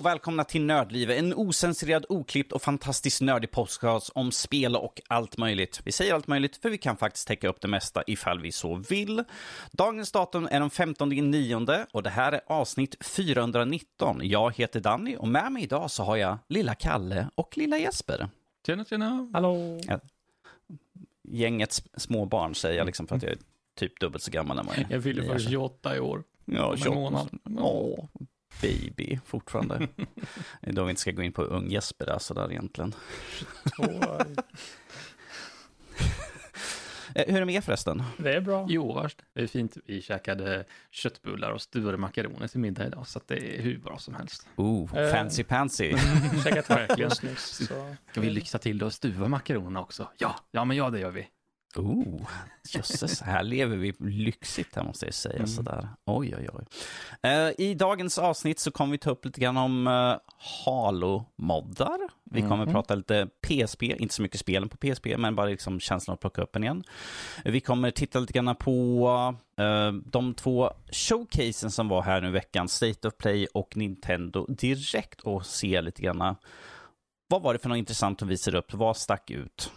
[0.00, 5.36] och välkomna till Nördlivet, en osensurerad, oklippt och fantastiskt nördig podcast om spel och allt
[5.38, 5.80] möjligt.
[5.84, 8.74] Vi säger allt möjligt för vi kan faktiskt täcka upp det mesta ifall vi så
[8.74, 9.24] vill.
[9.72, 14.20] Dagens datum är den 15 nionde och det här är avsnitt 419.
[14.22, 18.28] Jag heter Danny och med mig idag så har jag lilla Kalle och lilla Jesper.
[18.66, 19.30] Tjena, tjena.
[19.32, 19.80] Hallå.
[21.28, 23.38] Gänget små barn säger jag liksom för att jag är
[23.78, 25.38] typ dubbelt så gammal än vad Jag fyller är.
[25.38, 26.24] 28 i år.
[26.44, 26.94] Ja, om en 28.
[27.00, 27.28] månad.
[27.58, 28.04] Åh,
[28.62, 29.88] baby fortfarande.
[30.60, 32.94] Det är Då vi inte ska gå in på ung Jesper där sådär egentligen.
[37.14, 38.02] Eh, Hur är det med er förresten?
[38.16, 38.66] Det är bra.
[38.68, 39.06] Jo.
[39.34, 39.76] Det är fint.
[39.86, 43.98] Vi käkade köttbullar och stuvade makaroner till middag idag, så att det är hur bra
[43.98, 44.48] som helst.
[44.56, 45.10] Oh, Eh.
[45.12, 45.94] fancy pansy.
[46.44, 47.10] Käkat Verkligen.
[47.36, 47.64] Så.
[48.10, 50.08] Ska vi lyxa till det och stuva makaronerna också?
[50.18, 51.28] Ja, ja men ja det gör vi.
[51.76, 52.26] Oh,
[52.74, 55.34] jösses, här lever vi lyxigt här måste jag säga.
[55.36, 55.46] Mm.
[55.46, 55.88] Sådär.
[56.06, 56.64] Oj, oj, oj.
[57.30, 60.16] Eh, I dagens avsnitt så kommer vi ta upp lite grann om uh,
[60.66, 61.98] Halo-moddar.
[62.30, 62.72] Vi kommer Mhm.
[62.72, 66.42] prata lite PSP, inte så mycket spelen på PSP, men bara liksom känslan att plocka
[66.42, 66.84] upp en igen.
[67.44, 72.30] Vi kommer titta lite grann på eh, de två showcasen som var här nu i
[72.30, 76.36] veckan, State of Play och Nintendo Direkt och se lite grann
[77.28, 78.74] vad var det för något intressant de visade upp?
[78.74, 79.70] Vad stack ut?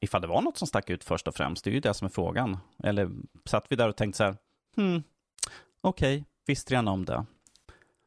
[0.00, 2.06] Ifall det var något som stack ut först och främst, det är ju det som
[2.06, 2.58] är frågan.
[2.84, 3.10] Eller
[3.44, 4.36] satt vi där och tänkte så här,
[4.76, 5.02] hmm,
[5.80, 7.24] okej, visste gärna om det.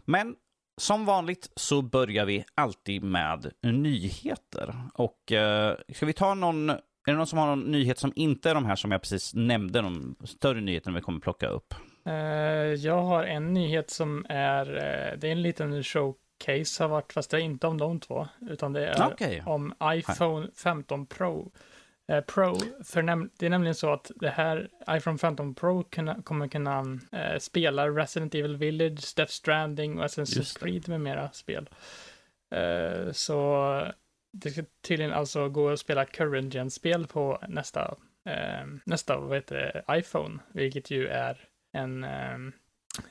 [0.05, 0.35] Men
[0.77, 4.75] som vanligt så börjar vi alltid med nyheter.
[4.93, 8.49] Och eh, ska vi ta någon, är det någon som har någon nyhet som inte
[8.49, 11.73] är de här som jag precis nämnde, de större nyheterna vi kommer plocka upp?
[12.05, 12.13] Eh,
[12.73, 17.31] jag har en nyhet som är, eh, det är en liten showcase har varit, fast
[17.31, 19.43] det är inte om de två, utan det är Okej.
[19.45, 21.51] om iPhone 15 Pro.
[22.09, 26.21] Eh, Pro, för näm- det är nämligen så att det här iPhone 15 Pro kunna,
[26.21, 30.59] kommer kunna eh, spela Resident Evil Village, Death Stranding och Assassin's.
[30.59, 31.69] Creed med mera spel.
[32.55, 33.91] Eh, så
[34.33, 37.95] det ska tydligen alltså gå att spela current gen-spel på nästa,
[38.29, 39.55] eh, nästa vad heter
[39.87, 41.37] det, iPhone, vilket ju är
[41.73, 42.37] en eh,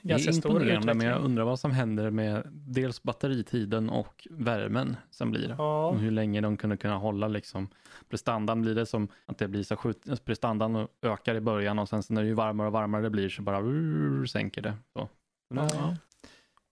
[0.03, 5.31] ganska stor imponerande, men jag undrar vad som händer med dels batteritiden och värmen som
[5.31, 5.55] blir.
[5.59, 7.69] Ja, Och hur länge de kunde kunna hålla liksom
[8.09, 12.03] prestandan blir det som att det blir så skjut, prestandan ökar i början och sen
[12.03, 14.75] så när det ju varmare och varmare det blir så bara uh, sänker det.
[14.93, 15.09] Så.
[15.55, 15.97] Ja.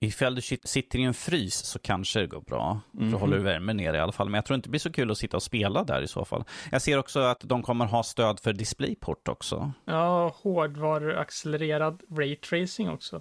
[0.01, 2.81] Ifall du sit- sitter i en frys så kanske det går bra.
[2.93, 3.11] Mhm.
[3.11, 4.29] då håller du värmen nere i alla fall.
[4.29, 6.25] Men jag tror inte det blir så kul att sitta och spela där i så
[6.25, 6.45] fall.
[6.71, 9.73] Jag ser också att de kommer ha stöd för DisplayPort också.
[9.85, 13.21] ja hårdvaruaccelererad raytracing också.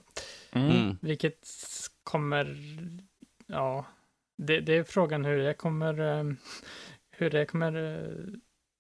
[0.51, 0.69] Mm.
[0.71, 0.97] Mm.
[1.01, 1.47] Vilket
[2.03, 2.57] kommer,
[3.47, 3.85] ja,
[4.37, 6.23] det, det är frågan hur det kommer, eh,
[7.11, 8.33] hur det kommer eh,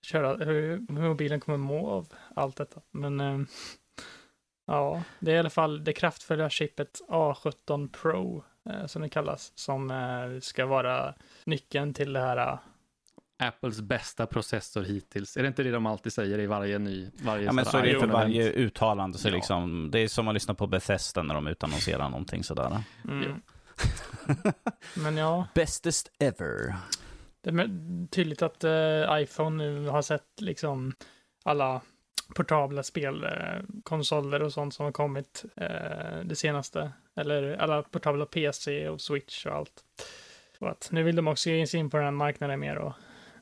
[0.07, 2.81] köra, hur, hur mobilen kommer må av allt detta.
[2.91, 3.39] Men eh,
[4.65, 9.51] ja, det är i alla fall det kraftfulla chippet A17 Pro eh, som det kallas,
[9.55, 11.13] som eh, ska vara
[11.45, 12.37] nyckeln till det här.
[12.37, 12.59] eh,
[13.37, 15.37] Apples bästa processor hittills.
[15.37, 17.83] Är det inte det de alltid säger i varje ny, varje Ja, men så är
[17.83, 19.17] det för varje uttalande.
[19.17, 19.33] Så Ja.
[19.33, 22.83] liksom, det är som att lyssna på Bethesda när de utannonserar någonting sådär.
[23.03, 23.41] Mm.
[24.95, 26.75] Men ja, Bestest ever.
[27.41, 30.93] Det är tydligt att eh, iPhone nu har sett liksom
[31.43, 31.81] alla
[32.35, 36.91] portabla spelkonsoler och sånt som har kommit eh, det senaste.
[37.15, 39.83] Eller alla portabla PC och Switch och allt.
[40.59, 42.93] Och att nu vill de också ge sig in på den här marknaden mer och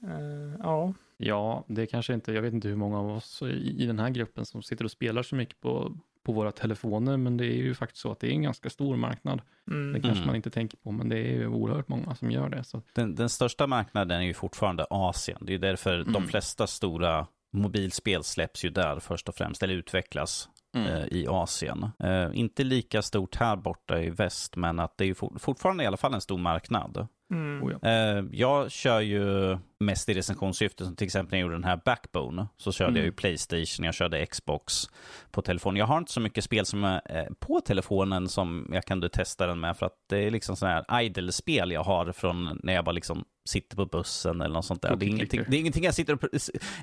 [0.03, 0.93] eh, ja.
[1.17, 3.99] Ja, det är kanske inte, jag vet inte hur många av oss i, i den
[3.99, 7.57] här gruppen som sitter och spelar så mycket på, på våra telefoner, men det är
[7.57, 9.41] ju faktiskt så att det är en ganska stor marknad.
[9.65, 10.27] Det Mm, kanske Mm.
[10.27, 12.63] man inte tänker på, men det är ju oerhört många som gör det.
[12.63, 12.81] Så.
[12.93, 15.37] Den, den största marknaden är ju fortfarande Asien.
[15.41, 16.27] Det är därför de Mm.
[16.27, 21.91] flesta stora mobilspel släpps ju där först och främst, eller utvecklas eh, i Asien.
[22.03, 25.83] Eh, inte lika stort här borta i väst, men att det är ju for, fortfarande
[25.83, 27.07] i alla fall en stor marknad.
[27.31, 27.89] mm, Oh ja.
[27.89, 31.81] Eh, jag kör ju mest i recensionssyfte, som till exempel när jag gjorde den här
[31.85, 32.97] Backbone, så körde Mm.
[32.97, 34.83] jag ju Playstation, jag körde Xbox
[35.31, 35.75] på telefon.
[35.75, 39.47] Jag har inte så mycket spel som är eh, på telefonen som jag kan testa
[39.47, 42.85] den med, för att det är liksom sådana här idle-spel jag har från när jag
[42.85, 44.95] bara liksom sitter på bussen eller något sånt där.
[44.95, 46.23] Det är, ingenting, det är ingenting jag sitter och,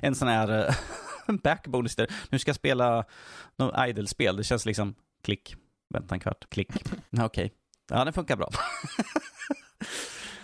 [0.01, 2.11] en sån här eh, Backbone istället.
[2.29, 3.05] Nu ska jag spela
[3.55, 5.55] något idle-spel, det känns liksom klick,
[5.89, 6.69] vänta en kvart, klick.
[7.21, 7.51] Okej,
[7.89, 8.49] ja det funkar bra.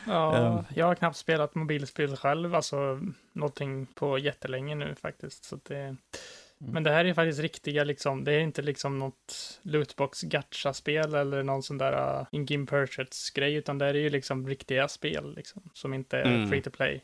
[0.06, 0.64] Ja, Ehm.
[0.76, 3.02] jag har knappt spelat mobilspel själv, alltså
[3.34, 5.46] någonting på jättelänge nu faktiskt.
[5.46, 5.72] Så att
[6.60, 11.14] det, Men det här är faktiskt riktiga, liksom, det är inte liksom något lootbox gacha-spel
[11.14, 15.70] eller någon sån där uh, in-game purchase-grej, utan det är ju liksom riktiga spel liksom,
[15.74, 16.50] som inte är Mm.
[16.50, 17.02] free to play.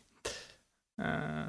[1.01, 1.47] Uh,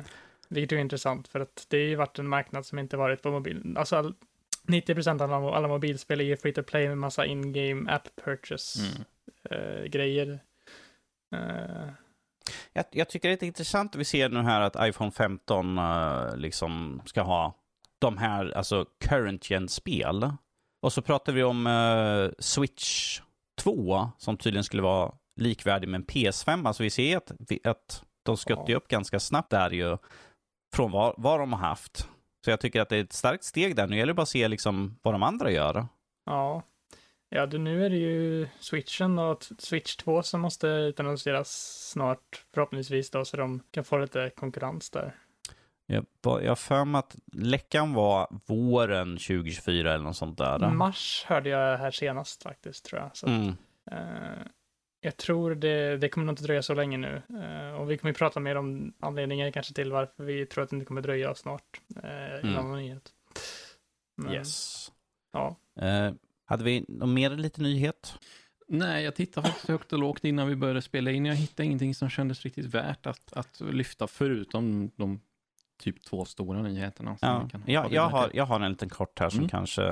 [0.49, 3.31] vilket är intressant, för att det har ju varit en marknad som inte varit på
[3.31, 3.75] mobil.
[3.79, 4.15] Alltså all,
[4.67, 8.81] 90% av alla, alla mobilspel är ju free to play med massa in-game app purchase
[8.81, 9.05] Mm.
[9.51, 10.39] eh, grejer.
[11.37, 11.89] Eh,
[12.73, 16.37] Jag, jag tycker det är intressant att vi ser nu här att iPhone 15 eh,
[16.37, 17.55] liksom ska ha
[18.05, 20.33] de här, alltså current gen-spel.
[20.83, 23.21] Och så pratar vi om eh, Switch
[23.59, 26.67] 2 som tydligen skulle vara likvärdig med en PS5.
[26.67, 27.33] Alltså vi ser att,
[27.65, 29.99] att de skötte ju upp ganska snabbt där ju
[30.75, 32.09] från vad, vad de har haft.
[32.45, 33.87] Så jag tycker att det är ett starkt steg där.
[33.87, 35.87] Nu gäller det bara att se liksom vad de andra gör.
[36.27, 36.63] Ja.
[37.29, 41.51] Ja, det, nu är det ju switchen och switch 2 som måste utannonseras
[41.91, 45.15] snart förhoppningsvis då så de kan få lite konkurrens där.
[45.87, 46.05] Jag
[46.49, 50.59] har för mig att läckan var våren 2024 eller något sånt där.
[50.71, 53.17] Mars hörde jag här senast faktiskt tror jag.
[53.17, 53.49] Så, att, Mm.
[53.91, 54.47] eh,
[55.01, 57.23] jag tror det, det kommer nog inte dröja så länge nu.
[57.29, 60.71] Eh, och vi kommer ju prata mer om anledningar kanske till varför vi tror att
[60.71, 61.81] det inte kommer dröja snart.
[62.03, 62.57] Eh, Mm.
[62.57, 63.11] annan nyhet.
[64.17, 64.93] Men, Yes.
[65.33, 65.57] Ja.
[65.81, 66.13] Eh,
[66.45, 68.15] hade vi någon mer lite nyhet?
[68.69, 71.27] Nej, jag tittade faktiskt högt och lågt innan vi började spela in.
[71.27, 75.21] Jag hittade ingenting som kändes riktigt värt att, att lyfta, förutom de
[75.85, 77.17] typ två stora nyheterna.
[77.21, 79.49] Ja, jag, jag, har, jag har en liten kort här som Mm.
[79.49, 79.83] kanske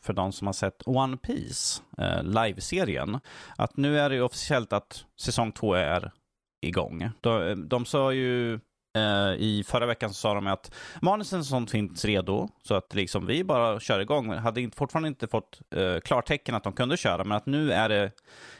[0.00, 3.20] för de som har sett One Piece, eh, live-serien,
[3.56, 6.12] att nu är det officiellt att säsong två är
[6.60, 7.10] igång.
[7.20, 8.60] De, de sa ju
[9.38, 13.44] i förra veckan så sa de att manusen sånt finns redo, så att liksom vi
[13.44, 14.26] bara kör igång.
[14.26, 17.88] Men hade fortfarande inte fått eh, klartecken att de kunde köra, men att nu är
[17.88, 18.10] det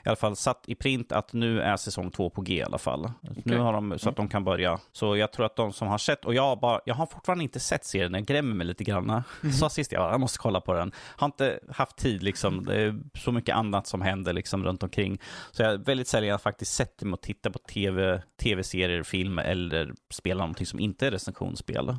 [0.05, 2.79] i alla fall satt i print att nu är säsong två på G i alla
[2.79, 3.11] fall.
[3.45, 4.79] Nu har de så att de kan börja.
[4.93, 7.61] Så jag tror att de som har sett, och jag, bara, jag har fortfarande inte
[7.61, 9.23] sett serien, den grämer mig lite grann.
[9.61, 10.93] Sa sist jag, jag måste kolla på den.
[11.17, 15.21] Har inte haft tid liksom, det är så mycket annat som händer liksom runt omkring.
[15.51, 19.39] Så jag är väldigt sällan jag faktiskt sett mig och tittat på tv, tv-serier, film
[19.39, 21.97] eller spela någonting som inte är recensionsspel.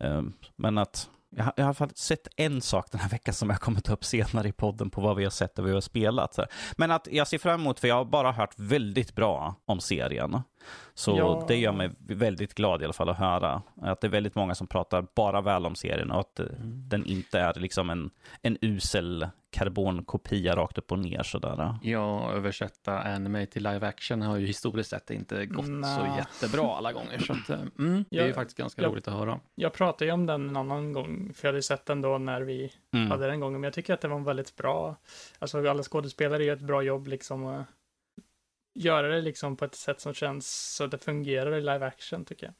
[0.00, 3.50] Ehm, men att jag, har- i alla fall sett en sak den här veckan som
[3.50, 5.74] jag kommer ta upp senare i podden på vad vi har sett och vad vi
[5.76, 6.38] har spelat.
[6.76, 10.42] Men att jag ser fram emot, för jag har bara hört väldigt bra om serien.
[10.94, 11.44] Så Ja.
[11.48, 13.62] det gör mig väldigt glad i alla fall att höra.
[13.82, 17.06] Att det är väldigt många som pratar bara väl om serien och att eh, den
[17.06, 18.10] inte är liksom en,
[18.42, 21.78] en usel karbonkopia rakt upp och ner sådär.
[21.82, 26.16] Ja, översätta anime till live action har ju historiskt sett inte gått så Nja.
[26.16, 27.18] jättebra alla gånger.
[27.18, 28.88] Så att, eh, mm, det är ju faktiskt ganska ja.
[28.88, 29.40] roligt att höra.
[29.54, 32.40] Jag pratade ju om den en annan gång, för jag hade sett den då när
[32.40, 33.10] vi Mm.
[33.10, 34.96] hade den gången, men jag tycker att det var en väldigt bra,
[35.38, 37.64] alltså alla skådespelare gör ett bra jobb liksom
[38.74, 42.24] göra det liksom på ett sätt som känns så att det fungerar i live action
[42.24, 42.54] tycker jag.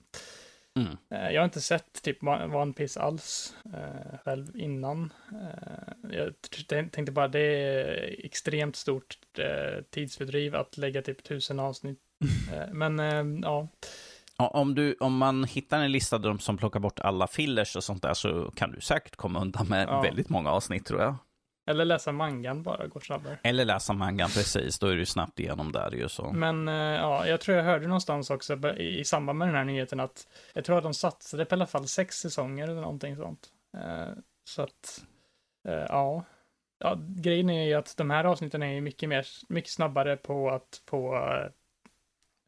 [0.85, 0.97] Mm.
[1.11, 2.23] Eh, Jag har inte sett typ
[2.55, 5.13] One Piece alls eh, själv innan.
[5.33, 6.35] Eh, jag
[6.69, 11.99] tänkte bara det är extremt stort eh, tidsfördriv att lägga typ tusen avsnitt.
[12.53, 13.69] Eh, men eh, ja,
[14.39, 17.77] Ja, Om, du, om man hittar en lista där de som plockar bort alla fillers
[17.77, 20.01] och sånt där så kan du säkert komma undan med Ja.
[20.03, 21.15] väldigt många avsnitt tror jag.
[21.67, 23.39] Eller läsa mangan bara, går snabbare.
[23.43, 26.33] Eller läsa mangan precis, då är du snabbt igenom där ju så.
[26.33, 30.01] Men eh, ja, jag tror jag hörde någonstans också i, samband med den här nyheten
[30.01, 33.49] att jag tror att de satsade på i alla fall sex säsonger eller någonting sånt.
[33.77, 35.05] Eh, så att,
[35.69, 36.25] eh, ja.
[36.79, 36.99] ja.
[37.01, 40.83] Grejen är ju att de här avsnitten är ju mycket mer, mycket snabbare på att
[40.87, 41.19] få,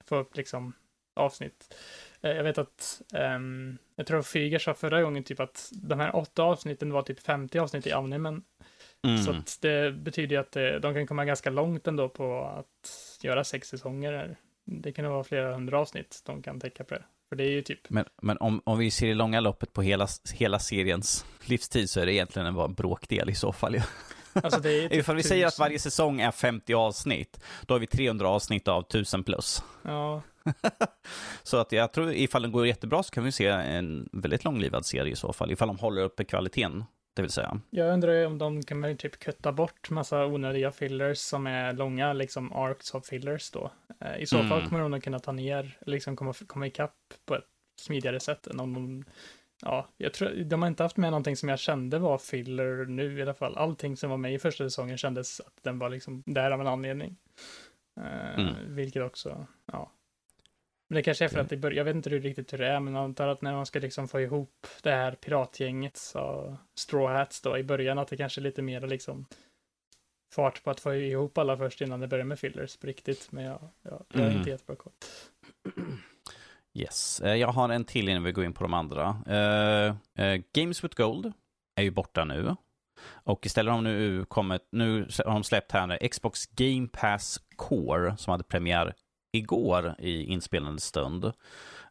[0.05, 0.73] få upp liksom
[1.17, 1.75] avsnitt.
[2.21, 6.43] Jag vet att, ehm, jag tror Fyger sa förra gången typ att de här åtta
[6.43, 8.45] avsnitten var typ 50 avsnitt i animen.
[9.07, 9.19] Mm.
[9.19, 13.45] Så det betyder ju att det, de kan komma ganska långt ändå på att göra
[13.45, 14.37] sex säsonger.
[14.65, 17.03] Det kan vara flera hundra avsnitt de kan täcka på det.
[17.29, 19.83] För det är ju typ, Men, men om, om vi ser i långa loppet på
[19.83, 23.75] hela, hela seriens livstid så är det egentligen bara en bråkdel i så fall.
[23.75, 23.81] ju.
[24.43, 25.63] alltså det är typ Ifall vi säger att tusen.
[25.63, 29.63] varje säsong är 50 avsnitt, då har vi 300 avsnitt av 1000 plus.
[29.83, 30.23] Ja,
[31.43, 34.87] Så att jag tror ifall den går jättebra så kan vi se en väldigt långlivad
[34.87, 35.53] serie i så fall.
[35.53, 36.85] Ifall de håller uppe kvaliteten,
[37.17, 37.61] det vill säga.
[37.71, 42.13] jag undrar om de kan väl typ kutta bort massa onödiga fillers som är långa,
[42.13, 43.71] liksom arcs of fillers då.
[44.01, 44.49] Eh, I så Mm.
[44.49, 46.95] fall kommer de nog kunna ta ner, liksom komma, komma ikapp
[47.27, 47.45] på ett
[47.81, 49.05] smidigare sätt än om de
[49.63, 53.19] Ja, jag tror, de har inte haft med någonting som jag kände var filler nu
[53.19, 53.57] i alla fall.
[53.57, 56.67] Allting som var med i första säsongen kändes att den var liksom där av en
[56.67, 57.17] anledning.
[58.01, 58.75] Mm.
[58.75, 59.91] Vilket också, ja.
[60.89, 62.59] Men det kanske är för Det- att det bör, jag vet inte hur riktigt hur
[62.59, 65.97] det är, men jag antar att när man ska liksom få ihop det här piratgänget,
[65.97, 69.27] så Straw Hats då, i början, att det kanske är lite mer liksom
[70.35, 73.33] fart på att få ihop alla först innan det börjar med fillers på riktigt.
[73.33, 74.39] Men jag, jag, jag är Mm.
[74.39, 74.93] inte jättebra koll.
[76.75, 79.17] Yes, Eh, jag har en till innan vi går in på de andra.
[79.27, 79.95] Eh,
[80.27, 81.33] eh, Games with Gold
[81.77, 82.57] är ju borta nu.
[83.09, 88.17] Och istället har de nu kommit, nu har de släppt här Xbox Game Pass Core
[88.17, 88.95] som hade premiär
[89.37, 91.33] igår i inspelande stund.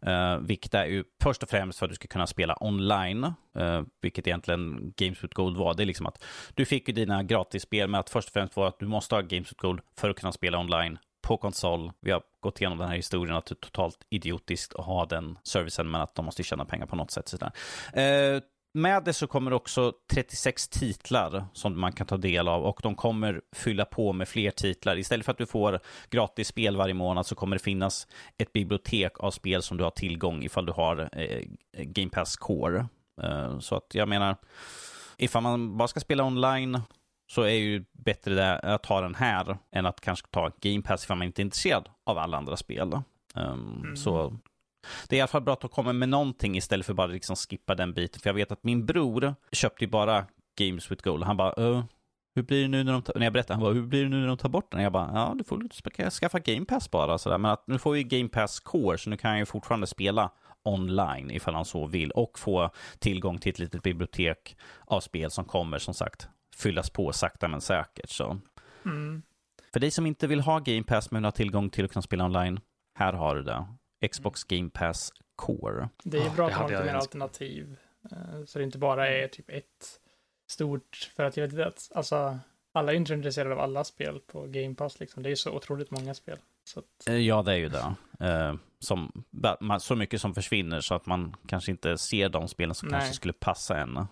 [0.08, 3.24] Uh, vilket är ju först och främst för att du ska kunna spela online,
[3.60, 5.74] uh, vilket egentligen Games with Gold var.
[5.74, 6.24] Det är liksom att
[6.54, 9.22] du fick ju dina gratisspel, men att först och främst var att du måste ha
[9.22, 10.98] Games with Gold för att kunna spela online
[11.28, 11.92] på konsol.
[12.00, 15.38] Vi har gått igenom den här historien att det är totalt idiotiskt att ha den
[15.44, 17.28] servicen, men att de måste tjäna pengar på något sätt.
[17.28, 17.52] Sådär.
[17.98, 18.42] Uh,
[18.76, 22.96] med det så kommer också 36 titlar som man kan ta del av och de
[22.96, 24.98] kommer fylla på med fler titlar.
[24.98, 25.80] Istället för att du får
[26.10, 29.92] gratis spel varje månad så kommer det finnas ett bibliotek av spel som du har
[29.92, 31.42] tillgång ifall du har eh,
[31.74, 32.88] Game Pass Core.
[33.24, 34.36] Eh, så att jag menar,
[35.18, 36.82] ifall man bara ska spela online
[37.28, 41.04] så är ju bättre det att ha den här än att kanske ta Game Pass
[41.04, 42.94] ifall man inte är intresserad av alla andra spel.
[43.36, 43.96] Um, mm.
[43.96, 44.38] Så
[45.10, 47.36] det är i alla fall bra att de kommer med någonting istället för bara liksom
[47.36, 48.22] skippa den biten.
[48.22, 50.26] För jag vet att min bror köpte ju bara
[50.60, 51.24] Games with Gold.
[51.24, 51.84] Han bara, uh,
[52.36, 54.10] hur blir det nu när de tar, när jag berättade, han bara, hur blir det
[54.10, 54.82] nu när de tar bort den?
[54.82, 57.38] Jag bara, ja, du får skaffa Game Pass bara sådär.
[57.38, 60.32] Men att nu får vi Game Pass Core, så nu kan jag ju fortfarande spela
[60.64, 65.46] online ifall han så vill och få tillgång till ett litet bibliotek av spel som
[65.46, 68.10] kommer som sagt fyllas på sakta men säkert.
[68.10, 68.38] Så.
[68.86, 69.22] Mm.
[69.74, 72.26] För dig som inte vill ha Game Pass men har tillgång till att kunna spela
[72.26, 72.60] online,
[73.00, 73.66] här har du det.
[74.12, 75.90] Xbox Game Pass Core.
[76.04, 77.76] Det är ju Ah, bra det att ha lite mer alternativ.
[78.12, 80.00] eh, Så det inte bara är typ ett
[80.48, 82.40] stort, för att jag vet att alltså,
[82.72, 85.24] alla är inte intresserade av alla spel på Game Pass liksom.
[85.24, 86.38] Det är så otroligt många spel.
[86.64, 87.96] Så att, Eh, Ja, det är ju det.
[88.20, 89.24] Eh, Som,
[89.80, 93.00] så mycket som försvinner så att man kanske inte ser de spelen som Nej.
[93.00, 94.08] kanske skulle passa en.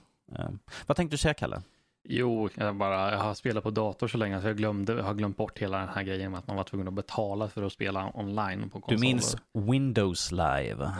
[0.87, 1.61] Vad tänkte du säga, Kalle?
[2.05, 5.13] Jo, jag, bara, jag har spelat på dator så länge så jag glömde, jag har
[5.13, 7.73] glömt bort hela den här grejen med att man var tvungen att betala för att
[7.73, 8.99] spela online på Du konsoler.
[8.99, 10.91] minns Windows Live?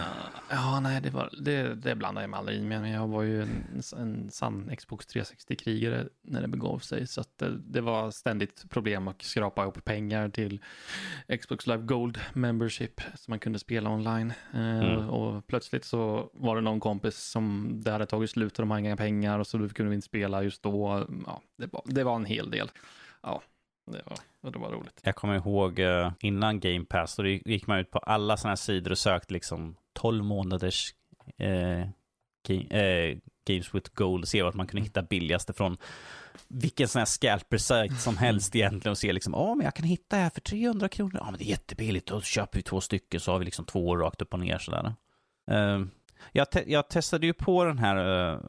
[0.50, 3.42] Ja, nej, det, var, det, det blandar jag mig aldrig i, men jag var ju
[3.42, 8.66] en, en sann Xbox 360-krigare när det begav sig, så att det, det var ständigt
[8.70, 10.62] problem att skrapa ihop pengar till
[11.42, 14.34] Xbox Live Gold Membership så man kunde spela online.
[14.54, 15.10] Eh, Mm.
[15.10, 18.80] Och plötsligt så var det någon kompis som det hade tagit slut och de hade
[18.80, 20.93] inga pengar och så kunde vi inte spela just då.
[21.26, 22.72] Ja, det, var, det var en hel del.
[23.22, 23.42] Ja,
[23.92, 25.00] det var, det var roligt.
[25.04, 28.56] Jag kommer ihåg eh, innan Game Pass, då gick man ut på alla sådana här
[28.56, 30.94] sidor och sökte liksom 12 månaders
[31.38, 31.88] eh,
[32.48, 35.78] ga- eh, Games with Gold och se vart man kunde hitta billigaste från
[36.48, 40.16] vilken sån här scalper-sajt som helst egentligen och se liksom, ja men jag kan hitta
[40.18, 43.32] här för 300 kronor, ja men det är jättebilligt, då köper vi två stycken så
[43.32, 44.94] har vi liksom två rakt upp och ner sådär.
[45.52, 45.82] Eh,
[46.32, 48.40] jag, te- jag testade ju på den här eh,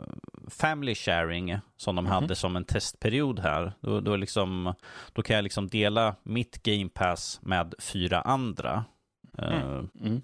[0.49, 2.13] Family Sharing som de Mhm.
[2.13, 3.73] hade som en testperiod här.
[3.81, 4.75] Då, då, liksom,
[5.13, 8.85] då kan jag liksom dela mitt Game Pass med fyra andra.
[9.39, 10.23] Eh, Mm.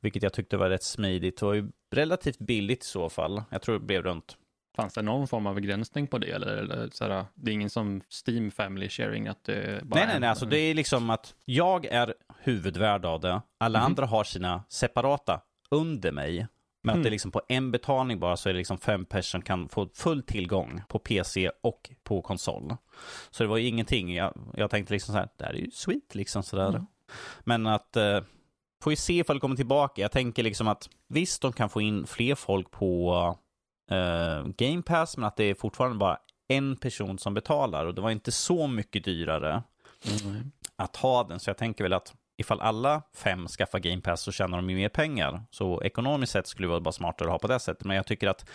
[0.00, 1.40] vilket jag tyckte var rätt smidigt.
[1.40, 3.42] Det var ju relativt billigt i så fall.
[3.50, 4.36] Jag tror det blev runt
[4.76, 6.30] Fanns det någon form av begränsning på det?
[6.30, 9.28] Eller, eller så här, det är ingen som Steam Family Sharing?
[9.28, 10.28] Att det bara Nej, nej, nej.
[10.28, 13.42] Alltså, det är liksom att jag är huvudvärd av det.
[13.58, 13.86] Alla Mhm.
[13.86, 15.40] andra har sina separata
[15.70, 16.46] under mig.
[16.82, 17.02] Men att Mm.
[17.02, 19.88] det är liksom på en betalning bara så är det liksom fem personer kan få
[19.94, 22.76] full tillgång på PC och på konsol.
[23.30, 24.14] Så det var ju ingenting.
[24.14, 26.68] Jag, jag tänkte liksom så här, det här är ju sweet liksom sådär.
[26.68, 26.86] Mm.
[27.40, 28.20] Men att, eh,
[28.82, 30.02] får ju se ifall det kommer tillbaka.
[30.02, 33.14] Jag tänker liksom att visst, de kan få in fler folk på
[33.90, 36.18] eh, Game Pass, men att det är fortfarande bara
[36.48, 39.62] en person som betalar och det var inte så mycket dyrare
[40.24, 40.52] Mm.
[40.76, 41.40] att ha den.
[41.40, 44.76] Så jag tänker väl att ifall alla fem skaffar Game Pass så tjänar de ju
[44.76, 45.42] mer pengar.
[45.50, 47.84] Så ekonomiskt sett skulle det vara bara smartare att ha på det sättet.
[47.84, 48.50] Men jag tycker att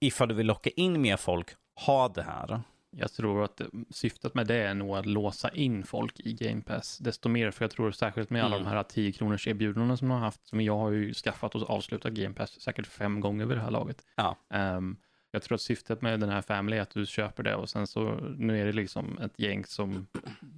[0.00, 1.48] ifall du vill locka in mer folk,
[1.86, 2.60] ha det här.
[2.96, 3.60] Jag tror att
[3.90, 7.64] syftet med det är nog att låsa in folk i Game Pass desto mer, för
[7.64, 8.68] jag tror särskilt med alla Mm.
[8.68, 11.70] de här 10 kronors erbjudandena som de har haft, som jag har ju skaffat och
[11.70, 14.02] avslutat Game Pass säkert fem gånger vid det här laget.
[14.16, 14.36] Ja.
[14.50, 14.96] Ehm,
[15.30, 17.86] jag tror att syftet med den här Family är att du köper det och sen
[17.86, 20.06] så nu är det liksom ett gäng som,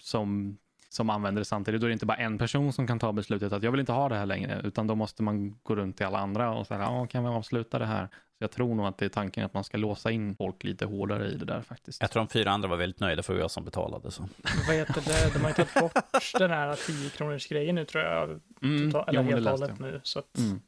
[0.00, 0.58] som,
[0.94, 1.80] som använder det samtidigt.
[1.80, 3.92] Då är det inte bara en person som kan ta beslutet att jag vill inte
[3.92, 6.80] ha det här längre, utan då måste man gå runt till alla andra och säga,
[6.80, 8.06] ja, kan vi avsluta det här?
[8.38, 10.86] Så jag tror nog att det är tanken att man ska låsa in folk lite
[10.86, 12.00] hårdare i det där faktiskt.
[12.00, 14.10] Jag tror de fyra andra var väldigt nöjda för jag som betalade.
[14.10, 14.28] Så.
[14.68, 15.32] vad heter det?
[15.34, 15.92] De har ju tagit bort
[16.38, 18.40] den här 10 kronors grejen nu tror jag.
[18.62, 20.00] Mm, Total, jo, eller det helt och hållet nu.
[20.02, 20.60] Så att, Mm.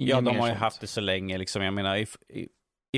[0.00, 1.38] Ja, de har ju haft det så länge.
[1.38, 1.62] Liksom.
[1.62, 2.48] Jag menar, if, i-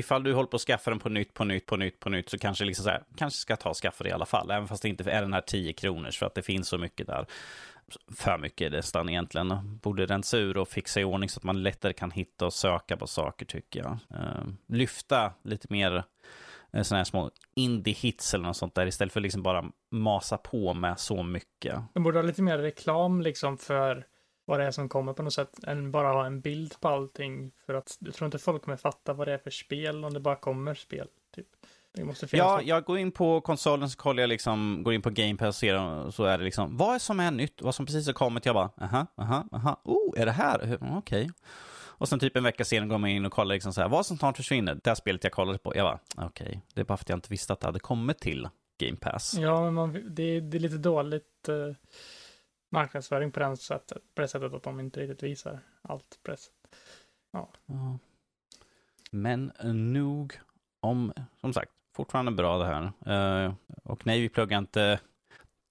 [0.01, 2.29] ifall du håller på att skaffa den på nytt, på nytt, på nytt, på nytt
[2.29, 4.51] så kanske liksom så här, kanske ska ta och skaffa det i alla fall.
[4.51, 7.07] Även fast det inte är den här 10 kronors för att det finns så mycket
[7.07, 7.25] där.
[8.15, 9.79] För mycket nästan egentligen.
[9.81, 12.97] Borde rensa ur och fixa i ordning så att man lättare kan hitta och söka
[12.97, 13.97] på saker tycker jag.
[14.09, 16.03] Ehm, lyfta lite mer
[16.73, 20.73] eh, sådana här små indie-hits eller något sånt där istället för liksom bara masa på
[20.73, 21.75] med så mycket.
[21.93, 24.05] De borde ha lite mer reklam liksom för
[24.51, 27.51] vad det är som kommer på något sätt, än bara ha en bild på allting.
[27.65, 30.19] För att jag tror inte folk kommer fatta vad det är för spel om det
[30.19, 31.07] bara kommer spel.
[31.35, 31.47] Typ.
[31.93, 32.65] Det måste finnas Ja, något.
[32.65, 35.55] jag går in på konsolen så kollar jag liksom, går in på Game Pass och
[35.55, 38.45] ser så är det liksom, vad är som är nytt, vad som precis har kommit,
[38.45, 40.65] jag bara, aha, aha, aha, oh, är det här?
[40.65, 41.29] Hur- Okej.
[41.83, 44.05] Och sen typ en vecka senare går man in och kollar liksom så här, vad
[44.05, 46.97] som snart försvinner, det här spelet jag kollade på, jag bara, okej, det är bara
[46.97, 49.33] för att jag inte visste att det hade kommit till Game Pass.
[49.33, 51.75] Ja, men man, det, det är lite dåligt eh,
[52.71, 56.37] marknadsföring på, den sättet, på det sättet att de inte riktigt visar allt på det
[56.37, 56.75] sättet.
[57.31, 57.49] Ja.
[59.11, 59.51] Men
[59.93, 60.39] nog
[60.79, 63.45] om, som sagt, fortfarande bra det här.
[63.45, 64.99] Uh, och nej, vi pluggar inte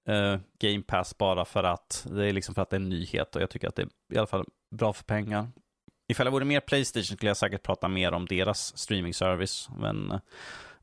[0.08, 3.36] uh, Game Pass bara för att det är liksom för att det är en nyhet
[3.36, 5.48] och jag tycker att det är i alla fall bra för pengar.
[6.08, 10.18] Ifall jag vore mer Playstation skulle jag säkert prata mer om deras streaming-service, men uh,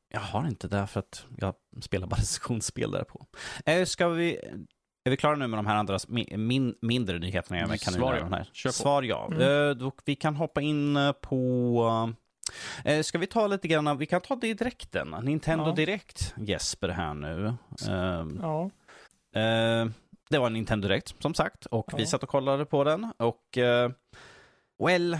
[0.09, 3.25] jag har inte det för att jag spelar bara sessionsspel där på.
[3.85, 4.39] Ska vi,
[5.07, 7.59] är vi klara nu med de här andra mi- min, mindre nyheterna?
[7.59, 8.25] Jag kan Svar ja.
[8.37, 8.49] här.
[8.53, 8.73] Kör på.
[8.73, 9.27] Svar ja.
[9.31, 9.41] Mm.
[9.69, 12.13] Eh, då, vi kan hoppa in eh, på
[12.85, 15.15] Eh, ska vi ta lite grann, vi kan ta det i direkten.
[15.23, 15.71] Nintendo Ja.
[15.75, 17.53] Direkt, Jesper här nu.
[17.89, 18.63] Ehm, Ja,
[19.41, 19.87] eh,
[20.29, 22.07] det var en Nintendo Direkt, som sagt, och vi Ja.
[22.07, 23.11] satt och kollade på den.
[23.17, 23.91] Och, eh,
[24.85, 25.17] well,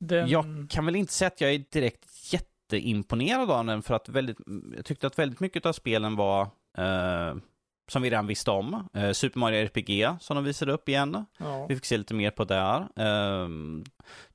[0.00, 4.08] den, jag kan väl inte säga att jag är direkt jätteimponerad av den, för att
[4.08, 4.38] väldigt,
[4.76, 6.42] jag tyckte att väldigt mycket av spelen var
[6.78, 7.34] eh,
[7.88, 8.88] som vi redan visste om.
[8.94, 11.26] Eh, Super Mario RPG, som de visade upp igen.
[11.38, 12.88] ja, Vi fick se lite mer på där.
[13.42, 13.84] Um,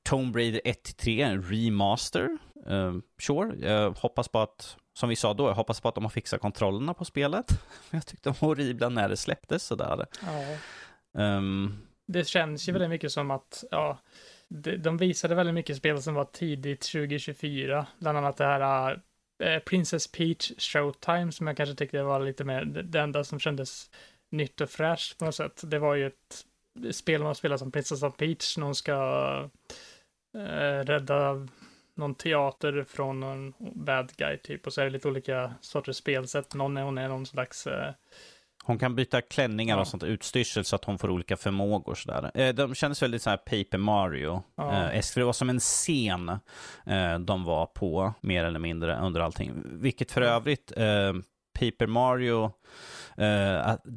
[0.02, 2.38] Tomb Raider 1-3, en remaster.
[2.66, 6.04] Um, sure, jag hoppas på att, som vi sa då, jag hoppas på att de
[6.04, 7.46] har fixat kontrollerna på spelet.
[7.90, 10.06] Jag tyckte de var horribla när det släpptes sådär.
[10.22, 11.36] ja.
[11.36, 13.98] Um, Det känns ju väldigt mycket som att, ja,
[14.48, 17.86] de, de visade väldigt mycket spel som var tidigt 2024.
[17.98, 18.98] Bland annat det här eh,
[19.42, 23.90] Eh, Princess Peach Showtime som jag kanske tyckte var lite mer det, enda som kändes
[24.30, 25.62] nytt och fräscht på något sätt.
[25.64, 26.46] Det var ju ett
[26.94, 28.92] spel man spelar som Princess Peach när hon ska
[30.34, 31.48] eh, rädda
[31.94, 36.54] någon teater från någon bad guy typ och så är det lite olika sorters spelsätt.
[36.54, 37.92] Någon är hon är någon slags eh,
[38.64, 42.30] hon kan byta klänningar och sånt utstyrsel så att hon får olika förmågor sådär.
[42.34, 44.42] Eh, de kändes väldigt så här Paper Mario.
[44.56, 44.90] Ja.
[44.92, 46.28] Eh, det var som en scen
[46.86, 49.52] eh, de var på, mer eller mindre, under allting.
[49.64, 50.72] Vilket för övrigt,
[51.58, 52.52] Paper Mario,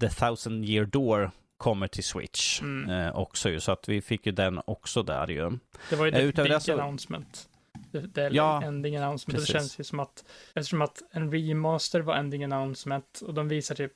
[0.01, 3.15] The Thousand Year Door kommer till Switch Mm.
[3.15, 3.59] också ju.
[3.59, 5.51] Så att vi fick ju den också där ju.
[5.89, 7.49] Det var ju det big så- announcement.
[7.91, 9.35] Det, är Ja, ending announcement.
[9.39, 9.47] precis.
[9.53, 13.75] Det känns ju som att, eftersom att en remaster var ending announcement och de visar
[13.75, 13.93] typ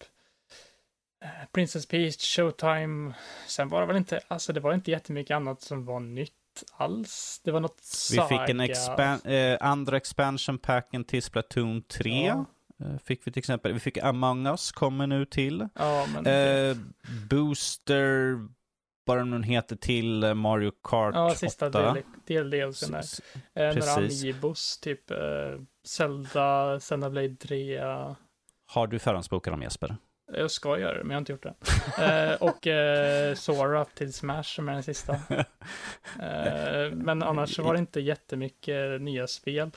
[1.52, 3.14] Princess Peach, Showtime.
[3.48, 6.34] Sen var det väl inte, alltså det var inte jättemycket annat som var nytt
[6.78, 7.42] alls.
[7.44, 7.80] Det var något
[8.12, 8.28] Vi saga.
[8.28, 12.26] fick en expan- eh, andra expansion packen till Splatoon 3.
[12.26, 12.46] Ja,
[12.86, 13.74] Eh, fick vi till exempel.
[13.74, 15.68] Vi fick Among Us kommer nu till.
[15.76, 16.78] ja men Eh,
[17.30, 18.40] Booster,
[19.06, 21.94] vad den nu heter, till eh, Mario Kart ja, sista 8.
[21.94, 23.04] del, del, där.
[23.56, 25.18] Eh, några amiibos, typ eh,
[25.88, 27.80] Zelda, Xenoblade 3.
[28.66, 29.96] Har du förhandsbokat dem Jesper?
[30.34, 31.54] Jag ska göra det, men jag har inte gjort det.
[32.00, 35.14] Eh, och eh, Sora till Smash som är den sista.
[36.22, 39.72] Eh, men annars var det inte jättemycket nya spel.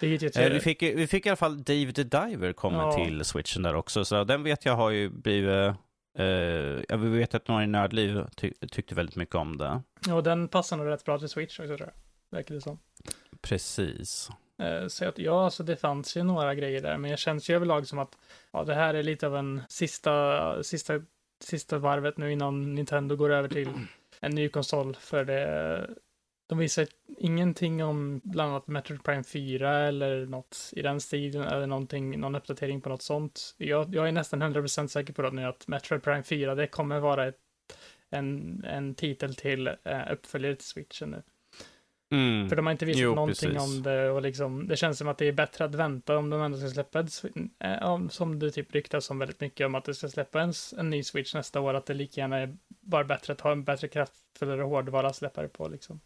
[0.00, 2.92] Jag Eh, vi, fick, vi fick i alla fall Dave the Diver kommer Ja.
[2.92, 4.04] till switchen där också.
[4.04, 5.74] Så den vet jag har ju blivit...
[6.18, 6.24] Eh,
[6.88, 9.82] jag vet att några i Nördliv ty tyckte väldigt mycket om det.
[10.12, 12.36] Och den passar nog rätt bra till Switch också tror jag.
[12.38, 12.78] Verkar det som.
[13.42, 14.30] Precis.
[14.60, 17.54] Eh, så att, ja, alltså det fanns ju några grejer där, men jag känns ju
[17.54, 18.18] överlag som att
[18.52, 21.02] ja, det här är lite av en sista, sista,
[21.44, 23.68] sista varvet nu innan Nintendo går över till
[24.20, 24.96] en ny konsol.
[25.00, 25.90] För det,
[26.48, 26.86] de visar
[27.18, 32.34] ingenting om bland annat Metroid Prime 4 eller något i den stilen eller någonting, någon
[32.34, 33.54] uppdatering på något sånt.
[33.58, 37.00] Jag, jag är nästan 100% säker på det nu att Metroid Prime 4, det kommer
[37.00, 37.38] vara ett,
[38.10, 41.22] en, en titel till eh, uppföljare till Switchen nu.
[42.10, 42.48] Mm.
[42.48, 43.62] För de har inte visat Jo, någonting precis.
[43.76, 46.42] om det och liksom, det känns som att det är bättre att vänta om de
[46.42, 47.24] ändå ska släppa ett,
[47.60, 50.52] eh, om- som det typ ryktas om väldigt mycket om att det ska släppa en,
[50.78, 53.64] en ny Switch nästa år, att det lika gärna är bara bättre att ha en
[53.64, 56.00] bättre kraftfullare hårdvara att släppa det på liksom.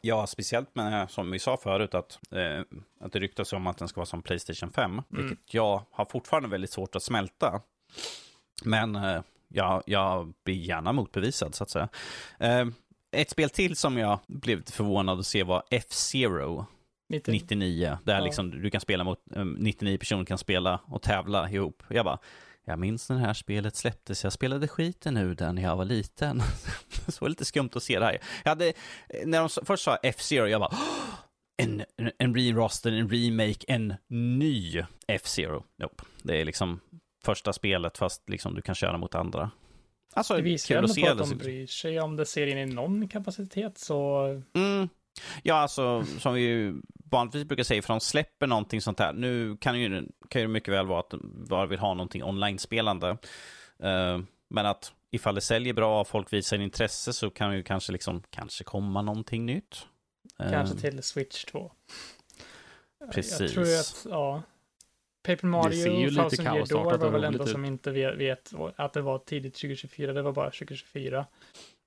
[0.00, 2.60] Ja, speciellt med, som vi sa förut, att, eh,
[3.00, 4.90] att det ryktas om att den ska vara som Playstation 5.
[4.92, 5.04] Mm.
[5.08, 7.60] Vilket jag har fortfarande väldigt svårt att smälta.
[8.64, 11.88] Men eh, jag, jag blir gärna motbevisad, så att säga.
[12.38, 12.66] Eh,
[13.20, 16.66] ett spel till som jag blev förvånad att se var F-Zero
[17.08, 17.98] 90, 99.
[18.04, 18.24] Där Ja.
[18.24, 21.82] liksom du kan spela mot, eh, 99 personer kan spela och tävla ihop.
[21.88, 22.18] Jag bara,
[22.64, 25.84] jag minns när det här spelet släpptes, jag spelade skiten ur den när jag var
[25.84, 26.42] liten.
[27.08, 28.18] så var lite skumt att se det här.
[28.44, 28.72] Jag hade,
[29.24, 31.14] när de först sa F-Zero, jag bara, "Åh,
[31.62, 31.82] en,
[32.18, 35.64] en remaster, en remake, en ny F-Zero.
[35.78, 36.02] Nope.
[36.22, 36.80] Det är liksom
[37.24, 39.50] första spelet fast liksom du kan köra mot andra.
[40.16, 42.66] Alltså, det visar ju ändå på att de bryr sig om det ser in i
[42.66, 44.24] någon kapacitet så...
[44.54, 44.88] Mm.
[45.42, 46.74] Ja, alltså som vi ju
[47.10, 49.12] vanligtvis brukar säga, för de släpper någonting sånt här.
[49.12, 53.10] Nu kan ju, kan ju mycket väl vara att de bara vill ha någonting online-spelande.
[53.84, 57.92] Uh, men att ifall det säljer bra och folk visar intresse så kan ju kanske
[57.92, 59.86] liksom, kanske komma någonting nytt.
[60.38, 61.72] Kanske uh, till Switch 2.
[63.12, 63.40] Precis.
[63.40, 64.42] Jag tror att, ja.
[65.26, 69.54] Paper Mario, Thousand Year Door var väl ändå som inte vet att det var tidigt
[69.54, 71.26] 2024, det var bara 2024.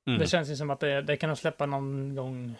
[0.08, 0.20] Mm.
[0.20, 2.56] Det känns ju som att det, det kan de släppa någon gång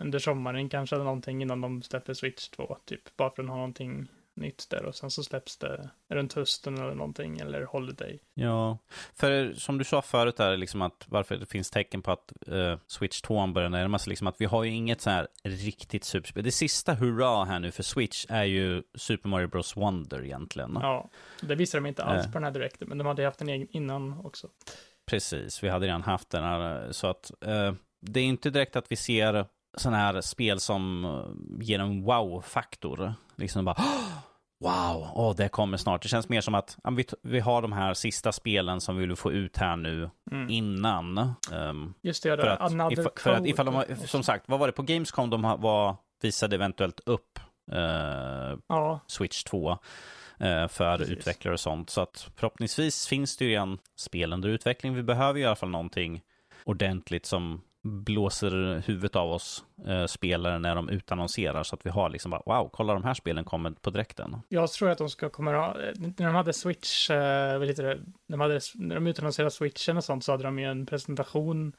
[0.00, 3.16] under sommaren kanske någonting innan de släpper Switch 2, typ.
[3.16, 4.08] Bara för att ha någonting
[4.38, 8.18] nytt där och sen så släpps det runt hösten eller någonting eller Holiday.
[8.34, 8.78] Ja,
[9.14, 12.76] för som du sa förut där, liksom att varför det finns tecken på att uh,
[12.86, 16.44] Switch 2 börjar närma sig, liksom att vi har ju inget så här riktigt superspel.
[16.44, 20.78] Det sista hurra här nu för Switch är ju Super Mario Bros Wonder egentligen.
[20.82, 22.32] Ja, det visade de inte alls uh.
[22.32, 24.48] på den här direkten, men de hade haft en egen innan också.
[25.06, 28.92] Precis, vi hade redan haft den här, så att uh, det är inte direkt att
[28.92, 29.46] vi ser
[29.76, 31.06] sådana här spel som
[31.60, 33.14] ger en wow-faktor.
[33.36, 33.76] Liksom bara
[34.60, 36.02] wow, oh, det kommer snart.
[36.02, 39.06] Det känns mer som att ja, vi, vi har de här sista spelen som vi
[39.06, 40.50] vill få ut här nu mm.
[40.50, 41.18] innan.
[41.52, 44.66] Um, Just det, för att, if, för att ifall de har, som sagt, vad var
[44.66, 47.40] det på Gamescom de var, visade eventuellt upp
[47.72, 49.00] uh, ja.
[49.06, 49.76] Switch 2 uh,
[50.68, 51.18] för Precis.
[51.18, 51.90] utvecklare och sånt.
[51.90, 54.94] Så att förhoppningsvis finns det ju redan spel under utveckling.
[54.94, 56.22] Vi behöver ju i alla fall någonting
[56.64, 62.10] ordentligt som blåser huvudet av oss eh, spelare när de utannonserar så att vi har
[62.10, 64.36] liksom bara wow, kolla de här spelen kommer på direkten.
[64.48, 68.60] Jag tror att de ska komma när de hade Switch, eh, lite, när, de hade,
[68.74, 71.72] när de utannonserade Switchen och sånt så hade de ju en presentation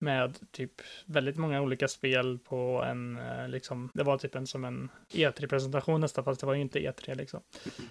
[0.00, 0.72] med typ
[1.06, 6.00] väldigt många olika spel på en, eh, liksom, det var typ en som en E3-presentation
[6.00, 7.40] nästan, fast det var ju inte E3 liksom.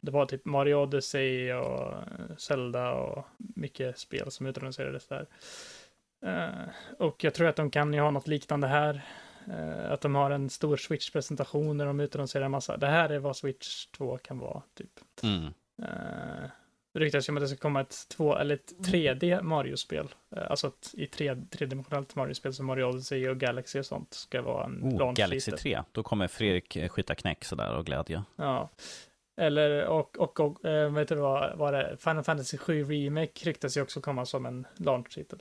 [0.02, 1.94] Det var typ Mario Odyssey och
[2.38, 5.26] Zelda och mycket spel som utannonserades där.
[6.26, 9.02] Uh, och jag tror att de kan ju ha något liknande här.
[9.48, 12.78] Uh, att de har en stor Switch-presentation där de utannonserar en massa.
[12.78, 14.92] Det här är vad Switch 2 kan vara, typ.
[15.24, 15.46] Mm.
[15.82, 16.50] Uh,
[16.94, 20.08] det ryktas ju om att det ska komma ett två eller ett 3D Mario-spel.
[20.36, 24.66] Alltså ett i tre, tredimensionellt Mario-spel som Mario Odyssey och Galaxy och sånt ska vara
[24.66, 28.24] en oh, Galaxy 3, då kommer Fredrik skjuta knäck sådär och glädje.
[28.36, 28.70] Ja.
[29.42, 30.66] Eller och, och, och
[30.98, 34.68] vet du vad, vad det Final Fantasy 7 Remake ryktas ju också komma som en
[34.78, 35.40] launch-titel.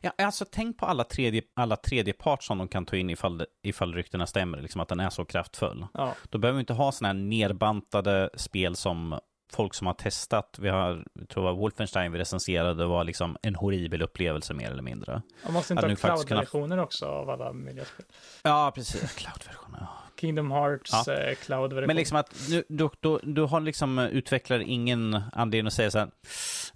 [0.00, 3.46] Ja, alltså tänk på alla tredje, alla tredje part som de kan ta in ifall,
[3.62, 5.86] ifall ryktena stämmer, liksom att den är så kraftfull.
[5.94, 6.14] Ja.
[6.30, 9.20] Då behöver vi inte ha sådana här nerbantade spel som
[9.52, 10.58] folk som har testat.
[10.60, 14.82] Vi har, jag tror var Wolfenstein vi recenserade, var liksom en horribel upplevelse mer eller
[14.82, 15.22] mindre.
[15.44, 16.82] Man måste inte att ha cloud-versioner kunna...
[16.82, 18.06] också av alla miljöspel.
[18.42, 19.14] Ja, precis.
[19.14, 19.78] Cloud-versioner.
[19.80, 19.88] Ja.
[20.20, 21.14] Kingdom Hearts ja.
[21.14, 21.86] eh, cloud-version.
[21.86, 25.98] Men liksom att du, du, du, du har liksom utvecklare ingen anledning att säga så
[25.98, 26.10] här,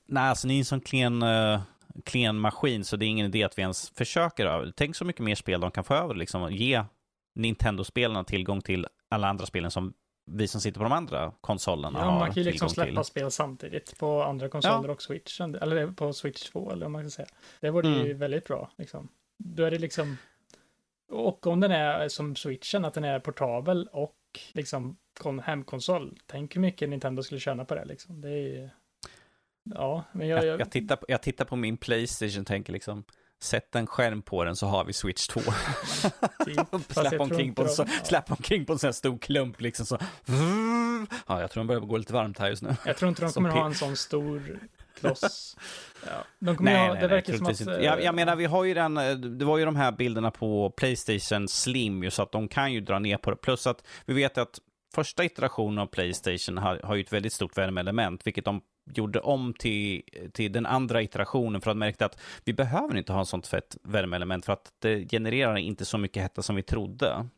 [0.07, 1.61] nej, alltså ni är en sån klen uh,
[2.05, 4.73] klen maskin så det är ingen idé att vi ens försöker över.
[4.77, 6.85] Tänk så mycket mer spel de kan få över, liksom ge
[7.35, 9.95] Nintendo-spelarna tillgång till alla andra spelen som
[10.27, 13.05] vi som sitter på de andra konsolerna ja, har man kan ju liksom släppa till.
[13.05, 14.93] spel samtidigt på andra konsoler ja.
[14.93, 17.29] och Switch, eller på Switch 2, eller vad man kan säga.
[17.61, 18.07] Det vore mm.
[18.07, 19.09] ju väldigt bra, liksom.
[19.39, 20.17] Då är det liksom,
[21.11, 24.17] och om den är som Switchen, att den är portabel och
[24.53, 24.97] liksom
[25.43, 28.21] hemkonsol, tänk hur mycket Nintendo skulle tjäna på det, liksom.
[28.21, 28.69] Det är ju
[29.65, 30.45] Ja, men jag...
[30.45, 33.05] Jag, jag, tittar, på, jag tittar på min Playstation och tänker liksom,
[33.43, 35.41] sätt en skärm på den så har vi Switch 2.
[36.45, 39.99] Typ, släpp, omkring på, så, släpp omkring på en sån här stor klump liksom så.
[41.27, 42.77] Ja, jag tror den börjar gå lite varmt här just nu.
[42.87, 44.59] Jag tror inte de kommer ha en sån stor
[45.01, 45.57] kloss.
[46.07, 46.25] Ja.
[46.39, 47.61] De kommer nej, ha, nej, det verkar som att...
[47.61, 47.73] Inte.
[47.73, 48.95] Jag, jag menar, vi har ju den,
[49.39, 52.81] det var ju de här bilderna på Playstation Slim ju, så att de kan ju
[52.81, 53.37] dra ner på det.
[53.37, 54.61] Plus att vi vet att
[54.95, 58.61] första iterationen av Playstation har, har ju ett väldigt stort värmeelement, vilket de
[58.95, 60.03] gjorde om till,
[60.33, 63.77] till den andra iterationen för att märkte att vi behöver inte ha en sånt fett
[63.83, 67.29] värmeelement för att det genererar inte så mycket hetta som vi trodde.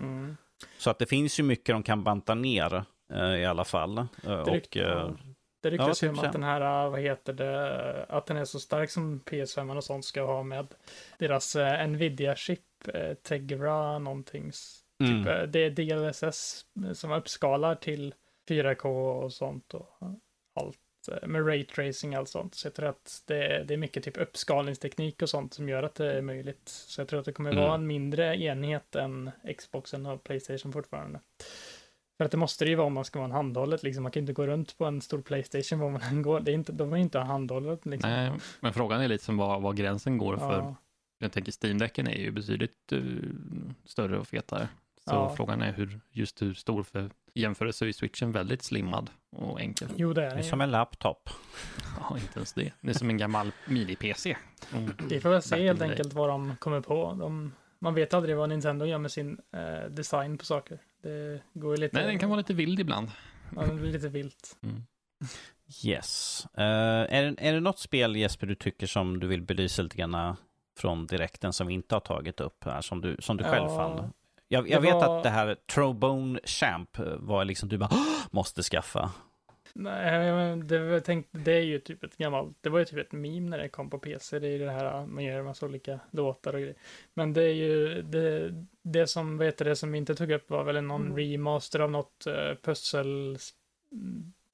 [0.00, 0.36] Mm.
[0.78, 3.98] Så att det finns ju mycket de kan banta ner uh, i alla fall.
[3.98, 5.16] Uh, det och,
[5.62, 8.90] det ryktas ju om att den här, vad heter det, att den är så stark
[8.90, 10.66] som PS5 och sånt ska ha med
[11.18, 12.60] deras Nvidia-chip,
[13.22, 14.52] Tegra någonting.
[15.04, 15.24] Mm.
[15.24, 18.14] Typ, det är DLSS som uppskalar till
[18.48, 18.86] 4K
[19.22, 19.88] och sånt och
[20.60, 20.78] allt.
[21.12, 22.54] Eh, med raytracing och allt sånt.
[22.54, 25.94] Så jag tror att det, det, är mycket typ uppskalningsteknik och sånt som gör att
[25.94, 26.68] det är möjligt.
[26.68, 27.64] Så jag tror att det kommer mm.
[27.64, 31.20] vara en mindre enhet än Xboxen och Playstation fortfarande.
[32.16, 34.02] För att det måste det ju vara om man ska vara en handhållet, liksom.
[34.02, 36.40] Man kan inte gå runt på en stor Playstation var man än går.
[36.40, 37.86] Det är inte, de vill inte ha handhållet.
[37.86, 38.10] Liksom.
[38.10, 40.76] Nej, men frågan är lite som var, var gränsen går för, ja.
[41.18, 43.32] jag tänker Steam-däcken är ju betydligt uh,
[43.84, 44.68] större och fetare.
[45.10, 45.34] Så Ja.
[45.36, 49.88] frågan är hur, just hur stor för jämförelse är switchen väldigt slimmad och enkel.
[49.96, 51.30] Jo, det är Det är det som en laptop.
[52.00, 52.72] Ja, inte ens det.
[52.80, 54.36] Det är som en gammal mini-PC.
[54.74, 54.90] Mm.
[55.08, 57.14] Vi får väl se helt enkelt vad de kommer på.
[57.20, 60.78] De, man vet aldrig vad Nintendo gör med sin eh, design på saker.
[61.02, 61.96] Det går ju lite...
[61.96, 63.10] Nej, den kan vara lite vild ibland.
[63.56, 64.56] ja, det blir lite vilt.
[64.62, 64.82] Mm.
[65.84, 66.46] Yes.
[66.54, 69.96] Eh, är, det, är det något spel Jesper du tycker som du vill belysa lite
[69.96, 70.36] grann
[70.78, 73.76] från direkten som vi inte har tagit upp här, som du, som du själv Ja,
[73.76, 74.12] fann?
[74.48, 78.26] Jag, jag vet var- att det här Trobone Champ eh, var liksom du bara "Åh,
[78.30, 79.10] måste skaffa.
[79.76, 82.98] Nej, men det, var tänkt, det är ju typ ett gammalt, det var ju typ
[82.98, 84.38] ett meme när det kom på PC.
[84.38, 86.74] Det är ju det här, man gör en massa olika låtar och grejer.
[87.14, 90.64] Men det är ju, det, det som, vet det som vi inte tog upp var
[90.64, 93.36] väl någon remaster av något uh, pussel,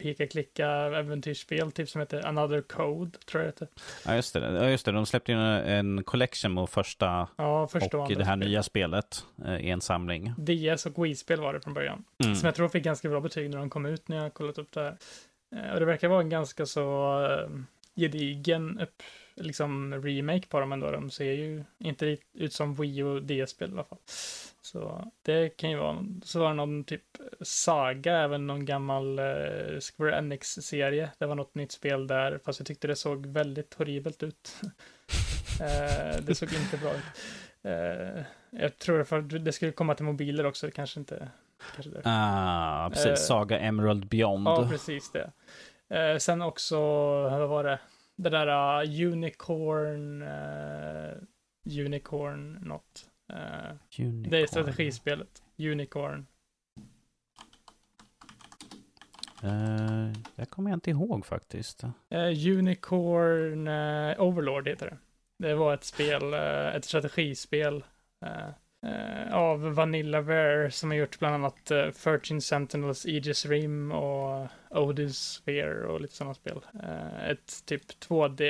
[0.01, 3.69] mm, peka-klicka äventyrsspel, typ som heter Another Code, tror jag det heter.
[4.07, 4.41] Ja, just det.
[4.65, 4.93] Ja, just det.
[4.93, 8.49] De släppte ju en, collection med första Ja, första och och det här spel.
[8.49, 10.35] nya spelet eh, i en samling.
[10.39, 12.05] DS och Wii-spel var det från början.
[12.25, 12.35] Mm.
[12.37, 14.73] Som jag tror fick ganska bra betyg när de kom ut när jag kollat upp
[14.73, 14.97] det här.
[15.57, 17.49] Eh, Och det verkar vara en ganska så eh,
[18.01, 19.03] gedigen upp,
[19.35, 20.91] liksom remake på dem ändå.
[20.91, 23.99] De ser ju inte ut som Wii och DS-spel i alla fall.
[24.63, 27.03] Så det kan ju vara, så var det någon typ
[27.41, 31.11] saga, även någon gammal eh, Square Enix-serie.
[31.19, 34.57] Det var något nytt spel där, fast jag tyckte det såg väldigt horribelt ut.
[35.61, 37.21] eh, det såg inte bra ut.
[37.63, 41.29] Eh, jag tror för att det skulle komma till mobiler också, det kanske inte...
[41.75, 42.03] Kanske det.
[42.05, 43.07] Ah, precis.
[43.07, 44.47] Eh, Saga Emerald Beyond.
[44.47, 45.31] Ja, precis det.
[45.97, 46.81] Eh, sen också,
[47.23, 47.79] vad var det?
[48.23, 51.15] Det där uh, Unicorn, uh,
[51.87, 53.07] Unicorn något.
[53.33, 53.39] Uh,
[53.99, 54.31] Unicorn.
[54.31, 55.43] det är strategispelet.
[55.59, 56.27] Unicorn.
[59.43, 61.85] Eh, det kommer jag inte ihåg faktiskt.
[62.09, 63.69] Eh, Unicorn
[64.19, 64.99] Overlord heter det.
[65.49, 66.35] Det var ett spel,
[66.75, 67.85] ett strategispel
[69.33, 75.87] av Vanillaware som har gjort bland annat uh, 13 Sentinels, Aegis Rim och Odin Sphere
[75.87, 76.61] och lite sådana spel.
[76.83, 78.43] Eh, ett typ 2D,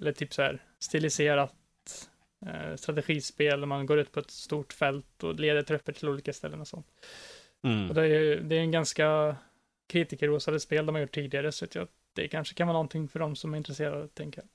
[0.00, 1.54] eller typ så här stiliserat
[2.46, 6.32] eh, strategispel där man går ut på ett stort fält och leder trupper till olika
[6.32, 6.86] ställen och sånt.
[7.64, 7.88] Mm.
[7.88, 9.36] Och det är, ju- det är en ganska
[9.88, 13.18] kritikerrosade spel de har gjort tidigare, så att jag, det kanske kan vara någonting för
[13.18, 14.48] de som är intresserade, tänker jag.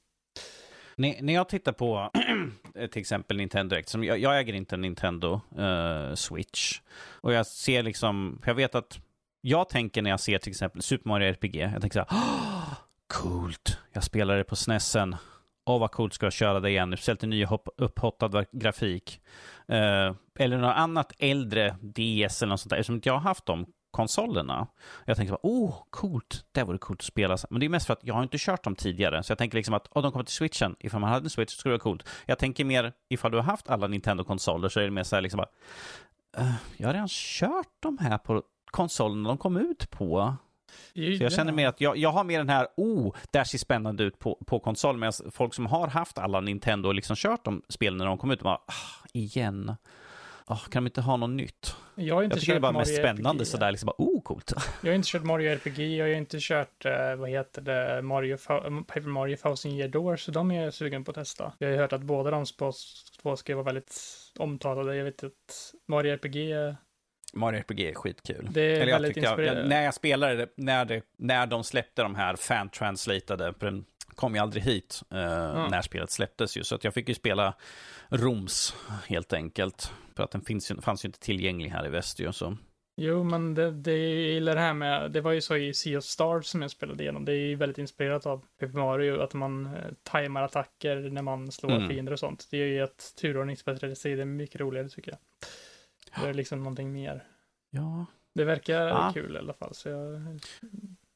[1.01, 2.11] När, när jag tittar på
[2.91, 6.81] till exempel Nintendo Direct, som jag, jag äger inte en Nintendo uh, Switch.
[7.21, 8.99] Och jag ser liksom, för jag vet att
[9.41, 12.21] jag tänker när jag ser till exempel Super Mario RPG, jag tänker så här,
[13.13, 15.15] coolt, jag spelade det på SNESen.
[15.65, 19.21] Åh vad coolt ska jag köra det igen, speciellt i ny upphottad grafik.
[19.69, 23.45] Uh, eller något annat äldre DS eller något sånt där, eftersom inte jag har haft
[23.45, 24.67] dem, konsolerna.
[25.05, 27.37] Jag tänker bara, oh, coolt, det vore coolt att spela.
[27.49, 29.57] Men det är mest för att jag har inte kört dem tidigare, så jag tänker
[29.57, 30.75] liksom att, oh, de kommer till switchen.
[30.79, 32.07] Ifall man hade en switch skulle det vara coolt.
[32.25, 35.21] Jag tänker mer, ifall du har haft alla Nintendo-konsoler så är det mer så här
[35.21, 35.49] liksom bara,
[36.43, 40.35] "Eh, jag har redan kört de här på konsolerna de kom ut på.
[41.17, 43.57] Så jag känner mer att jag, jag har mer den här, oh, det här ser
[43.57, 44.97] spännande ut på, på konsol.
[44.97, 48.31] Medan folk som har haft alla Nintendo och liksom kört de spelen när de kom
[48.31, 49.75] ut, de bara, ah, igen.
[50.51, 51.75] Ah, kan de inte ha något nytt?
[51.95, 53.47] Jag har inte Jag tycker det är bara mest Mario spännande RPG.
[53.47, 54.53] sådär, liksom bara, oh, coolt.
[54.81, 58.37] Jag har inte kört Mario RPG, jag har inte kört, eh, vad heter det, Mario,
[58.87, 61.53] Paper Mario Thousand Year Door, så de är jag sugen på att testa.
[61.57, 62.45] Jag har ju hört att båda de
[63.21, 63.95] två ska vara väldigt
[64.39, 64.95] omtalade.
[64.95, 65.33] Jag vet att
[65.87, 66.73] Mario RPG, eh,
[67.33, 68.47] Mario RPG är skitkul.
[68.51, 69.61] det är Eller jag väldigt tyckte jag, inspirerande.
[69.61, 73.53] jag, när jag spelade det, när, det, när de släppte de här fan-translatade,
[74.15, 75.17] kom ju aldrig hit eh,
[75.69, 77.53] när spelet släpptes ju, så att jag fick ju spela
[78.09, 78.75] Roms
[79.07, 79.93] helt enkelt.
[80.15, 82.57] För att den finns ju, fanns ju inte tillgänglig här i väst ju, så.
[82.97, 85.97] Jo, men det, det jag gillar det här med, det var ju så i Sea
[85.97, 87.25] of Stars som jag spelade igenom.
[87.25, 89.71] Det är ju väldigt inspirerat av Paper Mario, att man eh,
[90.03, 91.89] tajmar attacker när man slår Mm.
[91.89, 92.47] fiender och sånt.
[92.51, 95.19] Det gör ju att turordningsbaserade sidor är mycket roligare tycker jag.
[96.23, 97.23] Det är liksom någonting mer.
[97.69, 99.11] Ja, Det verkar Ja.
[99.13, 100.39] kul i alla fall, så jag är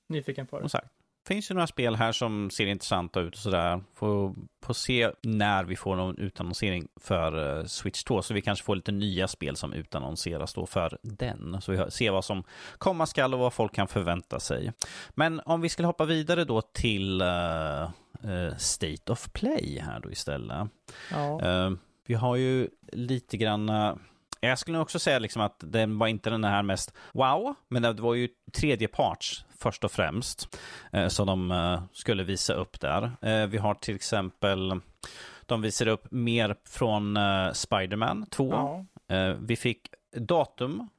[0.09, 0.61] nyfiken på det.
[0.63, 0.87] som sagt.
[1.27, 3.83] Finns ju några spel här som ser intressanta ut och sådär.
[3.95, 8.21] Får, får se när vi får någon utannonsering för eh, Switch 2.
[8.21, 11.61] Så vi kanske får lite nya spel som utannonseras då för den.
[11.61, 12.43] Så vi ser vad som
[12.77, 14.71] komma skall och vad folk kan förvänta sig.
[15.09, 20.11] Men om vi skulle hoppa vidare då till eh, eh, State of Play här då
[20.11, 20.67] istället.
[21.11, 21.71] Ja, Eh,
[22.07, 23.69] vi har ju lite grann...
[24.49, 27.93] jag skulle också säga liksom att den var inte den här mest wow, men det
[27.93, 30.57] var ju tredjeparts först och främst
[30.93, 33.11] eh, som de eh, skulle visa upp där.
[33.21, 34.79] Eh, vi har till exempel,
[35.45, 37.17] de visar upp mer från
[37.53, 38.49] Spider-Man 2.
[38.51, 38.85] ja.
[39.39, 40.89] Vi fick datum,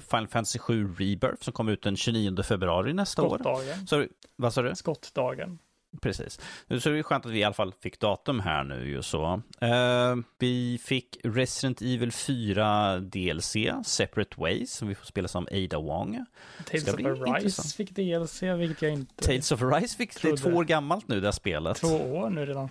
[0.00, 3.28] Final Fantasy 7 Rebirth som kommer ut den 29 februari nästa år.
[3.28, 3.86] skottdagen.
[3.86, 4.06] Så,
[4.36, 4.74] vad sa du?
[4.74, 5.58] Skottdagen.
[6.00, 6.40] Precis.
[6.80, 9.42] Så det är skönt att vi i alla fall fick datum här nu ju så.
[9.62, 15.78] Uh, vi fick Resident Evil 4 DLC, Separate Ways, som vi får spela som Ada
[15.78, 16.24] Wong.
[16.64, 20.50] Tales of Arise fick DLC, vilket jag inte Tales of Arise fick, det är två
[20.50, 21.76] år gammalt nu det här spelet.
[21.76, 22.70] Två år nu redan.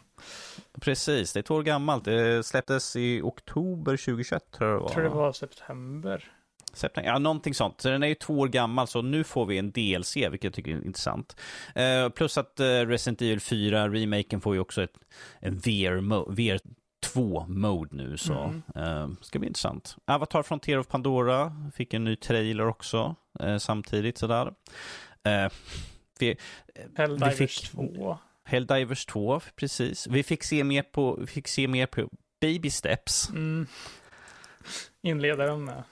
[0.82, 2.06] Precis, det är två år gammalt.
[2.06, 4.90] Det släpptes i oktober 2021 tror jag det var.
[4.90, 6.32] Jag tror det var september.
[6.78, 7.82] September, ja, någonting sånt.
[7.82, 10.54] Så den är ju två år gammal, så nu får vi en DLC, vilket jag
[10.54, 11.36] tycker är intressant.
[11.80, 14.94] Uh, plus att uh, Resident Evil 4, remaken, får ju också ett,
[15.40, 16.60] en VR, VR
[17.06, 18.62] 2-mode nu, så mm.
[18.78, 19.96] uh, ska bli intressant.
[20.06, 24.46] Avatar Frontier of Pandora fick en ny trailer också, uh, samtidigt sådär.
[24.48, 25.52] Uh,
[26.20, 26.38] vi,
[26.96, 28.18] Helldivers vi fick, 2.
[28.44, 30.08] Helldivers 2, precis.
[30.08, 32.10] Vi fick se mer på, vi fick se mer på
[32.42, 33.30] Baby Steps.
[33.30, 33.68] Mm.
[35.02, 35.84] Inleder de med.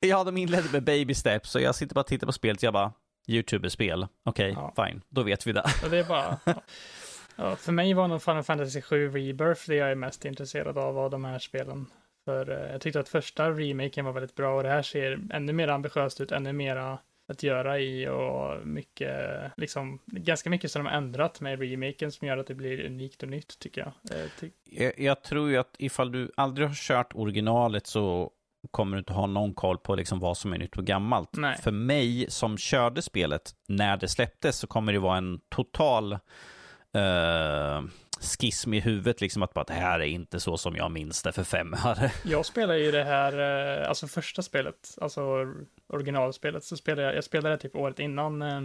[0.00, 2.64] Ja, de inledde med baby steps och jag sitter bara och tittar på spelet och
[2.64, 2.92] jag bara,
[3.28, 4.86] YouTube-spel, okej, okay, ja.
[4.86, 5.64] fine, då vet vi det.
[5.84, 6.40] Och det är bara,
[7.36, 7.56] ja.
[7.56, 11.10] för mig var nog Final Fantasy 7 Rebirth det jag är mest intresserad av av
[11.10, 11.86] de här spelen.
[12.24, 15.52] För uh, jag tyckte att första remaken var väldigt bra och det här ser ännu
[15.52, 16.98] mer ambitiöst ut, ännu mera
[17.30, 19.16] att göra i och mycket,
[19.56, 23.22] liksom, ganska mycket som de har ändrat med remaken som gör att det blir unikt
[23.22, 24.18] och nytt tycker jag.
[24.18, 28.30] Eh, ty jag, jag tror ju att ifall du aldrig har kört originalet så
[28.70, 31.30] kommer du inte ha någon koll på liksom vad som är nytt och gammalt.
[31.32, 31.58] Nej.
[31.62, 36.12] För mig som körde spelet när det släpptes så kommer det vara en total
[36.96, 37.82] uh,
[38.20, 41.32] skism i huvudet, liksom att bara, det här är inte så som jag minns det
[41.32, 42.10] för fem år.
[42.24, 43.38] Jag spelar ju det här,
[43.82, 45.46] eh, alltså första spelet, alltså
[45.86, 48.42] originalspelet, så spelade jag, jag spelade det typ året innan.
[48.42, 48.60] Eh,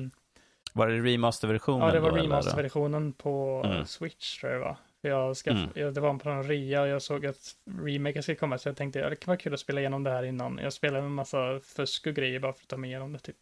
[0.74, 1.88] var det remasterversionen?
[1.88, 3.86] Ja, det var remasterversionen på mm.
[3.86, 4.78] Switch tror jag det var.
[5.10, 5.70] Jag skaff, mm.
[5.76, 8.78] jag, det var på en rea och jag såg att remaken skulle komma så jag
[8.78, 10.60] tänkte att det kan vara kul att spela igenom det här innan.
[10.64, 13.38] Jag spelade en massa fusk och grejer bara för att ta mig igenom det typ.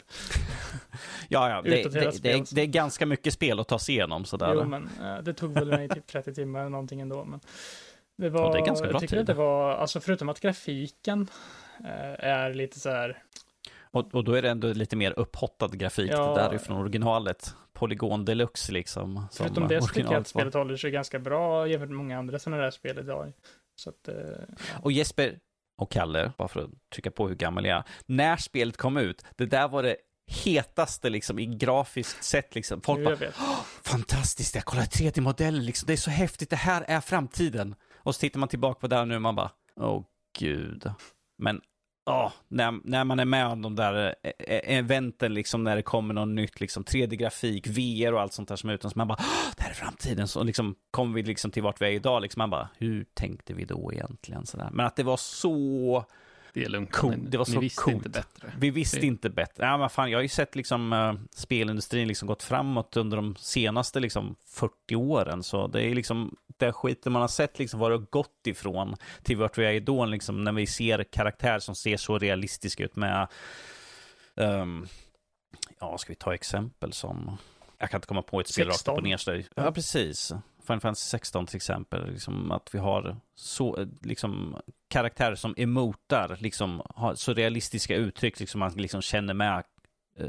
[1.28, 1.90] ja, ja, det, det,
[2.24, 4.54] det, är, det, är, ganska mycket spel att ta sig igenom sådär.
[4.56, 7.26] Jo, men äh, det tog väl mig typ 30 timmar eller någonting ändå.
[7.26, 7.40] Men
[8.16, 9.22] det var, och det är ganska bra jag tycker tid.
[9.22, 11.28] att det var, alltså förutom att grafiken
[11.80, 13.24] äh, är lite så här.
[13.94, 16.78] Och, och då är det ändå lite mer upphottad grafik, ja, det där är från
[16.78, 19.28] originalet polygon deluxe liksom.
[19.34, 22.40] Förutom det så tycker jag att spelet håller sig ganska bra jämfört med många andra
[22.40, 23.34] sådana där spel idag.
[23.76, 24.16] Så att, eh,
[24.48, 24.80] ja.
[24.82, 25.40] Och Jesper
[25.78, 27.84] och Kalle, bara för att trycka på hur gammal jag är.
[28.06, 32.82] När spelet kom ut, det där var det hetaste liksom i grafiskt sett liksom.
[32.82, 33.18] Folk bara,
[33.84, 37.76] fantastiskt, jag kollar 3D-modeller liksom, det är så häftigt, det här är framtiden.
[37.96, 40.04] Och så tittar man tillbaka på det här nu och man bara, åh
[40.40, 40.92] gud.
[41.38, 41.62] Men
[42.06, 45.82] ja, när, när man är med om de där eh, eh, eventen, liksom när det
[45.82, 49.08] kommer något nytt, liksom 3D-grafik, VR och allt sånt där som är ute, så man
[49.08, 49.20] bara,
[49.58, 52.40] det här är framtiden, så liksom kommer vi liksom till vart vi är idag, liksom
[52.40, 54.46] man bara, hur tänkte vi då egentligen?
[54.46, 54.70] Sådär.
[54.72, 56.06] Men att det var så
[56.54, 56.92] det är lugnt.
[56.92, 57.30] Cool.
[57.30, 57.96] Det var så visste coolt.
[57.96, 58.54] inte bättre.
[58.58, 59.08] Vi visste det...
[59.08, 59.66] inte bättre.
[59.66, 63.36] Ja, men fan, jag har ju sett liksom, uh, spelindustrin liksom gått framåt under de
[63.36, 65.44] senaste liksom, 40 åren.
[65.44, 68.96] Så det är liksom det skiten man har sett liksom, var det har gått ifrån
[69.24, 70.10] till vart vi är idag.
[70.10, 73.28] Liksom, när vi ser karaktärer som ser så realistiska ut med...
[74.36, 74.88] Um,
[75.80, 77.38] ja, ska vi ta exempel som...
[77.78, 78.92] Jag kan inte komma på ett spel 16.
[78.92, 79.46] rakt upp och ner.
[79.56, 80.34] Ja, precis.
[80.68, 84.56] Final Fantasy 16 till exempel, liksom att vi har så, liksom,
[84.94, 89.64] karaktärer som emotar, liksom, har så realistiska uttryck, liksom man liksom känner med
[90.20, 90.28] eh,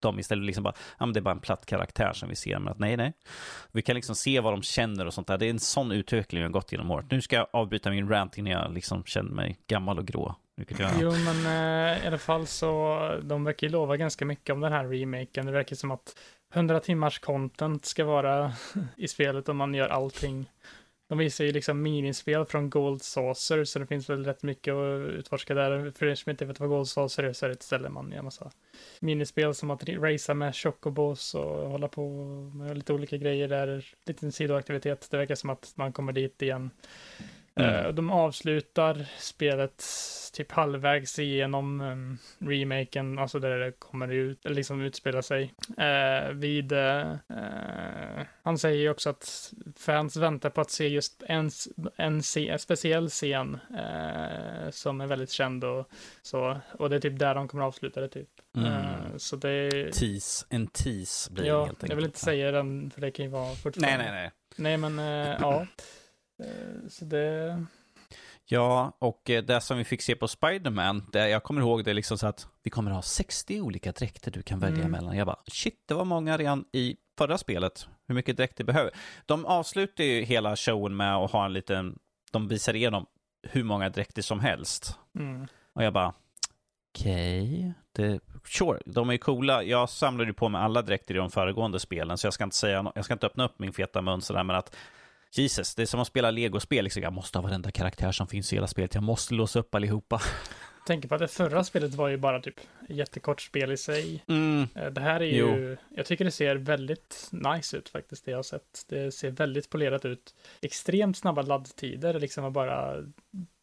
[0.00, 2.58] dem istället liksom bara, ja men det är bara en platt karaktär som vi ser,
[2.58, 3.12] men att nej, nej.
[3.72, 5.38] Vi kan liksom se vad de känner och sånt där.
[5.38, 7.10] Det är en sån utveckling vi har gått genom året.
[7.10, 10.34] Nu ska jag avbryta min rant innan jag liksom känner mig gammal och grå.
[10.78, 10.90] Jag...
[11.00, 14.72] Jo, men eh, i alla fall så, de verkar ju lova ganska mycket om den
[14.72, 15.46] här remaken.
[15.46, 16.16] Det verkar som att
[16.54, 18.52] 100 timmars content ska vara
[18.96, 20.50] i spelet om man gör allting.
[21.08, 25.08] De visar ju liksom minispel från Gold Saucer, så det finns väl rätt mycket att
[25.08, 25.90] utforska där.
[25.90, 28.12] För er som inte vet vad Gold Saucer är, så är det ett ställe man
[28.12, 28.50] gör massa
[29.00, 32.10] minispel som att racea med chocobos och hålla på
[32.54, 33.84] med lite olika grejer där.
[34.06, 35.08] Liten sidoaktivitet.
[35.10, 36.70] Det verkar som att man kommer dit igen
[37.60, 37.94] Mm.
[37.94, 39.84] De avslutar spelet
[40.32, 45.54] typ halvvägs igenom um, remaken, alltså där det kommer ut, liksom utspela sig.
[45.78, 47.12] Uh, vid, uh,
[48.42, 51.50] han säger ju också att fans väntar på att se just en,
[51.96, 53.58] en, en speciell scen
[54.70, 55.90] som är väldigt känd och
[56.22, 58.28] så, och det är typ där de kommer avsluta det typ.
[58.56, 59.18] Mm.
[59.18, 61.90] så det Tease, en tease blir ja, det helt enkelt.
[61.90, 64.04] Jag vill inte säga den, för det kan ju vara fortfarande.
[64.04, 64.30] Nej, nej, nej.
[64.56, 64.98] Nej, men
[65.40, 65.66] ja.
[66.38, 67.64] Eh, så det...
[68.48, 71.94] Ja, och eh, det som vi fick se på Spiderman, det, jag kommer ihåg det
[71.94, 74.90] liksom så att vi kommer ha 60 olika dräkter du kan välja mm.
[74.90, 75.16] mellan.
[75.16, 77.88] Jag bara, shit, det var många redan i förra spelet.
[78.06, 78.90] Hur mycket dräkter behöver.
[79.26, 81.98] De avslutar ju hela showen med att ha en liten,
[82.32, 83.06] de visar igenom
[83.42, 84.98] hur många dräkter som helst.
[85.18, 85.46] Mm.
[85.72, 86.14] Och jag bara,
[86.94, 87.74] okej.
[87.92, 88.18] Okay.
[88.44, 89.62] Sure, de är ju coola.
[89.62, 92.56] Jag samlade ju på mig alla dräkter i de föregående spelen, så jag ska inte,
[92.56, 94.76] säga, jag ska inte öppna upp min feta mun sådär, men att
[95.38, 96.84] Jesus, det är som att spela legospel.
[96.84, 97.02] Liksom.
[97.02, 98.94] Jag måste ha varenda karaktär som finns i hela spelet.
[98.94, 100.20] Jag måste låsa upp allihopa.
[100.86, 104.24] tänker på att det förra spelet var ju bara typ jättekort spel i sig.
[104.28, 104.68] Mm.
[104.74, 105.76] Eh, det här är ju, jo.
[105.96, 108.84] jag tycker det ser väldigt nice ut faktiskt, det jag har sett.
[108.88, 110.34] Det ser väldigt polerat ut.
[110.62, 113.04] Extremt snabba laddtider, liksom bara,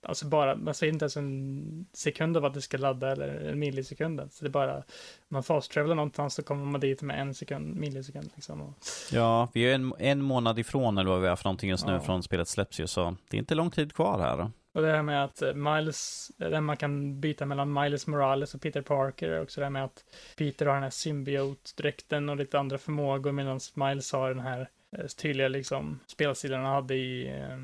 [0.04, 3.60] alltså bara, man säger inte ens en sekund av att det ska ladda eller en
[3.60, 4.22] millisekund.
[4.32, 4.84] Så det är bara,
[5.28, 8.76] man fast travelar någonstans så kommer man dit med en sekund, millisekund liksom.
[9.12, 11.94] Ja, vi är en, en månad ifrån eller vad vi är för någonting just nu
[11.94, 12.00] ja.
[12.00, 14.52] från spelet släpps ju, så det är inte lång tid kvar här.
[14.74, 18.62] Och det här med att eh, Miles, där man kan byta mellan Miles Morales och
[18.62, 20.04] Peter Parker, också det här med att
[20.38, 25.06] Peter har den här symbiot-dräkten och lite andra förmågor medan Miles har den här eh,
[25.06, 27.58] tydliga liksom spelstilen han hade i eh,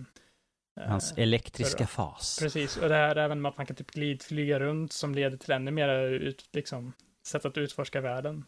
[0.88, 2.08] Hans elektriska förra.
[2.08, 2.40] fas.
[2.42, 5.52] Precis, och det här även med att man kan typ glidflyga runt som leder till
[5.52, 6.94] ännu mer ut, liksom,
[7.26, 8.46] sätt att utforska världen.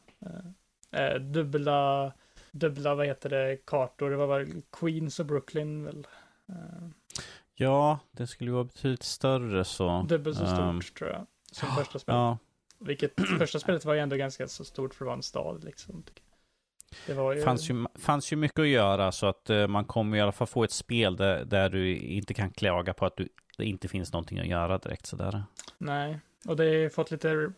[0.92, 2.14] Eh, dubbla,
[2.52, 6.08] dubbla, vad heter det, kartor, det var väl Queens och Brooklyn väl?
[6.50, 6.90] Eh.
[7.56, 10.06] Ja, det skulle vara betydligt större så.
[10.10, 11.28] Dubbelt så stort um, tror jag.
[11.52, 12.18] Som första spelet.
[12.18, 12.38] Ja.
[12.80, 16.04] Vilket första spelet var ju ändå ganska så stort för att vara en stad liksom.
[17.08, 17.42] Det ju...
[17.42, 20.48] Fanns, ju, fanns ju mycket att göra så att uh, man kommer i alla fall
[20.48, 24.14] få ett spel där, där du inte kan klaga på att du, det inte finns
[24.14, 25.44] någonting att göra direkt sådär.
[25.78, 27.52] Nej, och det har fått lite,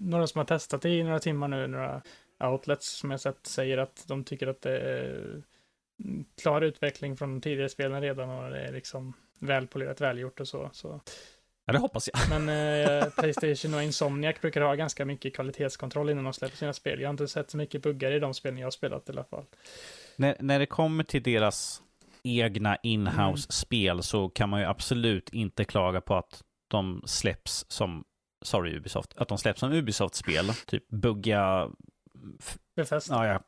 [0.00, 2.02] några som har testat det i några timmar nu, några
[2.40, 5.42] outlets som jag sett säger att de tycker att det är
[6.42, 10.70] klar utveckling från de tidigare spelen redan och det är liksom välpolerat, välgjort och så.
[10.72, 11.00] så.
[11.66, 12.40] Ja, det hoppas jag.
[12.40, 17.00] Men eh, Playstation och Insomniac brukar ha ganska mycket kvalitetskontroll innan de släpper sina spel.
[17.00, 19.24] Jag har inte sett så mycket buggar i de spelen jag har spelat i alla
[19.24, 19.44] fall.
[20.16, 21.82] När, när det kommer till deras
[22.22, 24.02] egna inhouse-spel mm.
[24.02, 28.04] så kan man ju absolut inte klaga på att de släpps som,
[28.44, 30.52] sorry Ubisoft, att de släpps som Ubisoft-spel.
[30.66, 31.70] Typ bugga...
[32.76, 33.08] Befäst.
[33.10, 33.40] Ja, ja.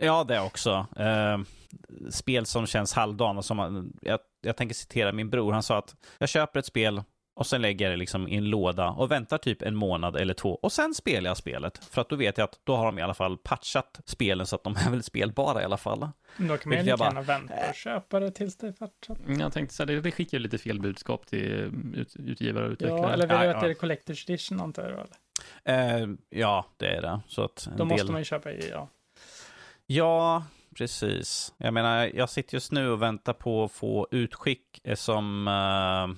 [0.00, 0.86] Ja, det också.
[0.96, 1.38] Eh,
[2.10, 3.42] spel som känns halvdana.
[3.42, 5.52] Som, jag, jag tänker citera min bror.
[5.52, 7.02] Han sa att jag köper ett spel
[7.38, 10.34] och sen lägger jag det liksom i en låda och väntar typ en månad eller
[10.34, 11.84] två och sen spelar jag spelet.
[11.84, 14.56] För att då vet jag att då har de i alla fall patchat spelen så
[14.56, 16.08] att de är väl spelbara i alla fall.
[16.36, 19.18] Då kan man ju lika gärna vänta och köpa det tills det är patchat.
[19.26, 23.00] Mm, jag tänkte så här, det skickar lite fel budskap till ut, utgivare och utvecklare.
[23.00, 25.06] Ja, eller vill du ja, att det är Collector's Edition antar jag?
[25.64, 26.02] Eller?
[26.02, 27.20] Eh, ja, det är det.
[27.26, 27.86] Så att då del...
[27.86, 28.88] måste man ju köpa i, ja.
[29.90, 30.44] Ja,
[30.76, 31.54] precis.
[31.58, 36.16] Jag menar, jag sitter just nu och väntar på att få utskick som uh,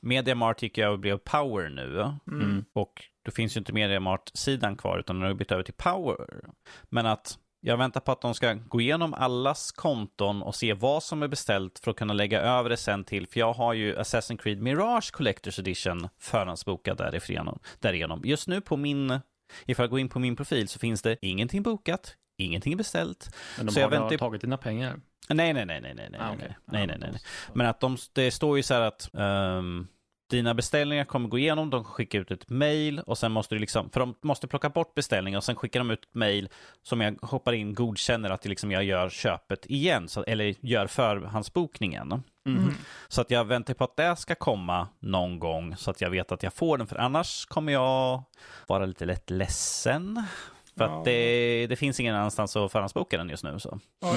[0.00, 2.12] Mediamart gick jag och blev Power nu.
[2.26, 2.64] Mm.
[2.72, 6.26] Och då finns ju inte Mediamart-sidan kvar utan den har bytt över till Power.
[6.90, 11.02] Men att jag väntar på att de ska gå igenom allas konton och se vad
[11.02, 13.96] som är beställt för att kunna lägga över det sen till, för jag har ju
[13.96, 17.58] Assassin's Creed Mirage Collector's Edition förhandsbokad därigenom.
[17.80, 18.20] därigenom.
[18.24, 19.20] Just nu på min,
[19.66, 23.36] ifall jag går in på min profil så finns det ingenting bokat, Ingenting är beställt.
[23.56, 25.00] Men de så har jag tagit dina pengar?
[25.28, 26.48] Nej, nej, nej, nej, nej, ah, okay.
[26.64, 27.20] nej, nej, nej, nej.
[27.52, 29.88] Men att de, det står ju så här att um,
[30.32, 33.90] dina beställningar kommer gå igenom, de skickar ut ett mail och sen måste du liksom,
[33.90, 36.48] för de måste plocka bort beställningar och sen skickar de ut ett mail
[36.82, 42.22] som jag hoppar in, godkänner att liksom jag gör köpet igen, så, eller gör förhandsbokningen.
[42.46, 42.74] Mm.
[43.08, 46.32] Så att jag väntar på att det ska komma någon gång så att jag vet
[46.32, 48.22] att jag får den, för annars kommer jag
[48.66, 50.24] vara lite lätt ledsen.
[50.82, 50.98] För ja.
[50.98, 53.58] att det, det, finns ingen annanstans att förhandsboka den just nu.
[53.58, 53.78] Så.
[54.02, 54.16] Mm.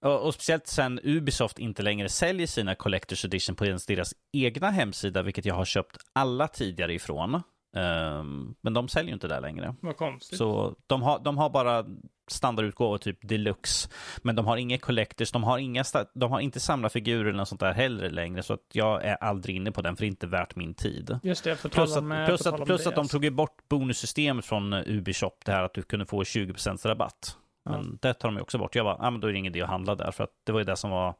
[0.00, 5.22] Och, och, speciellt sen Ubisoft inte längre säljer sina Collector's Edition på deras egna hemsida,
[5.22, 7.34] vilket jag har köpt alla tidigare ifrån.
[7.76, 9.74] Um, men de säljer ju inte där längre.
[9.80, 10.38] Vad konstigt.
[10.38, 11.84] Så de har, de har bara
[12.26, 13.88] standardutgåvor, typ deluxe.
[14.22, 17.60] Men de har inga collectors, de har, inga, de har inte samlarfigurer eller något sånt
[17.60, 18.42] där heller längre.
[18.42, 21.18] Så att jag är aldrig inne på den, för det är inte värt min tid.
[21.22, 24.74] Just det, för plus att, med, plus att, plus att de tog bort bonussystemet från
[24.74, 27.36] Ubishop, det här att du kunde få 20% rabatt.
[27.64, 28.08] Men ja.
[28.08, 28.74] det tar de ju också bort.
[28.74, 30.52] Jag bara, ah, men då är det ingen idé att handla där, för att det
[30.52, 31.14] var ju det som var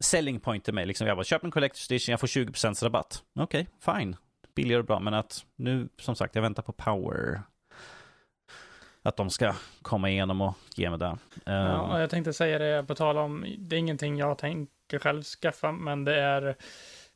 [0.00, 0.86] selling point till mig.
[0.86, 3.22] Liksom jag bara, köp en collector's edition, jag får 20% rabatt.
[3.38, 4.16] Okej, okay, fine.
[4.54, 7.42] Billigare och bra, men att nu, som sagt, jag väntar på power
[9.06, 11.18] att de ska komma igenom och ge mig det.
[11.44, 12.00] Ja, ehm.
[12.00, 16.04] jag tänkte säga det på tal om, det är ingenting jag tänker själv skaffa, men
[16.04, 16.56] det är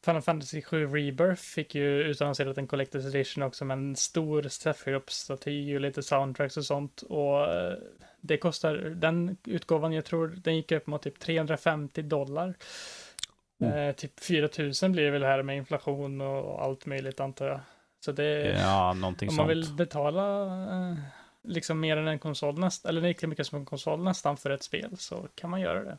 [0.04, 5.74] Final Fantasy 7 Rebirth fick ju utannonserat en Collector's Edition också med en stor Sephiroth-staty
[5.74, 7.02] och lite soundtracks och sånt.
[7.02, 7.74] Och eh,
[8.20, 12.54] det kostar, den utgåvan, jag tror den gick upp mot typ 350 dollar.
[13.60, 13.78] Mm.
[13.78, 17.60] Eh, typ 4000 blir det väl här med inflation och allt möjligt antar jag.
[18.04, 19.50] Så det, ja, någonting om man sånt.
[19.50, 20.94] vill betala eh,
[21.48, 24.62] liksom mer än en konsol nästan, eller lika mycket som en konsol nästan för ett
[24.62, 25.98] spel så kan man göra det.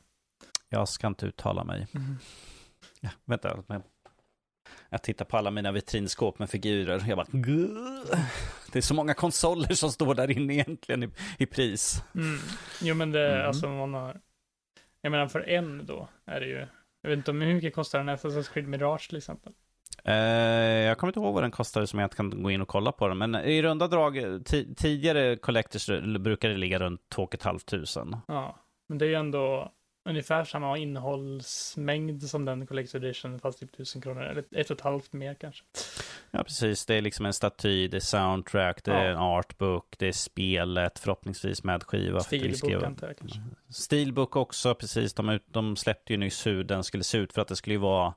[0.70, 1.88] Jag ska inte uttala mig.
[1.96, 2.18] Mm.
[3.00, 3.64] Ja, vänta.
[3.68, 3.84] Men...
[4.90, 7.04] Jag tittar på alla mina vitrinskåp med figurer.
[7.08, 7.28] Jag bara,
[8.72, 12.04] det är så många konsoler som står där inne egentligen i, i pris.
[12.16, 12.40] Mm.
[12.82, 13.48] Jo, men det, Mm.
[13.48, 14.22] alltså man har,
[15.02, 16.68] jag menar för en då är det ju,
[17.02, 19.54] jag vet inte om hur mycket kostar en Assassin's Creed Mirage till exempel.
[20.08, 22.92] Uh, jag kommer inte ihåg vad den kostade som jag kan gå in och kolla
[22.92, 23.18] på den.
[23.18, 24.42] Men i runda drag,
[24.76, 25.90] tidigare Collectors
[26.20, 28.22] brukade det ligga runt 2 500.
[28.28, 28.56] Ja,
[28.90, 29.72] men det är ju ändå
[30.06, 34.82] ungefär samma innehållsmängd som den Collector Edition, fast typ tusen kronor, eller ett och ett
[34.82, 35.64] halvt mer kanske.
[36.32, 36.86] Ja, precis.
[36.86, 39.12] Det är liksom en staty, det är soundtrack, det är Ja.
[39.12, 42.20] en artbook, det är spelet, förhoppningsvis med skiva.
[42.20, 43.40] Steelbook vara- antar jag kanske.
[43.70, 45.14] Steelbook också, precis.
[45.14, 47.74] De, ut, de släppte ju nyss hur den skulle se ut för att det skulle
[47.74, 48.14] ju vara,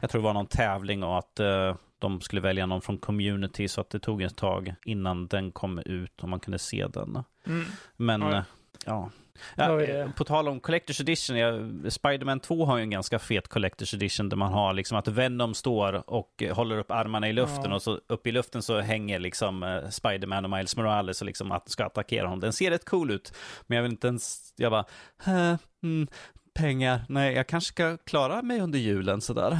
[0.00, 3.68] jag tror det var någon tävling och att eh, de skulle välja någon från community
[3.68, 7.24] så att det tog ett tag innan den kom ut och man kunde se den.
[7.46, 7.64] Mm.
[7.96, 8.36] Men Ja.
[8.36, 8.42] eh,
[8.86, 9.10] ja.
[9.56, 11.52] Ja, det- på tal om Collector's Edition, ja,
[11.90, 15.54] Spider-Man 2 har ju en ganska fet Collector's Edition där man har liksom att Venom
[15.54, 17.74] står och eh, håller upp armarna i luften Ja.
[17.74, 21.52] och så upp i luften så hänger liksom eh, Spider-Man och Miles Morales och liksom
[21.52, 22.40] att ska attackera honom.
[22.40, 23.32] Den ser rätt cool ut,
[23.66, 24.84] men jag vill inte ens, jag bara,
[25.26, 26.06] "Äh, mm,
[26.54, 29.58] pengar, nej jag kanske ska klara mig under julen sådär.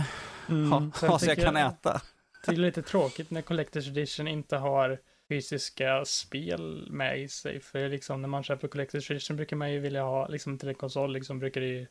[0.48, 0.72] Mm.
[0.72, 2.00] Ha, Sen ha så jag kan äta.
[2.46, 4.98] Det är lite tråkigt när Collector's Edition inte har
[5.30, 7.60] fysiska spel med i sig.
[7.60, 10.74] För liksom när man köper Collector's Edition brukar man ju vilja ha, liksom till en
[10.74, 11.86] konsol, liksom brukar det ju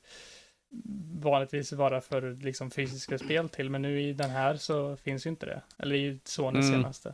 [1.20, 3.70] vanligtvis vara för liksom fysiska spel till.
[3.70, 5.62] Men nu i den här så finns ju inte det.
[5.78, 6.72] Eller i Sony Mm.
[6.72, 7.14] senaste.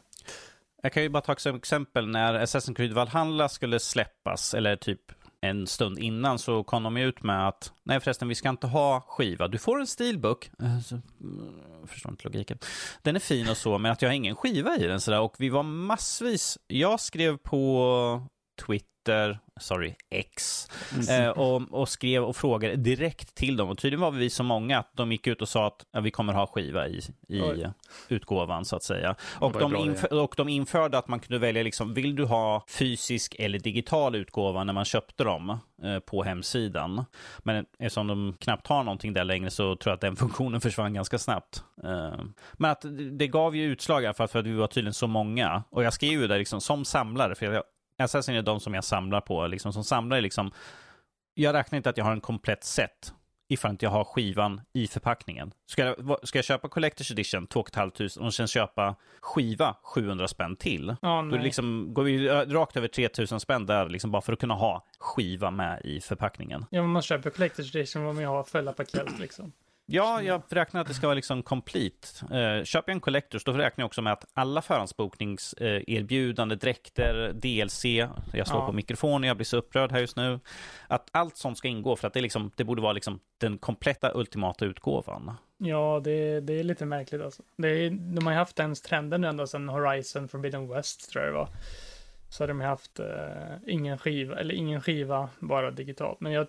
[0.83, 5.01] Jag kan ju bara ta som exempel när Assassin's Creed Valhalla skulle släppas, eller typ
[5.49, 8.67] en stund innan, så kom de ju ut med att nej förresten, vi ska inte
[8.67, 9.47] ha skiva.
[9.47, 10.51] Du får en steelbook.
[10.59, 12.57] Eh, jag mm, förstår inte logiken.
[13.01, 15.19] Den är fin och så, men att jag har ingen skiva i den sådär.
[15.19, 16.57] Och vi var massvis.
[16.67, 20.67] Jag skrev på Twitter, sorry, X,
[21.09, 23.69] eh, och, och skrev och frågade direkt till dem.
[23.69, 26.11] Och tydligen var vi så många att de gick ut och sa att ja, vi
[26.11, 27.69] kommer ha skiva i, i Oj.
[28.07, 29.15] utgåvan så att säga.
[29.39, 32.65] Och de, bra inför, och de införde att man kunde välja, liksom, vill du ha
[32.69, 37.05] fysisk eller digital utgåva när man köpte dem eh, på hemsidan.
[37.39, 40.93] Men eftersom de knappt har någonting där längre så tror jag att den funktionen försvann
[40.93, 41.63] ganska snabbt.
[41.83, 42.19] Eh,
[42.53, 44.93] men att det- det gav ju utslag i alla fall för att vi var tydligen
[44.93, 45.63] så många.
[45.69, 47.63] Och jag skrev ju där liksom som samlare, för jag,
[47.97, 50.51] Assassin är de som jag samlar på, liksom som samlare liksom.
[51.33, 53.13] Jag räknar inte att jag har en komplett set
[53.49, 55.51] ifall inte jag har skivan i förpackningen.
[55.71, 60.27] Ska jag, vad- ska jag köpa Collector's Edition 2 500 och sen köpa skiva 700
[60.27, 60.95] spänn till?
[61.01, 61.43] Ja, Då nej.
[61.43, 65.51] liksom, går vi rakt över 3000 spänn där, liksom bara för att kunna ha skiva
[65.51, 66.65] med i förpackningen.
[66.69, 69.51] Ja, men man köper Collector's Edition om man har fulla paket liksom.
[69.87, 72.07] Ja, jag räknar att det ska vara liksom complete.
[72.21, 77.85] Eh, köper jag en Collectors, då räknar jag också med att alla förhandsbokningserbjudande, dräkter, DLC,
[78.33, 78.65] jag slår Ja.
[78.67, 80.39] på mikrofonen, jag blir så upprörd här just nu,
[80.87, 84.11] att allt sånt ska ingå för att det, liksom, det borde vara liksom den kompletta
[84.15, 85.31] ultimata utgåvan.
[85.57, 87.43] Ja, det, det är lite märkligt alltså.
[87.57, 91.33] Är, de har ju haft den trenden nu ända sedan Horizon Forbidden West tror jag
[91.33, 91.49] det var.
[92.29, 93.05] Så har de haft eh,
[93.67, 96.19] ingen skiva, eller ingen skiva, bara digitalt.
[96.19, 96.47] Men jag,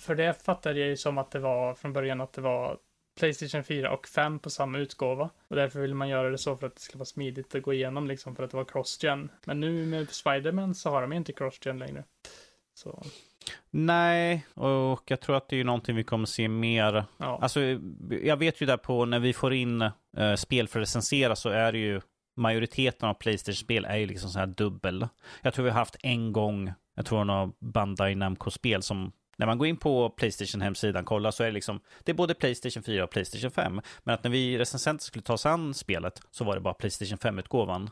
[0.00, 2.78] för det fattade jag ju som att det var från början att det var
[3.18, 5.30] Playstation 4 och 5 på samma utgåva.
[5.48, 7.72] Och därför ville man göra det så för att det skulle vara smidigt att gå
[7.72, 9.30] igenom liksom för att det var cross-gen.
[9.44, 12.04] Men nu med Spider-Man så har de inte cross-gen längre.
[12.74, 13.02] Så,
[13.70, 17.38] Nej, och jag tror att det är någonting vi kommer se mer ja.
[17.42, 17.60] Alltså,
[18.22, 19.82] jag vet ju där på när vi får in
[20.16, 22.00] eh, spel för att recensera så är det ju
[22.36, 25.08] majoriteten av Playstation-spel är ju liksom så här dubbel.
[25.42, 29.58] Jag tror vi har haft en gång, jag tror några Bandai Namco-spel som när man
[29.58, 33.04] går in på Playstation-hemsidan och kollar så är det liksom, det är både Playstation 4
[33.04, 33.80] och Playstation 5.
[34.04, 37.18] Men att när vi recensenter skulle ta oss an spelet så var det bara Playstation
[37.18, 37.90] 5-utgåvan.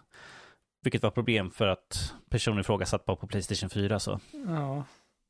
[0.82, 4.20] Vilket var problem för att personen i fråga satt bara på Playstation 4 så.
[4.46, 4.84] ja.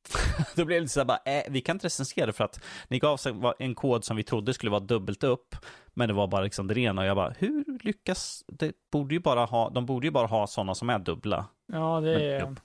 [0.57, 2.99] Då blev det lite så här bara, äh, vi kan inte recensera för att ni
[2.99, 3.21] gav
[3.59, 5.57] en- kod som vi trodde skulle vara dubbelt upp,
[5.95, 9.21] men det var bara liksom det rena och jag bara, hur lyckas, det borde ju
[9.21, 11.47] bara ha, de borde ju bara ha sådana som är dubbla.
[11.73, 12.41] Ja, det är...
[12.41, 12.61] jobb.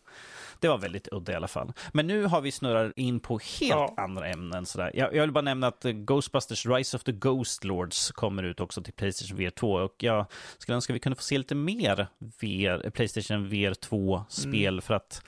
[0.62, 1.74] Det var väldigt udda i alla fall.
[1.94, 3.94] Men nu har vi snurrat in på helt Ja.
[3.98, 4.66] andra ämnen.
[4.66, 4.92] Sådär.
[4.94, 8.60] Jag, jag vill bara nämna att eh, Ghostbusters Rise of the Ghost Lords kommer ut
[8.60, 9.72] också till Playstation VR 2.
[9.74, 10.26] Och jag
[10.58, 14.74] skulle önska att vi kunde få se lite mer VR, Playstation VR 2-spel.
[14.74, 14.82] Mm.
[14.82, 15.24] För att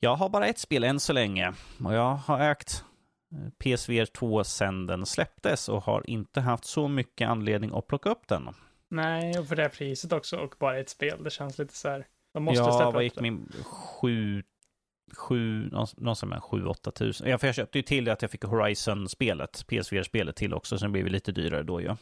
[0.00, 1.52] jag har bara ett spel än så länge.
[1.84, 2.84] Och jag har ägt
[3.32, 8.10] eh, PSVR 2 sedan den släpptes och har inte haft så mycket anledning att plocka
[8.10, 8.48] upp den.
[8.88, 11.24] Nej, och för det här priset också och bara ett spel.
[11.24, 12.06] Det känns lite så här.
[12.34, 13.52] De måste ja, vad gick min?
[13.64, 14.42] Sju,
[15.16, 17.28] sju, någonstans mellan sju, åtta tusen.
[17.28, 20.84] Ja, för jag köpte ju till det att jag fick Horizon-spelet, PSVR-spelet till också, så
[20.84, 21.96] det blev lite dyrare då ju.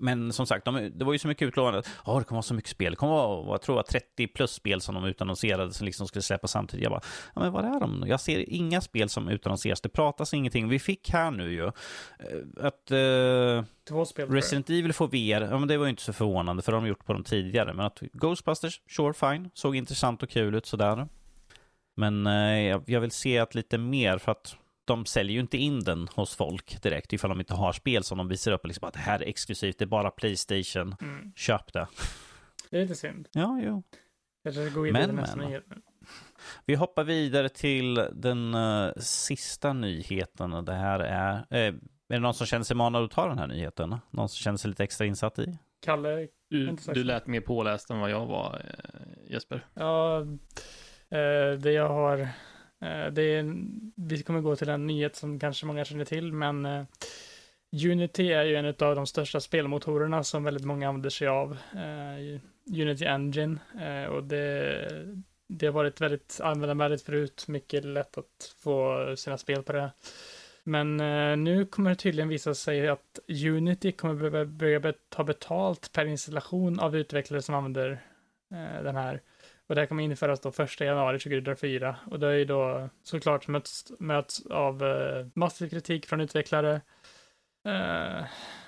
[0.00, 1.82] Men som sagt, de, det var ju så mycket utlovande.
[2.06, 2.92] Ja, det kommer vara så mycket spel.
[2.92, 6.50] Det kommer vara, jag tror, 30 plus spel som de utannonserade som liksom skulle släppas
[6.50, 6.82] samtidigt.
[6.82, 7.00] Jag bara,
[7.34, 8.04] ja men vad är de?
[8.06, 9.80] Jag ser inga spel som utannonseras.
[9.80, 10.68] Det pratas ingenting.
[10.68, 11.72] Vi fick här nu ju eh,
[12.60, 14.30] att uh, Två spel.
[14.30, 15.50] Resident Evil får VR.
[15.50, 17.74] Ja, men det var ju inte så förvånande för de har gjort på dem tidigare.
[17.74, 19.50] Men att Ghostbusters, sure fine.
[19.54, 21.08] Såg intressant och kul ut sådär.
[21.96, 25.80] Men uh, jag vill se att lite mer för att de säljer ju inte in
[25.80, 28.66] den hos folk direkt ifall de inte har spel som de visar upp.
[28.66, 30.96] Liksom att det här är exklusivt, det är bara Playstation.
[31.00, 31.32] Mm.
[31.36, 31.86] Köp det.
[32.70, 33.28] Det är lite synd.
[33.32, 33.82] Ja, jo.
[34.42, 35.46] Jag ska gå vidare men, nästa men.
[35.46, 35.64] nyhet.
[36.66, 40.64] Vi hoppar vidare till den uh, sista nyheten.
[40.64, 41.34] Det här är...
[41.34, 41.78] Uh,
[42.08, 43.96] är det någon som känner sig manad att ta den här nyheten?
[44.10, 45.58] Någon som känner sig lite extra insatt i?
[45.80, 46.28] Kalle?
[46.48, 49.66] Du, du lät mer påläst än vad jag var, uh, Jesper.
[49.74, 50.26] Ja,
[51.10, 52.28] Eh, det jag har
[52.80, 53.54] Eh, det är,
[53.94, 56.84] vi kommer gå till en nyhet som kanske många känner till, men eh,
[57.72, 61.56] Unity är ju en av de största spelmotorerna som väldigt många använder sig av.
[61.74, 62.40] Eh,
[62.82, 63.58] Unity Engine
[64.08, 65.16] och det,
[65.48, 69.90] det har varit väldigt användarvänligt förut, mycket lätt att få sina spel på det.
[70.64, 70.96] Men
[71.44, 76.96] nu kommer det tydligen visa sig att Unity kommer börja ta betalt per installation av
[76.96, 78.02] utvecklare som använder
[78.82, 79.20] den här.
[79.70, 83.48] Och det här kommer införas då 1 januari 2004 och det är ju då såklart
[83.48, 86.80] möts, möts av eh, massiv kritik från utvecklare.
[87.64, 88.24] Eh,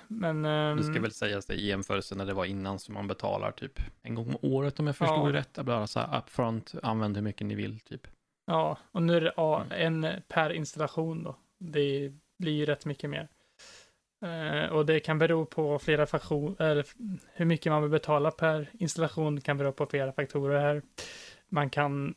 [0.07, 0.45] men...
[0.45, 3.51] Eh, det ska väl sägas det i jämförelse när det var innan som man betalar
[3.51, 5.33] typ en gång om året om jag förstod ja.
[5.33, 5.53] rätt.
[5.53, 8.07] Bara så här upfront, använd hur mycket ni vill typ.
[8.45, 10.03] Ja, och nu är det ja, mm.
[10.03, 11.35] en per installation då.
[11.59, 13.27] Det blir ju rätt mycket mer.
[14.23, 16.85] Uh, och det kan bero på flera faktorer,
[17.33, 20.81] hur mycket man vill betala per installation kan bero på flera faktorer här.
[21.49, 22.15] Man kan,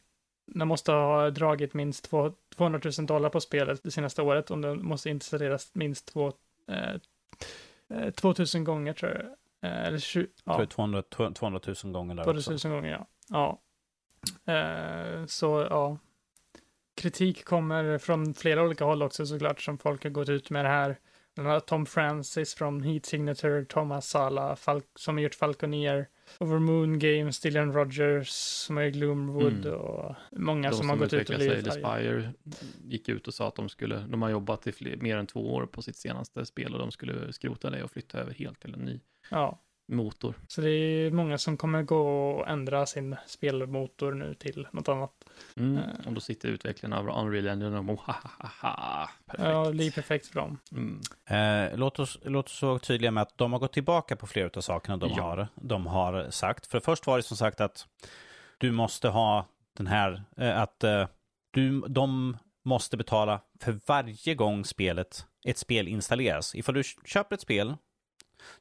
[0.55, 4.63] man måste ha dragit minst två, 200 000 dollar på spelet det senaste året om
[4.63, 6.33] det måste installeras minst två,
[7.91, 9.23] uh, 2000 gånger tror jag.
[9.71, 10.67] Uh, eller 20, ja.
[10.67, 11.03] 200,
[11.35, 12.69] 200 000 gånger där 200 000 också.
[12.69, 13.07] gånger, ja.
[14.47, 15.27] ja.
[15.27, 15.99] så ja,
[16.97, 20.69] kritik kommer från flera olika håll också såklart som folk har gått ut med det
[20.69, 20.99] här.
[21.67, 26.09] Tom Francis från Heat Signature, Thomas Sala Fal som har gjort Falconeer,
[26.39, 29.79] Over Moon Games, Dylan Rogers som har gjort Gloomwood mm.
[29.79, 32.33] och många som, som har gått ut och blivit Spire
[32.85, 35.55] gick ut och sa att de skulle, de har jobbat i fler, mer än två
[35.55, 38.75] år på sitt senaste spel och de skulle skrota det och flytta över helt till
[38.75, 39.01] en ny.
[39.31, 40.35] Ja motor.
[40.49, 45.11] Så det är många som kommer gå och ändra sin spelmotor nu till något annat.
[45.57, 49.45] Mm, uh, och då sitter utvecklarna av Unreal Engine och mohahaha, perfekt.
[49.45, 50.59] Ja, det är perfekt för dem.
[50.73, 51.01] Mm.
[51.31, 54.51] Uh, låt, oss, låt oss vara tydliga med att de har gått tillbaka på flera
[54.57, 55.23] av sakerna de, ja.
[55.23, 56.67] har, de har sagt.
[56.67, 57.87] För först var det som sagt att
[58.59, 60.85] du måste ha den här, uh, att
[61.51, 66.55] du, de måste betala för varje gång spelet, ett spel installeras.
[66.55, 67.77] Ifall du köper ett spel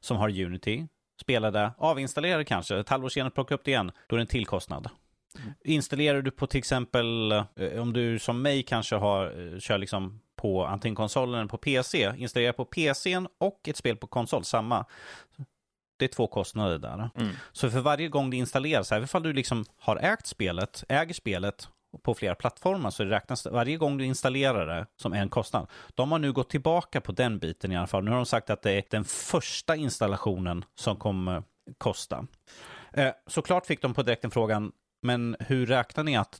[0.00, 0.86] som har Unity
[1.20, 4.46] spelade, avinstallerade kanske, ett halvår senare plocka upp det igen, då är det en till
[4.46, 4.88] kostnad.
[5.38, 5.52] Mm.
[5.64, 10.20] Installerar du på till exempel, eh, om du som mig kanske har, eh, kör liksom
[10.36, 14.86] på antingen konsolen eller på PC, installerar på PCn och ett spel på konsol, samma.
[15.98, 17.10] Det är två kostnader där.
[17.14, 17.34] Mm.
[17.52, 21.68] Så för varje gång det installeras, även om du liksom har ägt spelet, äger spelet
[22.02, 25.66] på flera plattformar så det räknas varje gång du installerar det som en kostnad.
[25.94, 28.04] De har nu gått tillbaka på den biten i alla fall.
[28.04, 31.42] Nu har de sagt att det är den första installationen som kommer
[31.78, 32.26] kosta.
[32.92, 34.72] Eh, såklart fick de på direkten frågan,
[35.02, 36.38] men hur räknar ni att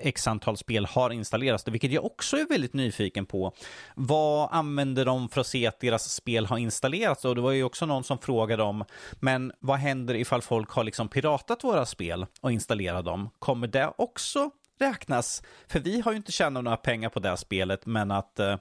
[0.00, 3.52] x antal spel har installerats, vilket jag också är väldigt nyfiken på.
[3.94, 7.24] Vad använder de för att se att deras spel har installerats?
[7.24, 8.84] Och det var ju också någon som frågade om,
[9.20, 13.30] men vad händer ifall folk har liksom piratat våra spel och installerat dem?
[13.38, 15.42] Kommer det också räknas?
[15.68, 18.56] För vi har ju inte tjänat några pengar på det här spelet, men att eh,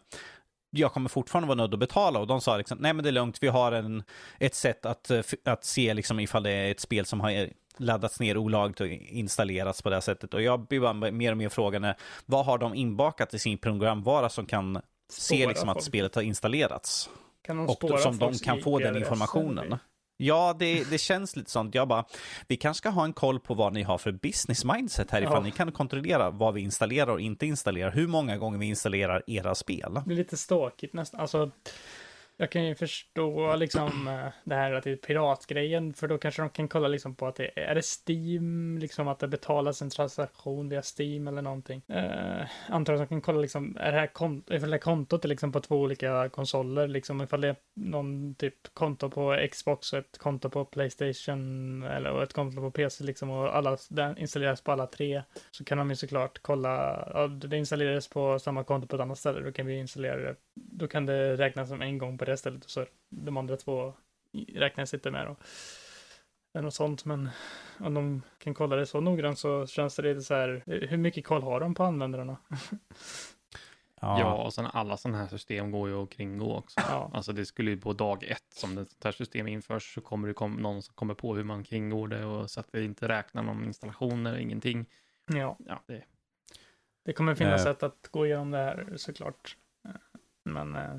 [0.71, 2.19] jag kommer fortfarande vara nödd att betala.
[2.19, 4.03] Och de sa liksom, nej men det är lugnt, vi har en,
[4.39, 7.47] ett sätt att, eh, att se liksom ifall det är ett spel som har eh,
[7.82, 10.34] laddats ner olagligt och installerats på det här sättet.
[10.34, 14.29] Och jag blir bara mer och mer frågande, vad har de inbakat i sin programvara
[14.29, 17.09] som kan spåra se liksom att spelet har installerats?
[17.45, 19.77] Kan de och som de kan få den informationen.
[20.23, 21.75] Ja, det, det känns lite sånt.
[21.75, 22.05] Jag bara,
[22.47, 25.34] vi kanske ska ha en koll på vad ni har för business mindset här ifall
[25.34, 25.41] ja.
[25.41, 27.91] ni kan kontrollera vad vi installerar och inte installerar.
[27.91, 29.93] Hur många gånger vi installerar era spel.
[29.93, 31.19] Det blir lite ståkigt nästan.
[31.19, 31.51] Alltså,
[32.41, 36.41] jag kan ju förstå liksom eh, det här att det är piratgrejen, för då kanske
[36.41, 39.89] de kan kolla liksom på att det är det Steam, liksom att det betalas en
[39.89, 41.81] transaktion via Steam eller någonting.
[41.89, 45.25] Uh, antar att de kan kolla liksom, är det här, kont ifall det här kontot
[45.25, 49.93] är liksom på två olika konsoler, liksom ifall det är någon typ konto på Xbox
[49.93, 54.61] och ett konto på Playstation eller ett konto på PC liksom och alla, den installeras
[54.61, 58.87] på alla tre, så kan de ju såklart kolla, ja, det installeras på samma konto
[58.87, 61.97] på ett annat ställe, då kan vi installera det, då kan det räknas som en
[61.97, 63.93] gång på det stället och så de andra två
[64.47, 65.36] räknas inte med då.
[66.54, 67.30] Eller något sånt, men
[67.80, 71.26] om de kan kolla det så noggrant så känns det lite så här, hur mycket
[71.26, 72.38] koll har de på användarna?
[74.04, 74.20] Ja.
[74.20, 76.80] ja, och sen alla sådana här system går ju att kringgå också.
[76.80, 77.12] Ja.
[77.14, 80.34] Alltså det skulle ju på dag ett som det här system införs så kommer det
[80.34, 83.43] kom, någon som kommer på hur man kringgår det och så att vi inte räknar
[83.43, 84.86] någon installationer, ingenting.
[85.26, 86.04] Ja, Ja, det,
[87.06, 87.74] det kommer finnas Eh.
[87.74, 89.58] sätt att gå igenom det här såklart.
[90.45, 90.97] Men eh,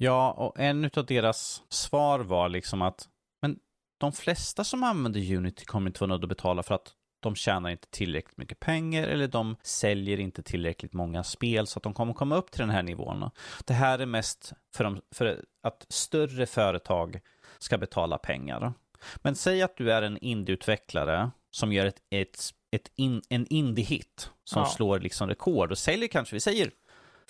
[0.00, 3.08] Ja, och en av deras svar var liksom att
[3.42, 3.58] men
[4.00, 7.70] de flesta som använder Unity kommer inte vara nödda att betala för att de tjänar
[7.70, 12.12] inte tillräckligt mycket pengar eller de säljer inte tillräckligt många spel så att de kommer
[12.12, 13.30] komma upp till den här nivån.
[13.64, 17.20] Det här är mest för, de, för att större företag
[17.58, 18.72] ska betala pengar.
[19.16, 22.38] Men säg att du är en indieutvecklare som gör ett, ett,
[22.70, 24.68] ett in, en indie-hit som Ja.
[24.68, 26.70] slår liksom rekord och säljer kanske, vi säger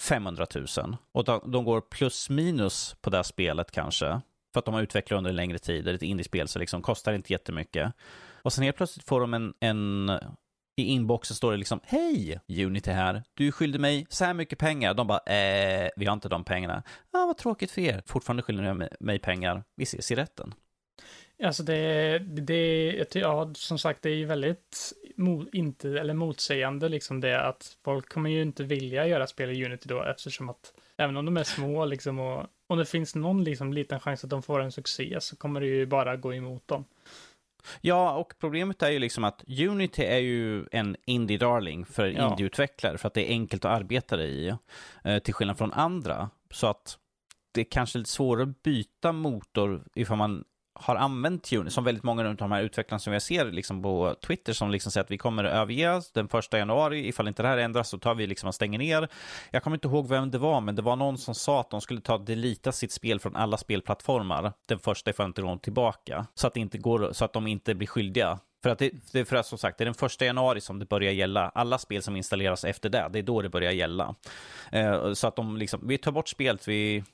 [0.01, 4.21] 500 000 och de, går plus minus på det här spelet kanske
[4.53, 5.85] för att de har utvecklat under en längre tid.
[5.85, 7.93] Det är ett indiespel så liksom kostar inte jättemycket.
[8.43, 10.11] Och sen helt plötsligt får de en, en
[10.79, 12.41] i inboxen står det liksom Hej!
[12.49, 13.23] Unity här.
[13.35, 14.95] Du skyllde mig så här mycket pengar.
[14.95, 16.83] De bara eh, vi har inte de pengarna.
[17.13, 18.03] Ah, vad tråkigt för er.
[18.07, 19.65] Fortfarande skyller ni mig pengar.
[19.77, 20.55] Vi ses i rätten.
[21.43, 27.21] Alltså det, det, ja, som sagt, det är ju väldigt mo, inte, eller motsägande liksom
[27.21, 31.17] det att folk kommer ju inte vilja göra spel i Unity då eftersom att även
[31.17, 34.43] om de är små liksom och om det finns någon liksom liten chans att de
[34.43, 36.85] får en succé så kommer det ju bara gå emot dem.
[37.81, 42.31] Ja, och problemet är ju liksom att Unity är ju en indie-darling för Ja.
[42.31, 44.55] indieutvecklare för att det är enkelt att arbeta i,
[45.05, 46.31] eh, till skillnad från andra.
[46.51, 46.99] Så att
[47.53, 50.45] det är kanske lite svårare att byta motor ifall man
[50.81, 54.15] har använt Unity, som väldigt många av de här utvecklarna som jag ser liksom på
[54.27, 57.49] Twitter som liksom säger att vi kommer att överge den första januari, ifall inte det
[57.49, 59.09] här ändras så tar vi liksom och stänger ner.
[59.51, 61.81] Jag kommer inte ihåg vem det var, men det var någon som sa att de
[61.81, 66.47] skulle ta delita sitt spel från alla spelplattformar, den första ifall inte de tillbaka, så
[66.47, 68.39] att, det inte går, så att de inte blir skyldiga.
[68.63, 70.87] För att det, är för att som sagt, det är den första januari som det
[70.87, 71.49] börjar gälla.
[71.55, 74.15] Alla spel som installeras efter det, det är då det börjar gälla.
[74.73, 77.05] Eh, så att de liksom, vi tar bort spelet, vi,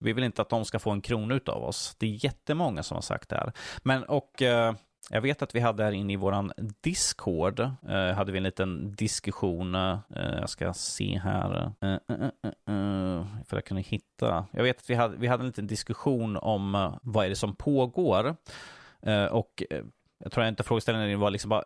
[0.00, 1.96] vi vill inte att de ska få en krona av oss.
[1.98, 3.52] Det är jättemånga som har sagt det här.
[3.82, 4.74] Men och eh,
[5.10, 8.94] jag vet att vi hade här inne i våran Discord, eh, hade vi en liten
[8.94, 9.74] diskussion.
[9.74, 11.72] Eh, jag ska se här.
[11.80, 14.46] Eh, eh, eh, eh för jag kunde hitta.
[14.52, 17.56] Jag vet att vi hade, vi hade en liten diskussion om vad är det som
[17.56, 18.36] pågår.
[19.30, 19.62] Och
[20.18, 21.64] jag tror inte frågeställningen var liksom bara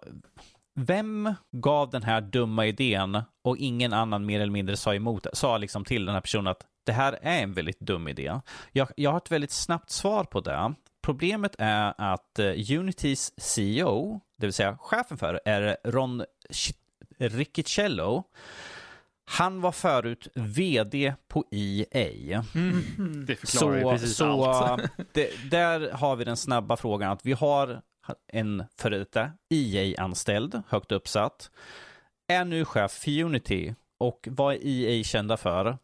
[0.74, 5.58] vem gav den här dumma idén och ingen annan mer eller mindre sa emot, sa
[5.58, 8.40] liksom till den här personen att det här är en väldigt dum idé.
[8.72, 10.74] Jag, jag har ett väldigt snabbt svar på det.
[11.02, 16.24] Problemet är att eh, Unitys CEO, det vill säga chefen för, är Ron
[17.18, 18.24] Riccicello.
[19.24, 22.44] Han var förut vd på E EA.
[22.54, 23.26] Mm.
[23.26, 24.82] det förklarar ju Så, precis så allt.
[25.12, 27.82] det, där har vi den snabba frågan att vi har
[28.32, 31.50] en före detta EA-anställd, högt uppsatt,
[32.28, 33.74] är nu chef för Unity.
[33.98, 35.78] Och vad är EA kända för?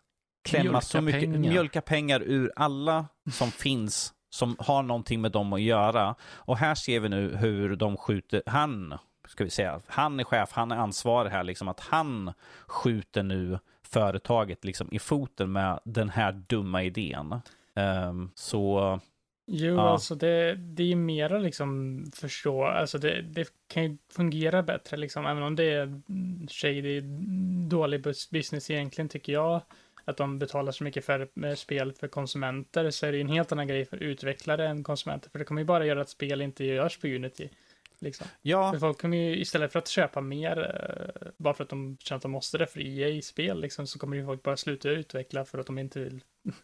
[0.44, 1.38] Klämma Mjölka så mycket, pengar.
[1.50, 6.14] mjölka pengar ur alla som finns som har någonting med dem att göra.
[6.22, 8.94] Och här ser vi nu hur de skjuter, han,
[9.28, 12.32] ska vi säga, han är chef, han är ansvarig här, liksom att han
[12.66, 17.40] skjuter nu företaget liksom i foten med den här dumma idén.
[17.76, 19.00] Ehm, så
[19.46, 19.88] Jo, Ja.
[19.90, 25.26] alltså det, det är mera liksom förstå, alltså det, det kan ju fungera bättre liksom,
[25.26, 26.00] även om det är
[26.50, 27.00] shady,
[27.68, 29.60] dålig bus- business egentligen tycker jag.
[30.04, 33.28] Att de betalar så mycket för med spel för konsumenter så är det ju en
[33.28, 35.30] helt annan grej för utvecklare än konsumenter.
[35.30, 37.48] För det kommer ju bara göra att spel inte görs på Unity.
[37.98, 38.26] Liksom.
[38.42, 41.96] ja, För folk kommer ju istället för att köpa mer, eh, bara för att de
[42.00, 45.44] känner att de måste det för EA-spel, liksom, så kommer ju folk bara sluta utveckla
[45.44, 46.20] för att de inte vill.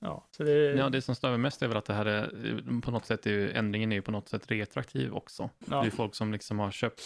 [0.00, 2.80] ja, så det, Ja, det som stör mig mest är väl att det här är
[2.80, 5.50] på något sätt, är ju, ändringen är ju på något sätt retroaktiv också.
[5.70, 5.80] ja.
[5.80, 7.02] Det är folk som liksom har köpt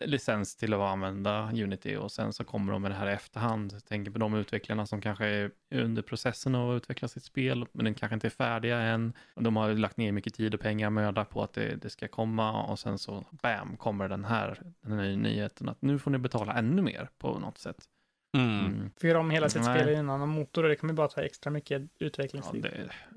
[0.00, 3.72] licens till att använda Unity och sen så kommer de med det här i efterhand.
[3.72, 7.66] Jag tänker på de utvecklarna som kanske är under processen av att utveckla sitt spel,
[7.72, 9.12] men den kanske inte är färdiga än.
[9.34, 12.08] De har lagt ner mycket tid och pengar och möda på att det, det ska
[12.08, 16.18] komma och sen så bam kommer den här, den här nyheten att nu får ni
[16.18, 17.88] betala ännu mer på något sätt
[18.36, 18.66] mm.
[18.66, 18.90] Mm.
[18.96, 19.80] För göra om hela sitt Nej.
[19.80, 22.62] spel i en annan motor och det kommer bara ta extra mycket Ja, utvecklingstid.
[22.62, 22.70] det,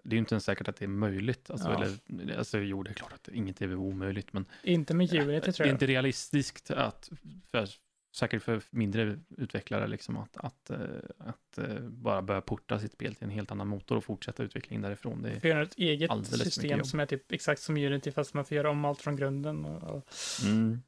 [0.03, 1.49] det är ju inte ens säkert att det är möjligt.
[1.51, 1.83] Alltså, Ja.
[2.15, 5.51] eller, alltså, jo, det är klart att inget är omöjligt, men Inte med Unity det
[5.51, 5.75] tror är jag.
[5.75, 7.09] inte realistiskt att,
[7.51, 7.67] för,
[8.15, 10.77] säkert för mindre utvecklare, liksom, att, att, eh,
[11.17, 14.81] att eh, bara börja porta sitt spel till en helt annan motor och fortsätta utvecklingen
[14.81, 15.21] därifrån.
[15.21, 18.57] Det, För göra ett eget system som är typ exakt som Unity fast man får
[18.57, 19.65] göra om allt från grunden.
[19.65, 20.07] Och, och,
[20.45, 20.81] mm,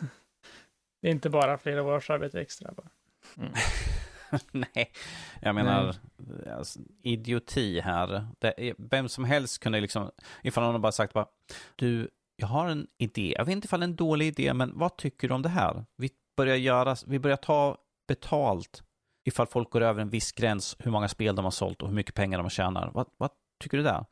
[1.02, 2.72] det är inte bara flera års arbete extra.
[2.72, 2.88] Bara.
[3.36, 3.52] Mm.
[4.52, 4.92] Nej,
[5.40, 5.94] jag menar
[6.56, 8.26] alltså, idioti här.
[8.38, 10.10] Det, vem som helst kunde liksom,
[10.42, 11.26] ifall någon bara sagt bara,
[11.76, 13.34] du, jag har en idé.
[13.38, 15.48] Jag vet inte ifall det är en dålig idé, men vad tycker du om det
[15.48, 15.84] här?
[15.96, 17.78] Vi börjar göra, vi börjar ta
[18.08, 18.82] betalt
[19.24, 21.94] ifall folk går över en viss gräns, hur många spel de har sålt och hur
[21.94, 22.90] mycket pengar de tjänar.
[22.94, 23.30] Vad, vad
[23.60, 24.04] tycker du där?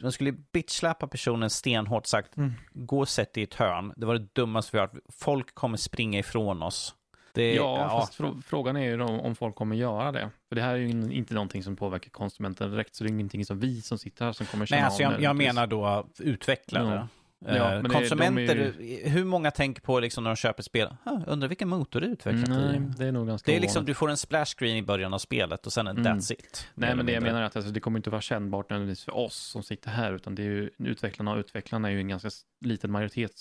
[0.00, 2.52] Man skulle bitchsläppa personen stenhårt sagt, mm.
[2.72, 3.92] gå och sätt dig i ett hörn.
[3.96, 4.98] Det var det dummaste vi har hört.
[5.08, 6.94] Folk kommer springa ifrån oss.
[7.34, 10.30] Det, ja, ja, fast frågan är ju om, om, folk kommer göra det.
[10.48, 13.44] För det här är ju inte någonting som påverkar konsumenten direkt, så det är ingenting
[13.44, 16.94] som vi som sitter här som kommer känna Nej, alltså jag, jag menar då utvecklare.
[16.94, 17.06] Mm.
[17.46, 19.08] Ja, eh, Konsumenter, ju...
[19.08, 22.48] hur många tänker på liksom när de köper spel, undrar vilken motor det är utvecklat
[22.48, 25.14] Nej, det är nog ganska Det är liksom, du får en splash screen i början
[25.14, 26.18] av spelet och sen en mm.
[26.18, 26.68] that's it.
[26.74, 29.16] Nej, men det jag menar är att alltså, det kommer inte vara kännbart nödvändigtvis för
[29.16, 32.30] oss som sitter här, utan det är ju utvecklarna och utvecklarna är ju en ganska
[32.60, 33.32] liten majoritet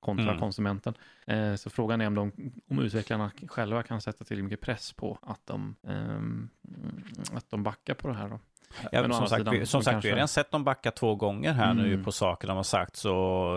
[0.00, 0.38] kontra mm.
[0.38, 0.94] konsumenten.
[1.26, 2.32] Eh, så frågan är om, de,
[2.70, 7.94] om utvecklarna själva kan sätta till mycket press på att de, eh, att de backar
[7.94, 8.28] på det här.
[8.28, 8.40] Då.
[8.92, 10.08] Ja, som sagt, sidan, vi, som sagt kanske...
[10.08, 11.84] vi har redan sett dem backa två gånger här mm.
[11.84, 12.96] nu på saker de har sagt.
[12.96, 13.10] Så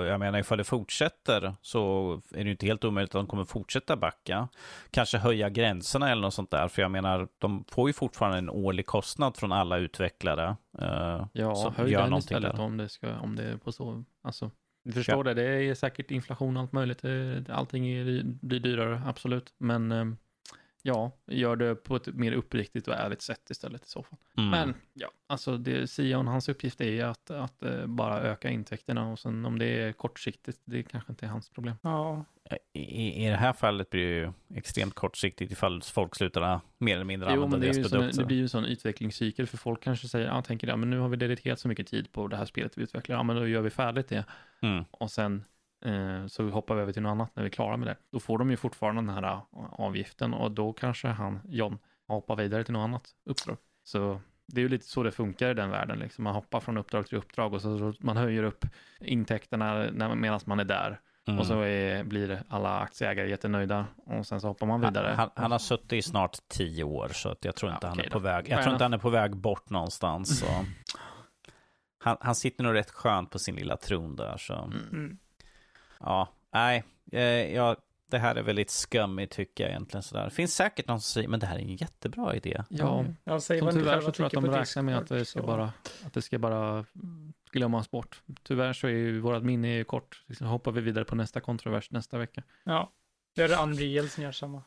[0.08, 3.96] jag menar ifall det fortsätter så är det inte helt omöjligt att de kommer fortsätta
[3.96, 4.48] backa.
[4.92, 6.68] Kanske höja gränserna eller något sånt där.
[6.68, 10.56] För jag menar, de får ju fortfarande en årlig kostnad från alla utvecklare.
[10.82, 14.04] Uh, ja, höj den istället om det, ska, om det är på så.
[14.24, 14.52] Alltså,
[14.84, 15.34] du förstår ja.
[15.34, 17.06] det, det är säkert inflation och allt möjligt.
[17.50, 19.54] Allting är, blir dyrare, absolut.
[19.58, 20.18] Men ehm,
[20.84, 24.20] Ja, gör det på ett mer uppriktigt och ärligt sätt istället i så fall.
[24.38, 24.50] Mm.
[24.50, 29.12] Men ja, alltså det, Sion, hans uppgift är ju att, att uh, bara öka intäkterna
[29.12, 31.76] och sen om det är kortsiktigt, det kanske inte är hans problem.
[31.82, 32.26] Ja.
[32.74, 37.06] I, I det här fallet blir det ju extremt kortsiktigt ifall folk slutar mer eller
[37.06, 38.22] mindre jo, använda deras produkter.
[38.22, 41.00] det blir ju en sån utvecklingscykel för folk kanske säger, ja, tänker ja, men nu
[41.00, 43.48] har vi dedikerat så mycket tid på det här spelet vi utvecklar, ja, men då
[43.48, 44.26] gör vi färdigt det.
[44.62, 44.86] Mm.
[44.92, 45.44] Och sen
[45.86, 47.96] Eh, så hoppar vi över till något annat när vi är klara med det.
[48.12, 52.36] Då får de ju fortfarande den här eh, avgiften och då kanske han, John, hoppar
[52.36, 53.58] vidare till något annat uppdrag.
[53.84, 56.00] Så det är ju lite så det funkar i den världen.
[56.00, 56.24] Liksom.
[56.24, 58.66] Man hoppar från uppdrag till uppdrag och så, man höjer upp
[59.00, 61.00] intäkterna medan man är där.
[61.28, 61.40] Mm.
[61.40, 65.14] Och så är, blir alla aktieägare jättenöjda och sen så hoppar man vidare.
[65.18, 68.00] Han, han har suttit i snart tio år så att jag tror inte ja, han
[68.00, 68.50] är på väg.
[68.50, 70.40] Jag tror inte han är på väg bort någonstans.
[70.40, 70.46] Så.
[72.04, 74.38] Han, han sitter nog rätt skönt på sin lilla tron där.
[74.38, 74.54] Så.
[74.54, 75.18] Mm.
[76.04, 77.76] Ja, nej, eh, ja,
[78.12, 80.26] det här är väldigt skummigt tycker jag egentligen sådär.
[80.26, 82.64] Det finns säkert någon som säger, men det här är en jättebra idé.
[82.70, 85.42] Ja, jag säger vad tyvärr så tror jag att de räknar med att det ska
[85.42, 85.74] bara,
[86.06, 86.86] att det ska bara
[87.52, 88.22] glömmas bort.
[88.44, 90.24] Tyvärr så är ju vårt minne är kort.
[90.28, 92.44] Liksom hoppar vi vidare på nästa kontrovers nästa vecka.
[92.64, 92.92] Ja,
[93.36, 94.64] det är det Unreal som gör samma.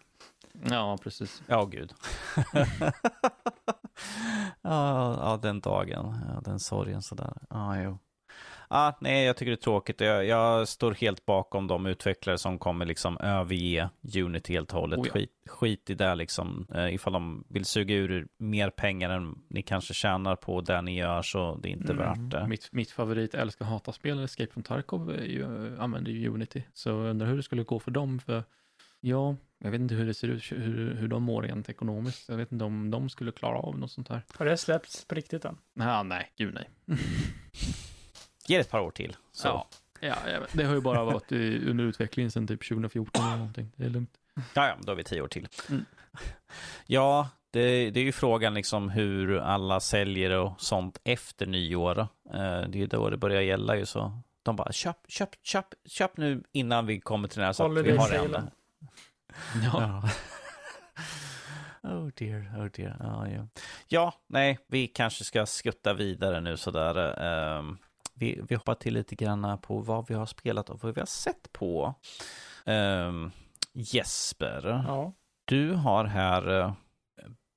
[0.70, 1.42] Ja, precis.
[1.46, 1.94] Ja, gud.
[4.62, 7.32] ja, ja, den dagen, ja, den sorgen sådär.
[7.50, 7.98] Ja, jo
[8.74, 10.00] ah, nej, jag tycker det är tråkigt.
[10.00, 14.98] Jag, jag, står helt bakom de utvecklare som kommer liksom överge Unity helt och hållet.
[14.98, 15.12] Oh ja.
[15.12, 16.66] skit, skit, i det liksom.
[16.74, 20.98] Uh, ifall de vill suga ur mer pengar än ni kanske tjänar på det ni
[20.98, 21.96] gör så det är inte mm.
[21.96, 22.48] värt det.
[22.48, 26.62] Mitt, mitt favorit älska hata-spel, Escape from Tarkov, är ju, använder ju Unity.
[26.72, 28.18] Så jag undrar hur det skulle gå för dem.
[28.18, 28.44] För
[29.00, 32.28] ja, jag vet inte hur det ser ut, hur, hur de mår rent ekonomiskt.
[32.28, 34.22] Jag vet inte om de skulle klara av något sånt här.
[34.36, 35.58] Har det släppts på riktigt än?
[35.74, 36.70] Nej, nej, gud nej.
[38.46, 39.16] Ge det ett par år till.
[39.32, 39.48] Så.
[39.48, 39.66] Ja,
[40.00, 43.72] ja, det har ju bara varit under utveckling sedan typ 2014 eller någonting.
[43.76, 44.10] Det är lugnt.
[44.54, 45.48] Ja, ja, då har vi tio år till.
[45.68, 45.84] Mm.
[46.86, 51.98] Ja, det, det, är ju frågan liksom hur alla säljer och sånt efter nyår.
[52.00, 54.20] Eh, det är ju då det börjar gälla ju så.
[54.42, 57.86] De bara köp, köp, köp, köp nu innan vi kommer till den här så att
[57.86, 58.50] vi har det
[59.64, 60.08] Ja.
[61.82, 62.96] Oh dear, oh dear.
[63.00, 63.48] Oh, ja.
[63.88, 67.22] ja, nej, vi kanske ska skutta vidare nu sådär.
[67.58, 67.78] Um,
[68.14, 71.06] vi, vi hoppar till lite grann på vad vi har spelat och vad vi har
[71.06, 71.94] sett på.
[72.66, 73.32] Um,
[73.72, 75.12] Jesper, ja.
[75.44, 76.72] du har här uh,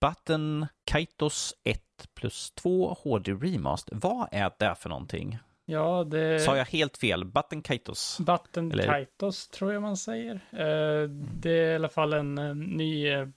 [0.01, 1.81] Button Kaitos 1
[2.13, 3.95] plus 2 HD Remaster.
[3.95, 5.39] Vad är det för någonting?
[5.65, 6.39] Ja, det...
[6.39, 7.25] Sa jag helt fel?
[7.25, 8.17] Button Kaitos?
[8.19, 8.85] Button Eller...
[8.85, 10.33] Kaitos tror jag man säger.
[10.35, 13.27] Uh, det är i alla fall en, en ny uh,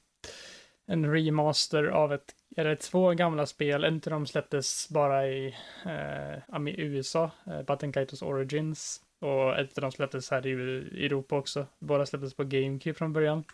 [0.90, 3.84] en remaster av ett är det två gamla spel.
[3.84, 9.02] En av dem släpptes bara i, eh, i USA, eh, Button Kaitos Origins.
[9.20, 10.52] Och ett av dem släpptes här i
[11.06, 11.66] Europa också.
[11.78, 13.44] Båda släpptes på GameCube från början.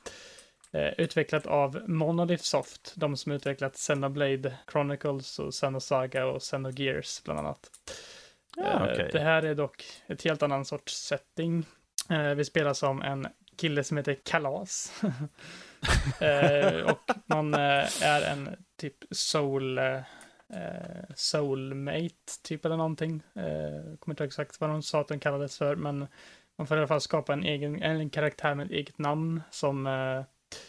[0.73, 7.41] Eh, utvecklat av Monolith Soft, de som utvecklat Xenoblade Chronicles och Xenosaga och Xenogears bland
[7.41, 7.71] annat.
[8.57, 9.07] Ja, okay.
[9.07, 11.67] eh, det här är dock ett helt annan sorts setting.
[12.11, 13.27] Eh, vi spelar som en
[13.57, 15.03] kille som heter Kalas.
[16.21, 20.03] Eh, och man eh, är en typ soul, eh,
[21.15, 23.23] soulmate typ eller någonting.
[23.35, 26.07] Eh, kommer inte exakt vad de sa att den kallades för, men
[26.59, 29.89] man får i alla fall skapa en egen en karaktär med ett eget namn som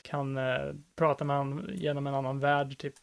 [0.01, 0.39] kan
[0.95, 2.95] prata med honom genom en annan värld typ.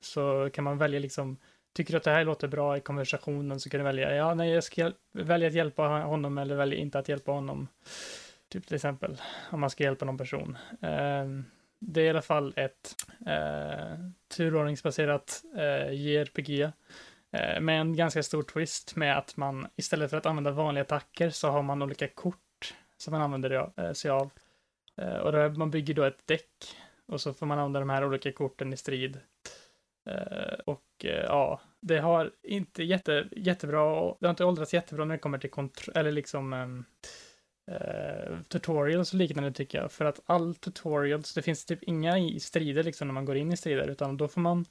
[0.00, 1.36] Så kan man välja liksom,
[1.72, 4.50] tycker du att det här låter bra i konversationen så kan du välja, ja nej
[4.50, 7.68] jag ska välja att hjälpa honom eller välja inte att hjälpa honom.
[8.52, 10.58] Typ till exempel om man ska hjälpa någon person.
[10.82, 11.26] Eh,
[11.78, 12.94] det är i alla fall ett
[13.26, 13.98] eh,
[14.36, 16.60] turordningsbaserat eh, JRPG
[17.30, 21.30] eh, med en ganska stor twist med att man istället för att använda vanliga attacker
[21.30, 24.30] så har man olika kort som man använder eh, sig av.
[24.96, 26.76] Eh, och då, man bygger då ett däck
[27.06, 29.20] och så får man använda de här olika korten i strid.
[30.06, 35.14] Eh, och eh, ja, det har inte jätte, jättebra, det har inte åldrats jättebra när
[35.14, 36.84] det kommer till kontroll, eller liksom ehm,
[37.70, 39.92] eh, tutorials och liknande tycker jag.
[39.92, 43.52] För att all tutorials, det finns typ inga i strider liksom när man går in
[43.52, 44.64] i strider, utan då får man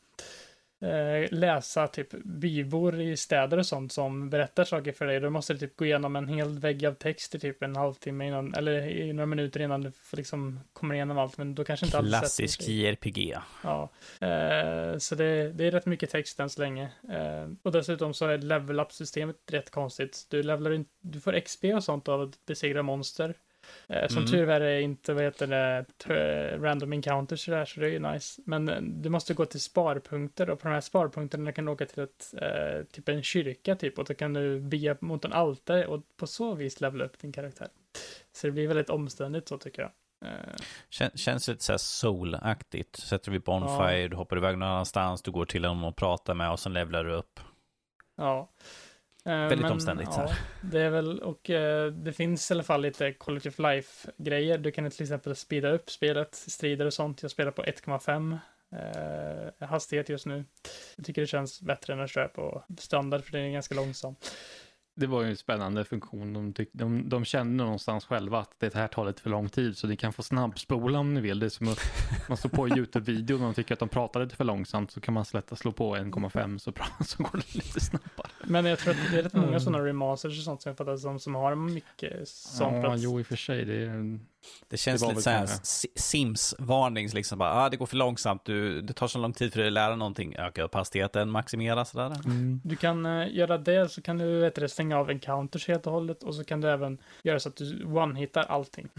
[1.30, 5.20] läsa typ bybor i städer och sånt som berättar saker för dig.
[5.20, 8.28] Då måste du typ gå igenom en hel vägg av text i typ en halvtimme
[8.28, 11.86] innan, eller i några minuter innan du får liksom kommer igenom allt, men då kanske
[11.86, 13.38] inte alls Klassisk JRPG.
[13.64, 13.90] Ja,
[14.22, 16.90] uh, så det, det är rätt mycket text än så länge.
[17.64, 20.26] och dessutom så är level up-systemet rätt konstigt.
[20.30, 23.36] Du levlar in, du får XP och sånt av att besegra monster.
[23.88, 24.32] Eh, Som Mm.
[24.32, 25.86] tur är det inte, vad heter det,
[26.58, 28.42] random encounters sådär, så det är ju nice.
[28.46, 31.86] Men eh, du måste gå till sparpunkter och på de här sparpunkterna kan du åka
[31.86, 35.86] till ett, eh, typ en kyrka typ och då kan du be mot en altare
[35.88, 37.68] och på så vis levela upp din karaktär.
[38.34, 39.92] Så det blir väldigt omständigt så tycker jag.
[40.26, 40.56] Eh,
[40.90, 42.96] Kän, känns lite så här soul-aktigt.
[42.96, 46.52] Sätter vi bonfire, du hoppar iväg någon annanstans, du går till någon och pratar med
[46.52, 47.40] och sen levlar du upp.
[48.18, 48.50] Ja.
[49.26, 52.82] Eh, Väldigt omständigt, så Ja, det är väl, och eh, det finns i alla fall
[52.82, 54.58] lite quality of life-grejer.
[54.58, 57.22] Du kan till exempel speeda upp spelet, strider och sånt.
[57.22, 58.38] Jag spelar på 1,5
[59.62, 60.46] eh, hastighet just nu.
[60.96, 64.16] Jag tycker det känns bättre än att köra på standard, för det är ganska långsam.
[64.96, 66.34] Det var ju en spännande funktion.
[66.34, 69.78] De, tyck, de, de kände någonstans själva att det här tar lite för lång tid,
[69.78, 71.40] så ni kan få snabbspola om ni vill.
[71.40, 71.80] Det är som att
[72.28, 75.14] man står på YouTube-video och de tycker att de pratar lite för långsamt, så kan
[75.14, 78.32] man slätta slå på 1,5 så, bra, så går det lite snabbare.
[78.44, 79.60] Men jag tror att det är rätt många Mm.
[79.60, 82.84] sådana remasters och sånt som jag fattar som, som har mycket sånt.
[82.84, 83.66] Ja, jo i och för sig.
[83.66, 84.20] Det är,
[84.68, 87.86] Det känns Det lite väl så här kanske- Si- Sims-varning, liksom bara, ah, det går
[87.86, 90.74] för långsamt, du, det tar så lång tid för dig att lära någonting, öka upp
[90.74, 92.12] hastigheten, maximera sådär.
[92.26, 92.62] mm.
[92.64, 95.94] Du kan eh, göra det, så kan du vet du, stänga av encounters helt och
[95.94, 98.90] hållet och så kan du även göra så att du one-hittar allting.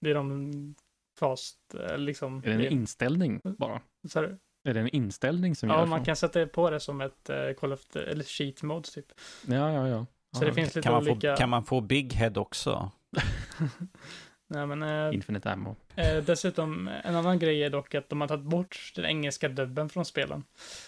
[0.00, 0.74] Det är de
[1.18, 1.56] fast,
[1.88, 2.42] eh, liksom.
[2.44, 3.80] Är det en inställning bara?
[4.08, 4.36] så här,
[4.68, 6.04] Är det en inställning som ja, gör man så?
[6.04, 9.06] kan sätta på det som ett uh, Call of the, eller cheat mode typ.
[9.46, 10.06] Ja, ja, ja.
[10.36, 11.32] Så Ja, det finns lite Kan man, olika.
[11.32, 12.90] få, kan man få Big Head också?
[14.52, 15.76] Nej, men, eh, Infinite ammo.
[15.96, 19.88] Eh, dessutom, en annan grej är dock att de har tagit bort den engelska dubben
[19.88, 20.44] från spelen.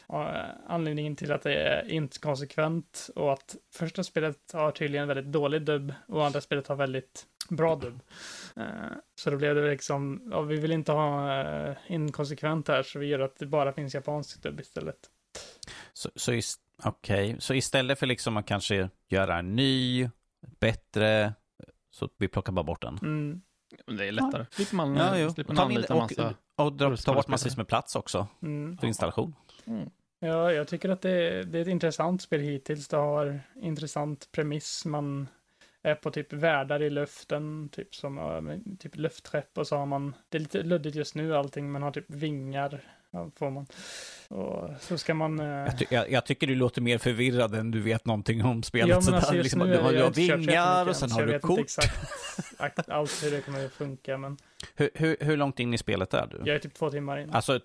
[0.07, 5.33] Och, eh, anledningen till att det är inkonsekvent och att första spelet har tydligen väldigt
[5.33, 8.01] dålig dubb och andra spelet har väldigt bra dubb.
[8.57, 8.65] Eh,
[9.15, 13.07] så då blev det liksom, ja, vi vill inte ha eh, inkonsekvent här så vi
[13.07, 15.11] gör att det bara finns japansk dubb istället.
[15.93, 17.37] Så, så, is, okej.
[17.39, 20.09] så istället för liksom att kanske göra en ny,
[20.61, 21.35] bättre,
[21.91, 22.99] så vi plockar bara bort den.
[23.03, 23.43] Mm,
[23.87, 24.47] Det är lättare.
[24.51, 26.35] Slipper man, Ja, slipper man anlita och, massa...
[26.57, 28.79] och dra, ta bort massvis med plats också mm.
[28.79, 29.35] för installation.
[29.67, 29.91] Mm.
[30.21, 32.89] Ja, jag tycker att det, det är ett intressant spel hittills.
[32.89, 34.85] Det har intressant premiss.
[34.85, 35.29] Man
[35.85, 38.43] är på typ världar i luften, typ som ja,
[38.79, 41.91] typ luftträpp och så har man, det är lite luddigt just nu allting, man har
[41.91, 43.04] typ vingar, ja,
[43.37, 43.67] får man.
[44.29, 45.41] Och så ska man...
[45.41, 48.63] Eh, Jag, ty, jag, jag tycker du låter mer förvirrad än du vet någonting om
[48.63, 48.89] spelet.
[48.89, 51.15] ja, men alltså liksom, du har, det- du jag har vingar och sen än, så
[51.15, 51.51] har jag du vet kort.
[51.59, 51.97] inte exakt
[52.61, 54.37] akt- allt hur det kommer att funka, men
[54.77, 56.37] Hur, hur, hur långt in i spelet är du?
[56.39, 57.31] jag är typ två timmar in.
[57.31, 57.61] Alltså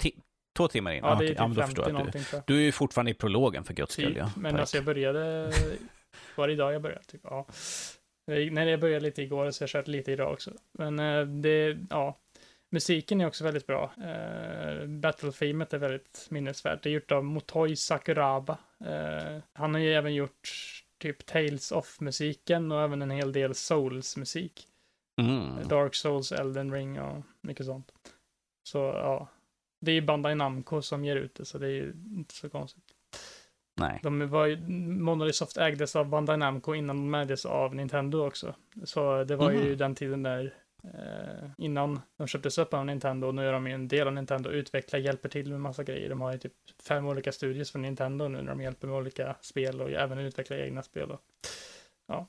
[0.58, 1.00] två timmar in?
[1.04, 1.28] ja, det okej.
[1.28, 2.56] är ja, typ då 50 förstår jag att du, någonting tror jag.
[2.56, 4.06] du är ju fortfarande i prologen för guds skull.
[4.06, 4.32] Typ, Ja.
[4.38, 4.60] men Tack.
[4.62, 5.52] alltså jag började,
[6.36, 7.04] var det idag jag började?
[7.04, 7.46] Typ, ja.
[8.28, 10.52] Nej, jag började lite igår så jag har kört lite idag också.
[10.78, 12.18] Men eh, det, ja.
[12.72, 13.92] Musiken är också väldigt bra.
[13.98, 16.84] Uh, Battle-themet är väldigt minnesvärt.
[16.84, 18.58] Det är gjort av Motoi Sakuraba.
[18.86, 20.50] Eh, han har ju även gjort
[20.98, 24.68] typ Tales of-musiken och även en hel del Souls-musik.
[25.22, 25.68] Mm.
[25.68, 27.92] Dark Souls, Elden Ring och mycket sånt.
[28.64, 29.28] Så ja,
[29.82, 32.50] det är ju Bandai Namco som ger ut det, så det är ju inte så
[32.50, 32.84] konstigt.
[33.82, 34.00] Nej.
[34.04, 34.58] De var ju,
[35.00, 38.56] Monolith Soft ägdes av Bandai Namco innan de ägdes av Nintendo också.
[38.84, 39.78] Så det var ju Mhm.
[39.78, 40.54] den tiden där
[40.84, 43.32] eh, innan de köptes upp av Nintendo.
[43.32, 46.10] Nu är de ju en del av Nintendo, utvecklar, hjälper till med massa grejer.
[46.10, 46.54] De har ju typ
[46.88, 50.58] fem olika studios från Nintendo nu när de hjälper med olika spel och även utvecklar
[50.58, 51.12] egna spel.
[51.12, 51.22] Och,
[52.08, 52.28] ja,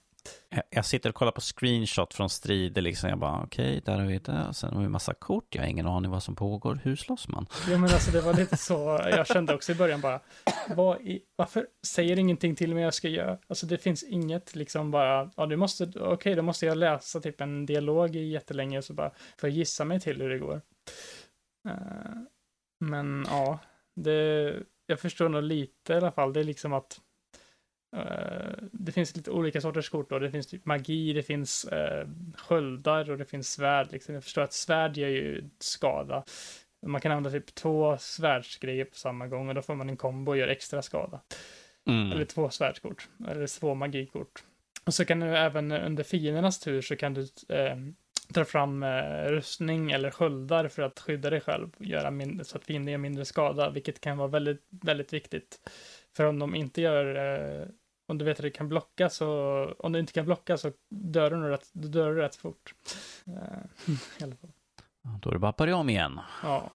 [0.71, 3.11] jag sitter och kollar på screenshot från strider liksom.
[3.11, 4.47] Jag bara okej, där har vi det.
[4.49, 5.55] Och sen har vi massa kort.
[5.55, 6.81] Jag har ingen aning vad som pågår.
[6.83, 7.47] Hur slåss man?
[7.69, 10.21] Jo men alltså det var lite så, jag kände också i början bara,
[10.69, 13.39] vad i, varför säger ingenting till mig jag ska göra?
[13.49, 17.41] Alltså det finns inget liksom bara, ja du måste, okej då måste jag läsa typ
[17.41, 20.61] en dialog i jättelänge så bara, får jag gissa mig till hur det går.
[21.69, 22.17] Eh,
[22.85, 23.59] men ja,
[23.97, 24.55] det,
[24.87, 26.33] jag förstår nog lite i alla fall.
[26.33, 27.01] Det är liksom att
[28.73, 30.19] det finns lite olika sorters kort då.
[30.19, 33.93] Det finns typ magi, det finns uh, sköldar och det finns svärd.
[33.93, 34.15] Liksom.
[34.15, 36.25] Jag förstår att svärd gör ju skada.
[36.87, 40.33] Man kan använda typ två svärdsgrejer på samma gång och då får man en kombo
[40.33, 41.21] och gör extra skada.
[41.87, 42.13] Mm.
[42.13, 44.45] Eller två svärdskort, eller två magikort.
[44.85, 47.77] Och så kan du även under fiendernas tur så kan du eh,
[48.29, 52.65] dra fram eh, rustning eller sköldar för att skydda dig själv, göra mindre, så att
[52.65, 55.71] fienden gör mindre skada, vilket kan vara väldigt, väldigt viktigt.
[56.17, 57.67] För om de inte gör, eh,
[58.11, 59.27] om du vet att du kan blocka så,
[59.79, 62.75] om du inte kan blocka så dör du rätt, då dör du rätt fort.
[64.21, 64.35] Fall.
[65.21, 66.21] Då är det bara att börja om igen.
[66.43, 66.71] Ja.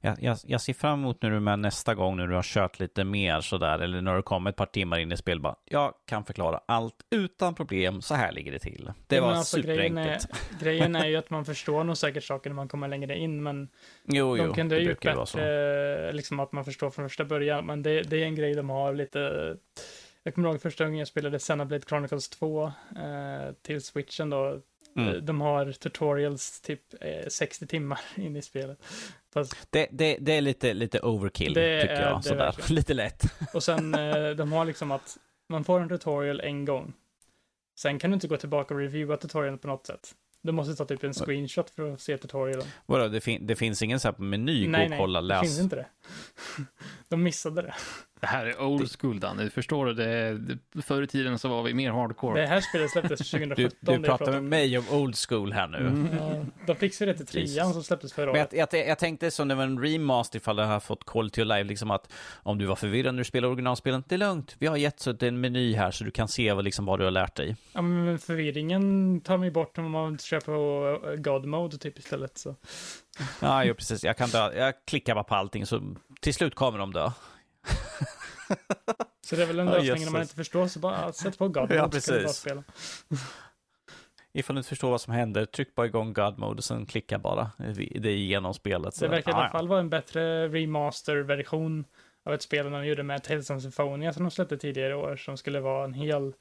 [0.00, 2.42] Jag, jag, jag ser fram emot när du är med nästa gång när du har
[2.42, 5.56] kört lite mer sådär, eller när du kommer ett par timmar in i spel, bara,
[5.64, 8.92] jag kan förklara allt utan problem, så här ligger det till.
[9.06, 10.60] Det Ja, var alltså, grejen är, superenkelt.
[10.60, 13.68] grejen är ju att man förstår nog säkert saker när man kommer längre in, men
[14.04, 17.66] Jo, jo, de kunde gjort brukar ju bättre, liksom att man förstår från första början,
[17.66, 19.56] men det, det är en grej de har lite.
[20.26, 22.72] Jag kommer ihåg första gången jag spelade Xenoblade Chronicles 2 eh,
[23.62, 24.60] till switchen då.
[24.96, 25.26] Mm.
[25.26, 28.78] De har tutorials typ eh, 60 timmar in i spelet.
[29.32, 32.18] Fast, Det, det, det är lite, lite overkill, Det tycker är jag.
[32.18, 32.54] det Sådär.
[32.68, 33.22] Lite lätt.
[33.54, 35.18] och sen eh, de har liksom att
[35.48, 36.92] man får en tutorial en gång.
[37.78, 40.14] Sen kan du inte gå tillbaka och reviewa tutorialen på något sätt.
[40.42, 42.66] Du måste ta typ en screenshot för att se tutorialen.
[42.86, 45.26] Vadå, det, fin det finns ingen så här meny, gå nej, och nej, kolla, det
[45.26, 45.40] läs.
[45.40, 45.86] finns inte det.
[47.08, 47.74] De missade det.
[48.20, 49.94] Det här är old school Danny, förstår du?
[49.94, 50.38] Det,
[50.72, 52.40] det, förr i tiden så var vi mer hardcore.
[52.40, 53.56] Det här spelet släpptes 2017.
[53.56, 55.78] Du, det du pratar med mig om old school här nu.
[55.78, 56.08] Mm.
[56.18, 58.52] Ja, de fixade det till trean som släpptes förra Men året.
[58.52, 61.46] jag, jag, jag tänkte som det var en remaster ifall det har fått quality of
[61.48, 62.12] life, liksom att
[62.42, 64.56] om du var förvirrad när du spelade originalspelen, det är lugnt.
[64.58, 66.64] Vi har gett så att det är en meny här så du kan se vad,
[66.64, 67.56] liksom, vad du har lärt dig.
[67.72, 71.98] Ja, men förvirringen tar man ju bort om man kör på eh, God Mode typ
[71.98, 72.38] istället.
[72.38, 72.56] Så.
[73.40, 74.04] Ja, jo, precis.
[74.04, 74.52] Jag, kan dö.
[74.54, 77.10] jag klickar bara på allting så till slut kommer de dö.
[79.26, 80.04] Så det är väl en Ja, lösning jösses.
[80.04, 82.32] när man inte förstår så bara sätt på God Mode Ja, så precis.
[82.36, 82.62] spela.
[84.36, 87.18] Ifall du inte förstår vad som händer, tryck bara igång God Mode och sen klicka
[87.18, 89.00] bara det är igenom spelet.
[89.00, 89.50] Det verkar i alla ja.
[89.50, 91.84] fall vara en bättre remaster-version
[92.26, 94.94] av ett spel än de gjorde med Tales of Symphonia som de släppte tidigare i
[94.94, 96.32] år som skulle vara en hel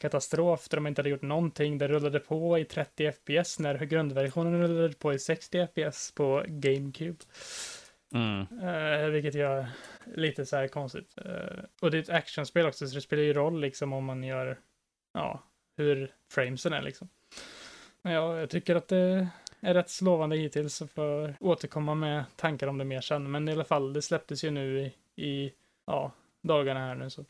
[0.00, 1.78] katastrof där de inte hade gjort någonting.
[1.78, 7.18] Det rullade på i 30 FPS när grundversionen rullade på i 60 FPS på GameCube.
[8.14, 8.46] Mm.
[8.62, 9.66] Uh, vilket gör
[10.14, 11.14] lite så här konstigt.
[11.16, 14.24] Eh, och det är ett actionspel också, så det spelar ju roll liksom om man
[14.24, 14.58] gör,
[15.14, 15.42] ja,
[15.76, 17.08] hur framesen är liksom.
[18.02, 19.28] Ja, jag tycker att det
[19.60, 23.30] är rätt lovande hittills, så får återkomma med tankar om det mer sen.
[23.30, 24.92] Men i alla fall, det släpptes ju nu i,
[25.22, 25.52] i
[25.86, 27.24] ja, dagarna här nu så.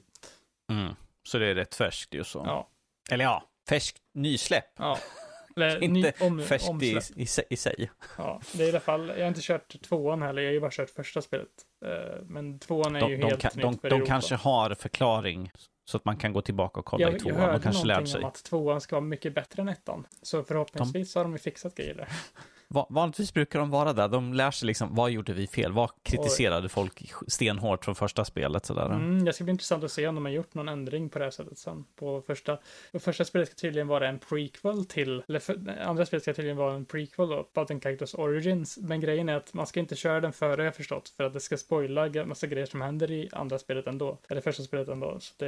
[0.73, 0.95] Mm.
[1.23, 2.43] Så det är rätt färskt ju så.
[2.47, 2.69] Ja,
[3.11, 4.73] Eller ja, färskt nysläpp.
[4.77, 4.99] ja.
[5.67, 7.19] Eller, Inte om, färskt i, omsläpp.
[7.19, 7.91] i, sig- i sig.
[8.19, 10.61] Ja, det är i alla fall, jag har inte kört tvåan heller, jag har ju
[10.61, 11.49] bara kört första spelet.
[11.85, 14.07] Eh, Men tvåan är De, ju de, helt kan, nytt de, för de Europa.
[14.09, 15.51] kanske har förklaring
[15.85, 17.37] så att man kan gå tillbaka och kolla jag, i jag tvåan.
[17.37, 18.21] hörde De kanske lärt någonting sig.
[18.23, 20.07] om att tvåan ska vara mycket bättre än ettan.
[20.23, 22.09] Så förhoppningsvis har de ju fixat grejer där.
[22.71, 24.09] Va- Vanligtvis brukar de vara där.
[24.09, 25.73] De lär sig liksom, vad gjorde vi fel?
[25.73, 28.67] Vad kritiserade folk stenhårt från första spelet?
[28.67, 28.87] Sådär.
[28.87, 31.25] Mm, det ska bli intressant att se om de har gjort någon ändring på det
[31.25, 31.85] här sättet sen.
[31.97, 32.59] På första,
[32.93, 36.57] och första spelet ska tydligen vara en prequel till, eller för, andra spelet ska tydligen
[36.57, 38.79] vara en prequel då, Button Cactus Origins.
[38.79, 41.41] Men grejen är att man ska inte köra den före, jag förstått, för att det
[41.41, 44.19] ska spoila massa grejer som händer i andra spelet ändå.
[44.29, 45.17] Eller första spelet ändå.
[45.21, 45.47] Så det,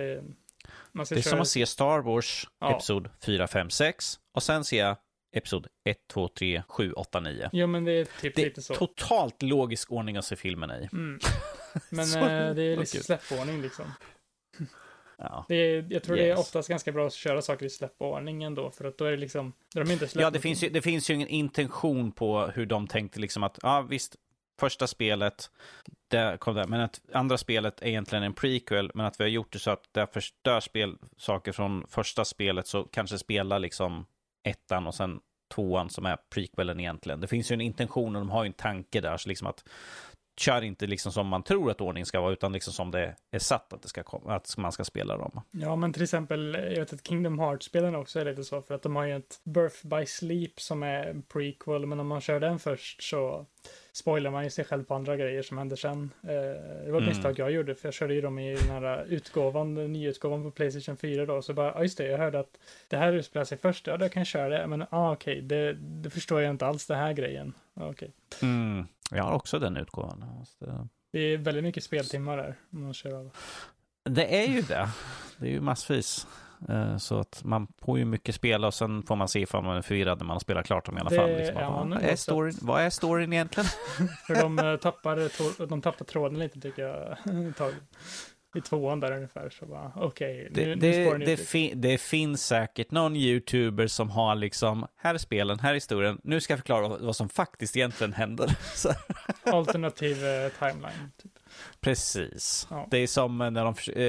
[0.92, 2.70] Det är köra, som att se Star Wars, Ja.
[2.74, 4.94] episod 4, 5, 6 och sen se
[5.32, 7.50] episod 1, 2, 3, 7, 8, 9.
[7.52, 8.74] Jo, men det är typ Det lite så.
[8.74, 10.88] totalt logisk ordning att se filmerna i.
[10.92, 11.18] Mm.
[11.90, 12.04] Men
[12.48, 13.04] eh, det är liksom kul.
[13.04, 13.84] släppordning liksom.
[15.18, 15.44] Ja.
[15.48, 16.38] Det är, jag tror det är Yes.
[16.40, 19.52] oftast ganska bra att köra saker i släppordning ändå, för att då är det liksom,
[19.74, 23.20] de inte Ja, det finns, ju, det finns ju ingen intention på hur de tänkte
[23.20, 24.16] liksom att, ja visst,
[24.60, 25.50] första spelet,
[26.08, 29.28] det kom där, men att andra spelet är egentligen en prequel, men att vi har
[29.28, 34.06] gjort det så att det förstör spel, saker från första spelet, så kanske spela liksom
[34.42, 35.20] ettan och sen
[35.54, 37.20] tvåan som är prequelen egentligen.
[37.20, 39.64] Det finns ju en intention och de har ju en tanke där, så liksom att
[40.40, 43.38] kör inte liksom som man tror att ordning ska vara, utan liksom som det är
[43.38, 45.40] satt att, det ska komma, att man ska spela dem.
[45.50, 48.82] Ja, men till exempel, jag vet att Kingdom Hearts-spelen också är lite så, för att
[48.82, 52.40] de har ju ett Birth by Sleep som är en prequel, men om man kör
[52.40, 53.46] den först så
[53.92, 56.10] spoilar man ju sig själv på andra grejer som händer sen.
[56.22, 57.04] Eh, det var ett Mm.
[57.06, 60.50] misstag jag gjorde, för jag körde ju dem i den här utgåvan, den nyutgåvan på
[60.50, 62.58] Playstation 4 då, så bara, ja just det, jag hörde att
[62.88, 65.72] det här utspelar sig först, ja då kan jag köra det, men ah, okej, det,
[65.72, 67.52] det förstår jag inte alls, det här grejen.
[67.74, 68.10] Okej.
[68.42, 68.86] Mm.
[69.10, 70.44] Jag har också den utgåvan.
[70.58, 73.30] Så det- är väldigt mycket speltimmar där, om man kör alla.
[74.04, 74.88] Det är ju det.
[75.38, 76.26] Det är ju massvis.
[76.68, 79.76] Eh, Så att man får ju mycket spela och sen får man se ifall man
[79.76, 81.30] är förvirrad när man har spelat klart dem i alla Det fall.
[81.30, 83.68] Liksom, är man vad, är storyn, vad är storyn egentligen?
[84.26, 87.16] För de eh, tappar, de tappar tråden lite tycker jag.
[88.54, 91.44] I tvåan där ungefär så bara okej, Det, nu, nu det, det, lite.
[91.44, 96.20] fi, det finns säkert någon YouTuber som har liksom, här är spelen, här är historien,
[96.24, 98.56] nu ska jag förklara vad, som faktiskt egentligen händer.
[99.42, 101.12] Alternativ eh, timeline.
[101.22, 101.32] Typ.
[101.80, 102.66] precis.
[102.70, 102.88] Ja.
[102.90, 104.02] Det är som när de,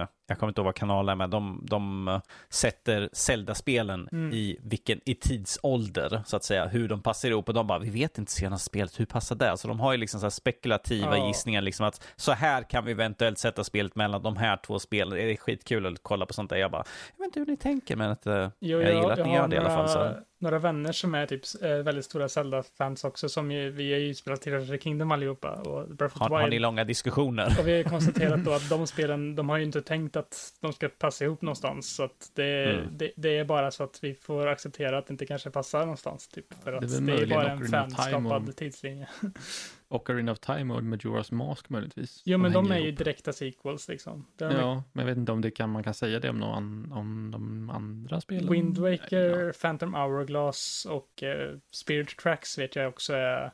[0.00, 4.32] eh, jag kommer inte ihåg vad kanalen är, men de, de eh, sätter Zelda-spelen Mm.
[4.32, 7.48] i vilken, i tidsålder, så att säga, hur de passar ihop.
[7.48, 9.56] Och de bara, vi vet inte senaste spelet, hur passar det?
[9.56, 11.26] Så de har ju liksom så spekulativa Ja.
[11.26, 15.14] gissningar, liksom att så här kan vi eventuellt sätta spelet mellan de här två spelen.
[15.18, 16.56] Det är skitkul att kolla på sånt där.
[16.56, 16.84] Jag bara,
[17.16, 19.34] jag vet inte hur ni tänker, men att, eh, Jo, jag gillar att ni har
[19.36, 19.88] gör det i alla fall.
[19.88, 20.12] Så.
[20.38, 24.14] Några vänner som är typ eh, väldigt stora Zelda-fans också, som ju, vi har ju
[24.14, 27.56] spelat Tears Kingdom allihopa och Breath of Har, har ni långa diskussioner?
[27.60, 30.72] Och vi har konstaterat då att de spelen, de har ju inte tänkt att de
[30.72, 31.94] ska passa ihop någonstans.
[31.94, 32.86] Så att det, Mm.
[32.98, 36.28] det, det är bara så att vi får acceptera att det inte kanske passar någonstans.
[36.28, 39.08] Typ, för att Det det är är, väl möjligen bara en fanskapad tidslinje.
[39.88, 42.22] Ocarina of Time och Majora's Mask möjligtvis.
[42.24, 42.98] Jo, men de hänger är ju ihop.
[42.98, 44.26] direkta sequels liksom.
[44.36, 46.38] De är Ja, men jag vet inte om det kan, man kan säga det om,
[46.38, 48.52] någon, om de andra spelen.
[48.52, 49.52] Wind Waker, Ja.
[49.60, 53.52] Phantom Hourglass och eh, Spirit Tracks vet jag också är,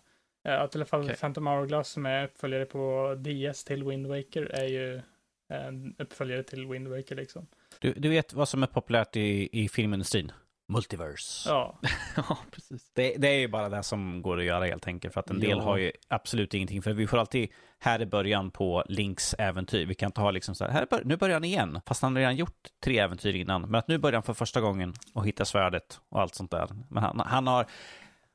[0.49, 1.17] eh, att i alla fall Okej.
[1.17, 5.01] Phantom Hourglass som är uppföljare på DS till Wind Waker är ju
[5.49, 7.47] en uppföljare till Wind Waker liksom.
[7.79, 10.33] Du, du vet vad som är populärt i, i filmindustrin?
[10.73, 11.49] Multiverse.
[11.51, 11.79] Ja,
[12.17, 12.91] ja, precis.
[12.95, 15.15] Det, det är ju bara det som går att göra helt enkelt.
[15.15, 15.63] För att en del Ja.
[15.63, 16.83] har ju absolut ingenting.
[16.83, 19.87] För vi får alltid, här i början på Links äventyr.
[19.87, 21.81] Vi kan inte ha liksom så här, här bör, nu börjar han igen.
[21.87, 23.63] Fast han har redan gjort tre äventyr innan.
[23.63, 26.69] Men att nu börjar han för första gången och hitta svärdet och allt sånt där.
[26.91, 27.67] Men han, han har,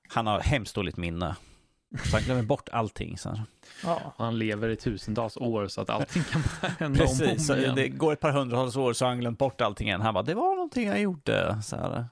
[0.10, 1.36] han har hemskt dåligt minne.
[2.06, 3.18] Så han glömmer bort allting.
[3.18, 3.44] Så här.
[3.84, 4.14] ja.
[4.18, 6.42] Han lever i tusentals år så att allting kan
[6.80, 7.76] hända Precis, om igen.
[7.76, 10.02] det går ett par hundratals år så har han glömt bort allting igen.
[10.02, 11.62] Han bara, det var någonting jag gjorde.
[11.64, 12.06] Så här,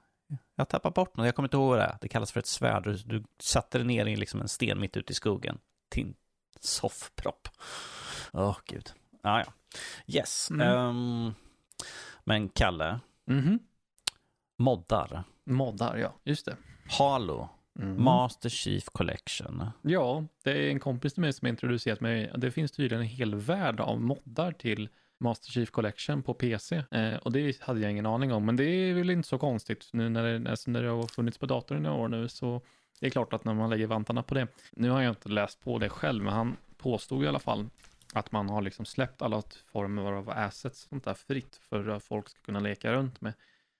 [0.56, 1.98] jag tappar bort något, jag kommer inte ihåg vad det är.
[2.02, 2.84] Det kallas för ett svärd.
[2.84, 5.58] Du, du satte det ner i liksom en sten mitt ute i skogen.
[5.90, 6.16] Till en
[6.60, 7.48] soffpropp.
[8.34, 8.90] Åh, gud.
[9.22, 9.54] Ah, ja.
[10.08, 10.50] Yes.
[10.52, 10.68] Mm.
[10.68, 11.34] Ehm,
[12.24, 13.60] men Kalle, Mhm.
[14.58, 15.24] moddar.
[15.44, 16.14] Moddar, ja.
[16.24, 16.58] Just det.
[16.90, 17.50] Halo,
[17.80, 18.04] Mhm.
[18.04, 19.66] Master Chief Collection.
[19.82, 22.32] Ja, det är en kompis till mig som har introducerat mig.
[22.38, 26.84] Det finns tydligen en hel värld av moddar till Master Chief Collection på PC.
[26.92, 29.90] Eh, och det hade jag ingen aning om, men det är väl inte så konstigt
[29.94, 32.62] nu när det, alltså när det har funnits på datorn i några år nu så
[33.00, 34.48] det är klart att när man lägger vantarna på det.
[34.72, 37.70] Nu har jag inte läst på det själv, men han påstod i alla fall
[38.14, 42.04] att man har liksom släppt alla former av assets och sånt där fritt för att
[42.04, 43.34] folk ska kunna leka runt med.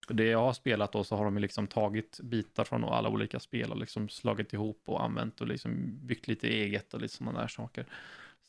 [0.08, 3.40] För det jag har spelat då så har de liksom tagit bitar från alla olika
[3.40, 7.42] spel och liksom slagit ihop och använt och liksom byggt lite eget och lite sådana
[7.42, 7.86] där saker.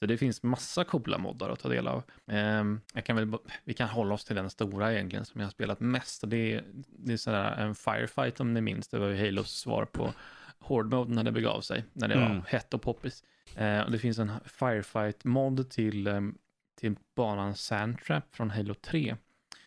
[0.01, 2.03] Så det finns massa coola moddar att ta del av.
[2.27, 3.33] Ehm, jag kan väl,
[3.65, 6.23] vi kan hålla oss till den stora egentligen som jag har spelat mest.
[6.27, 8.89] Det är, det är sådär en firefight om ni minns.
[8.89, 10.13] Det var ju Halos svar på
[10.59, 11.85] Horde Mode när det begav sig.
[11.93, 12.29] När det Mm.
[12.39, 13.25] var hett och poppis.
[13.57, 16.39] Eh, och det finns en firefight-mod till, ehm,
[16.81, 19.17] till banan Sandtrap från Halo 3.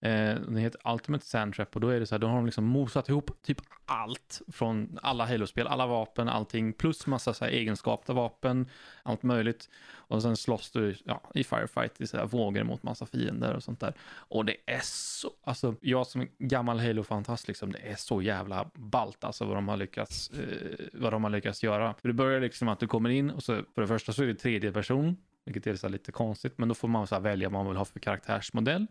[0.01, 2.65] Eh, den heter Ultimate Sandtrap och då är det så här, då har de liksom
[2.65, 8.13] mosat ihop typ allt från alla Halo-spel, alla vapen, allting, plus massa så här egenskapta
[8.13, 8.69] vapen,
[9.03, 9.69] allt möjligt.
[9.91, 13.63] Och sen slåss du ja, i firefight i så här vågor mot massa fiender och
[13.63, 13.93] sånt där.
[14.13, 19.23] Och det är så, alltså jag som gammal Halo-fantast liksom, det är så jävla ballt
[19.23, 21.93] alltså vad de har lyckats, eh, vad de har lyckats göra.
[22.01, 24.27] För det börjar liksom att du kommer in och så för det första så är
[24.27, 27.21] det tredje person, vilket är så här lite konstigt, men då får man så här
[27.21, 28.87] välja vad man vill ha för karaktärsmodell.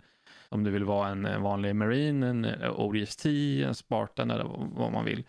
[0.49, 4.45] Om du vill vara en vanlig marine, en eh, ODST, en Spartan eller
[4.75, 5.25] vad man vill.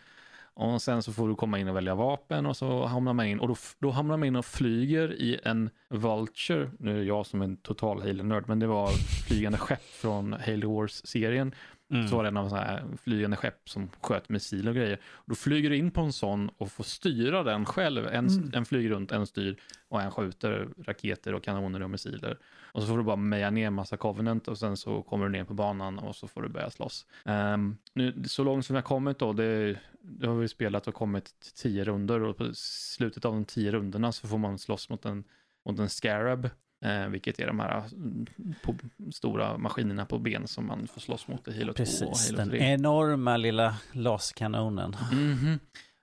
[0.53, 3.39] Och sen så får du komma in och välja vapen och så hamnar man in
[3.39, 6.71] och då, då hamnar man in och flyger i en Vulture.
[6.79, 8.89] Nu är jag som en total Halo-nörd, men det var
[9.27, 11.55] flygande skepp från Halo Wars-serien.
[11.91, 12.07] Mm.
[12.07, 14.99] Så var det en sån här flygande skepp som sköt missiler och grejer.
[15.25, 18.07] Då flyger du in på en sån och får styra den själv.
[18.07, 18.51] En, Mm.
[18.53, 22.37] en flyger runt, en styr och en skjuter raketer och kanoner och missiler.
[22.71, 25.43] Och så får du bara meja ner massa Covenant och sen så kommer du ner
[25.43, 27.05] på banan och så får du börja slåss.
[27.25, 31.25] Ehm, nu, så långt som jag kommit då, det, det har vi spelat och kommit
[31.39, 35.05] till tio runder och på slutet av de tio runderna så får man slåss mot
[35.05, 35.23] en,
[35.65, 36.49] mot en Scarab.
[36.81, 38.25] Eh, vilket är de här mm,
[38.63, 38.75] på,
[39.11, 42.37] stora maskinerna på ben som man får slåss mot i Halo 2 och Precis, Halo
[42.37, 42.59] den 3.
[42.59, 44.95] enorma lilla laskanonen.
[45.11, 45.59] Mhm.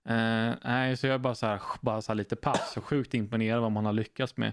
[0.08, 3.14] Eh, nej, så jag är bara så här, bara så här lite pass och sjukt
[3.14, 4.52] imponerad vad man har lyckats med.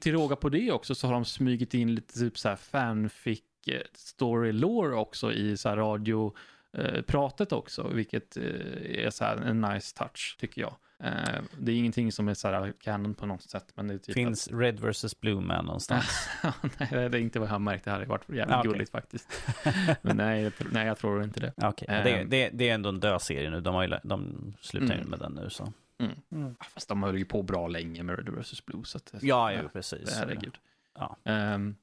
[0.00, 3.42] Till råga på det också så har de smugit in lite typ så här fanfic
[3.66, 6.34] eh, story lore också i så här radio
[6.76, 10.74] eh, pratet också, vilket eh, är så en nice touch tycker jag.
[10.98, 13.98] Eh, det är ingenting som är så här canon på något sätt, men det är
[13.98, 16.28] typ Finns Red vs Blue Man någonstans?
[16.42, 18.58] att, nej, det är inte vad jag har märkt, det här har varit jävligt Ah,
[18.60, 18.72] okej.
[18.72, 19.28] gulligt faktiskt.
[20.02, 21.52] men nej, nej, jag tror inte det.
[21.56, 22.28] Okej, det, Ehm.
[22.30, 23.60] det, det är ändå en död serie nu.
[23.60, 25.10] De, har ju, de slutar ju Mm.
[25.10, 25.72] med den nu så.
[25.98, 26.14] Mm.
[26.58, 28.66] Ja, Fast de höll ju på bra länge med Red vs.
[28.66, 30.16] Blue, så att, Ja, jo, precis.
[30.18, 30.54] herregud.
[30.98, 31.16] Ja.
[31.24, 31.76] Ehm,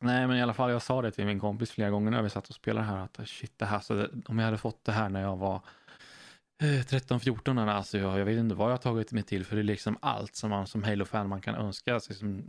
[0.00, 2.30] nej, men i alla fall, jag sa det till min kompis flera gånger när vi
[2.30, 4.92] satt och spelade här, att shit, det här, så det, om jag hade fått det
[4.92, 5.60] här när jag var eh,
[6.60, 9.64] 13-14, alltså jag, jag vet inte vad jag har tagit mig till, för det är
[9.64, 12.16] liksom allt som man som Halo-fan man kan önska sig.
[12.16, 12.44] Som,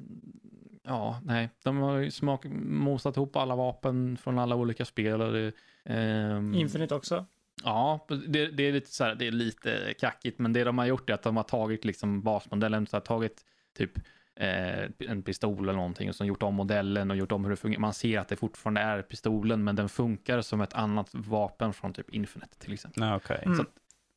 [0.83, 5.21] ja, nej, de har ju smak, mosat ihop alla vapen från alla olika spel.
[5.21, 5.51] Och det,
[5.85, 7.25] ehm, Infinite också.
[7.63, 10.85] Ja, det, det, är lite så här, det är lite kackigt, men det de har
[10.85, 13.45] gjort är att de har tagit liksom basmodellen, så har tagit
[13.77, 13.91] typ
[14.35, 17.57] eh, en pistol eller någonting och så gjort om modellen och gjort om hur det
[17.57, 17.81] fungerar.
[17.81, 21.93] Man ser att det fortfarande är pistolen, men den funkar som ett annat vapen från
[21.93, 23.03] typ Infinite till exempel.
[23.03, 23.41] Ja, okej.
[23.45, 23.55] Mm.
[23.55, 23.69] Så att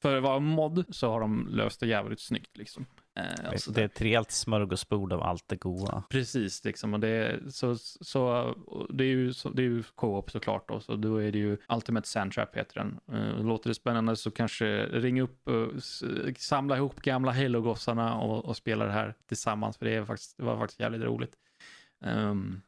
[0.04, 2.86] för att vara mod så har de löst det jävligt snyggt liksom.
[3.16, 6.02] Eh, och så Det är ett rejält smörgåsbord av allt det goda.
[6.10, 6.94] Precis, liksom.
[6.94, 8.22] Och det, så, så,
[8.66, 11.38] och det är ju, så, det är ju co-op såklart då, så då är det
[11.38, 13.18] ju Ultimate Sandtrap heter den.
[13.18, 15.68] Uh, låter det spännande så kanske ring upp, uh,
[16.36, 20.44] samla ihop gamla Halo-gossarna och, och spela det här tillsammans, för det, är faktiskt, det
[20.44, 21.34] var faktiskt jävligt roligt.
[22.04, 22.62] Um,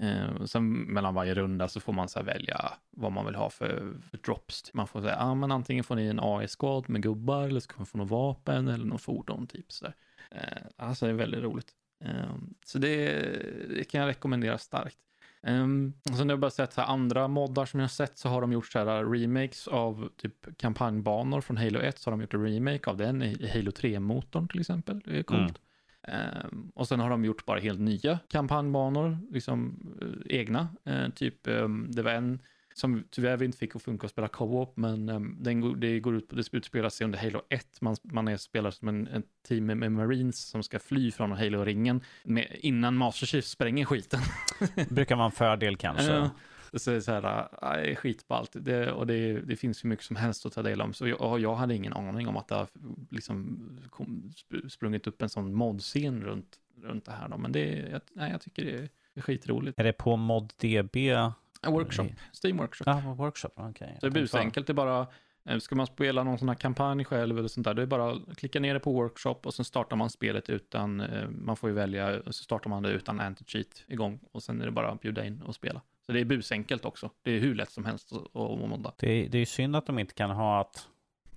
[0.00, 3.50] Eh, sen mellan varje runda så får man så här välja vad man vill ha
[3.50, 4.70] för, för drops.
[4.74, 7.76] Man får säga, ah, men antingen får ni en AI-squad med gubbar eller så kan
[7.78, 9.94] man få något vapen eller något fordon typ sådär.
[10.30, 11.68] eh, alltså det är väldigt roligt.
[12.04, 12.34] Eh,
[12.66, 13.12] så det,
[13.76, 14.98] det kan jag rekommendera starkt.
[15.42, 18.28] Um, sen har jag bara sett så här andra moddar som jag har sett så
[18.28, 22.20] har de gjort så här remakes av typ kampanjbanor från Halo 1 så har de
[22.20, 25.00] gjort en remake av den i i Halo 3-motorn till exempel.
[25.04, 25.40] Det är coolt.
[25.40, 25.54] Mm.
[26.08, 30.68] Ehm, och sen har de gjort bara helt nya kampanjbanor, liksom eh, egna.
[30.84, 32.38] Eh, typ, ehm, det var en
[32.74, 36.16] som tyvärr vi inte fick att funka att spela co-op, men ehm, den, det går
[36.16, 37.80] ut på, det utspelar sig under Halo 1.
[37.80, 41.32] Man, man är spelar som en, en team med, med Marines som ska fly från
[41.32, 44.20] Halo-ringen med, innan Master Chief spränger skiten.
[44.88, 46.12] Brukar vara en fördel kanske.
[46.12, 46.30] Ja.
[46.74, 47.48] Så det är så här,
[47.88, 48.50] äh, skitballt.
[48.52, 50.94] Det, och det, det finns ju mycket som helst att ta del om.
[50.94, 52.68] Så jag, jag hade ingen aning om att det har
[53.10, 53.58] liksom
[53.90, 57.28] kom, sp- sprungit upp en sån modscen runt, runt det här.
[57.28, 57.36] Då.
[57.38, 59.78] Men det, jag, nej, jag tycker det är skitroligt.
[59.80, 60.96] Är det på ModDB?
[60.96, 62.06] Ja, workshop,
[62.44, 62.84] Steam Workshop.
[62.84, 63.50] På workshop.
[63.54, 63.96] Okej.
[64.00, 65.06] Så det är busenkelt, det är bara,
[65.44, 68.12] eh, ska man spela någon sån här kampanj själv eller sånt där, det är bara
[68.12, 71.70] att klicka ner det på workshop och sen startar man spelet utan, eh, man får
[71.70, 75.00] ju välja, så startar man det utan anti-cheat igång och sen är det bara att
[75.00, 75.82] bjuda in och spela.
[76.08, 78.34] Så det är busenkelt också, det är hur lätt som helst att,
[78.68, 78.92] modda.
[78.98, 80.88] Det, är- det är ju synd att de inte kan ha att,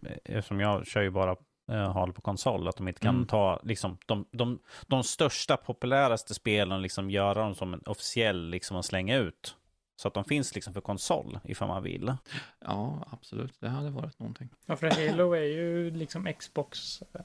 [0.06, 1.36] eh, eftersom jag kör ju bara
[1.72, 3.28] eh, HAL på konsol, att de inte kan Mm.
[3.28, 8.78] ta liksom, de, de, de största, populäraste spelen liksom göra dem som en officiell liksom,
[8.78, 9.56] och slänga ut.
[9.96, 12.14] Så att de finns liksom för konsol ifall man vill.
[12.60, 14.50] Ja, absolut, det hade varit någonting.
[14.66, 17.02] Ja, för Halo är ju liksom Xbox.
[17.02, 17.22] eh,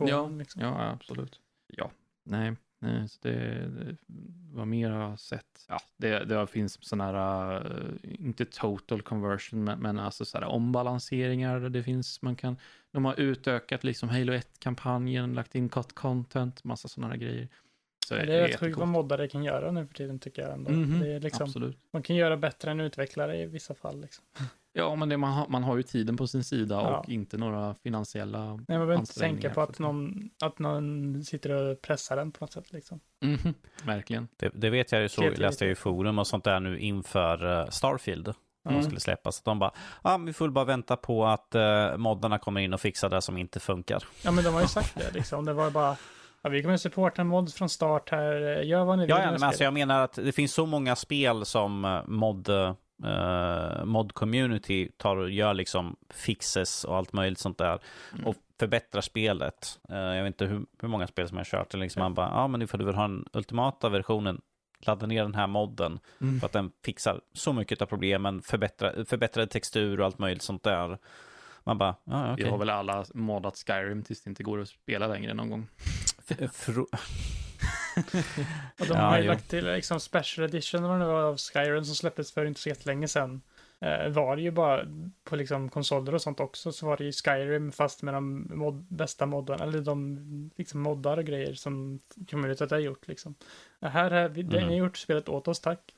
[0.00, 0.62] Ja, liksom.
[0.62, 1.40] Ja, absolut.
[1.66, 1.90] Ja,
[2.24, 3.96] nej, nej så det, det
[4.52, 5.64] var mera sett.
[5.68, 11.60] Ja, det, det finns sådana här, eh, inte total conversion, men, men alltså sådana ombalanseringar.
[11.60, 12.56] där Det finns, man kan,
[12.90, 17.48] de har utökat liksom Halo 1-kampanjen, lagt in cut content, massa sådana här grejer.
[18.06, 20.70] Så det är rätt sjukt vad moddare kan göra nu för tiden tycker jag ändå.
[20.70, 21.78] Mhm, Det är liksom, Absolut.
[21.90, 24.00] man kan göra bättre än utvecklare i vissa fall.
[24.00, 24.24] Liksom.
[24.72, 26.98] Ja, men det, man, har, man har ju tiden på sin sida Ja.
[26.98, 31.50] och inte några finansiella Nej, man behöver inte tänka på att någon, att någon sitter
[31.52, 32.72] och pressar den på något sätt.
[32.72, 33.00] Liksom.
[33.24, 33.54] Mhm,
[33.84, 34.28] verkligen.
[34.36, 37.60] Det, det vet jag ju så, läste jag i forum och sånt där nu inför
[37.60, 38.26] eh, Starfield.
[38.64, 38.82] När de Mm.
[38.84, 39.36] skulle släppas.
[39.36, 39.72] Så de bara,
[40.04, 43.38] ja, vi får bara vänta på att uh, moddarna kommer in och fixar det som
[43.38, 44.04] inte funkar.
[44.24, 45.14] Ja, men de har ju sagt det.
[45.14, 45.44] Liksom.
[45.44, 45.96] Det var bara,
[46.42, 48.32] ja, vi kommer supporta mod från start här.
[48.62, 49.10] Gör vad ni vill.
[49.10, 52.48] Ja, ja men alltså jag menar att det finns så många spel som eh, mod,
[53.04, 57.78] eh, mod community tar och gör liksom fixes och allt möjligt sånt där.
[58.12, 58.26] Mm.
[58.26, 59.78] Och förbättrar spelet.
[59.88, 61.74] Eh, jag vet inte hur, hur många spel som jag har kört.
[61.74, 62.04] Liksom Ja.
[62.04, 64.40] Man bara, ja men ifall du vill ha den ultimata versionen,
[64.80, 65.98] ladda ner den här modden.
[66.20, 66.40] Mm.
[66.40, 70.62] För att den fixar så mycket av problemen, förbättra, förbättrad textur och allt möjligt sånt
[70.62, 70.98] där.
[71.64, 72.44] Man bara, ja okej.
[72.44, 75.66] Vi har väl alla moddat Skyrim tills det inte går att spela längre någon gång.
[76.52, 76.86] Fro-
[78.80, 79.30] Och de Ja, har ju jo.
[79.30, 82.68] lagt till liksom special edition vad det var, av Skyrim som släpptes för inte så
[82.68, 83.42] jättelänge sedan.
[83.80, 84.86] Eh, var det ju bara
[85.24, 88.86] på liksom konsoler och sånt också så var det ju Skyrim fast med de mod,
[88.88, 92.00] bästa moddarna, eller de liksom moddar och grejer som
[92.30, 93.34] communityt har gjort liksom.
[93.80, 95.94] Det här har vi, det har gjort spelet åt oss, tack.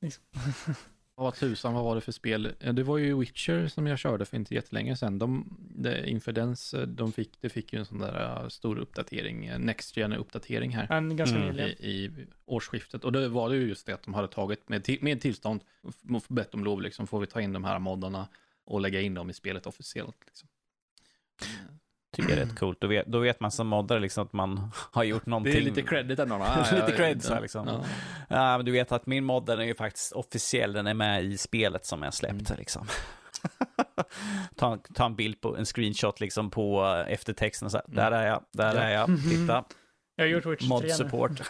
[0.00, 0.24] Liksom.
[1.18, 2.52] Vad tusan, vad var det för spel?
[2.60, 5.18] Eh, Det var ju Witcher som jag körde för inte jättelänge sedan.
[5.18, 8.78] De, det, inför dens, eh, de fick, det fick ju en sån där eh, stor
[8.78, 10.92] uppdatering, Next Gen uppdatering här.
[10.92, 11.48] En ganska Mm.
[11.48, 11.70] nyligen.
[11.70, 13.04] i, i årsskiftet.
[13.04, 15.60] Och då var det ju just det att de hade tagit med, till- med tillstånd,
[16.28, 18.28] bett om lov, liksom, får vi ta in de här moddarna
[18.64, 20.16] och lägga in dem i spelet officiellt.
[20.26, 20.48] Liksom.
[22.16, 22.80] Tycker det är rätt coolt.
[22.80, 25.52] Då vet, då vet man som moddare liksom att man har gjort någonting.
[25.52, 26.38] Det är lite credit ändå.
[26.72, 27.66] Lite cred, så här, liksom.
[27.66, 27.80] Ja.
[28.28, 31.24] Ja, men du vet att min mod den är ju faktiskt officiell, den är med
[31.24, 32.58] i spelet som jag släppt Mm.
[32.58, 32.86] liksom.
[34.56, 37.96] ta, ta en bild på, en screenshot liksom på eh, eftertexten och så här, Mm.
[37.96, 38.80] där är jag, där Ja.
[38.80, 39.64] är jag, titta,
[40.16, 41.40] Jag har gjort Witcher 3 mod support.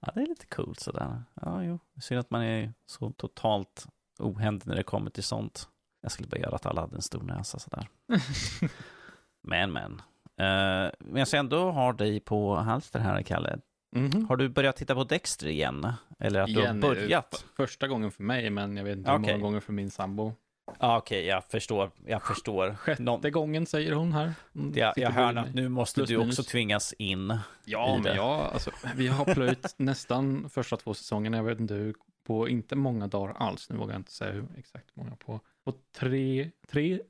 [0.00, 1.22] ja, det är lite coolt sådär.
[1.42, 3.86] Ja, jo, synd att man är så totalt
[4.18, 5.68] ohändig när det kommer till sånt.
[6.06, 7.88] Jag skulle bara göra att alla hade en stor näsa sådär.
[9.42, 9.92] Men, men.
[9.92, 13.58] Uh, men jag ser ändå har dig på halster här, Kalle.
[13.96, 14.26] Mhm.
[14.28, 15.92] Har du börjat titta på Dexter igen?
[16.18, 17.28] Eller att Igen, du har börjat?
[17.34, 20.32] f- Första gången för mig, men jag vet inte hur många gånger för min sambo.
[20.80, 21.90] Ja, okej, jag förstår.
[22.06, 22.74] Jag förstår.
[22.74, 24.32] Sjätte Någon- gången säger hon här.
[24.52, 26.46] Jag, sitter jag hör att nu måste Plus du också minus.
[26.46, 27.38] tvingas in.
[27.64, 28.14] Ja, men det.
[28.16, 31.94] ja, alltså, vi har plöjt nästan första två säsongerna, jag vet inte hur,
[32.26, 35.74] på inte många dagar alls, nu vågar jag inte säga hur exakt många, på, på
[35.92, 37.00] tre, tre,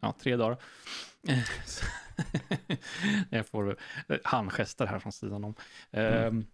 [0.00, 0.56] ja, tre dagar.
[3.30, 3.76] Jag får
[4.24, 5.54] handgester här från sidan om.
[5.90, 6.46] Mm.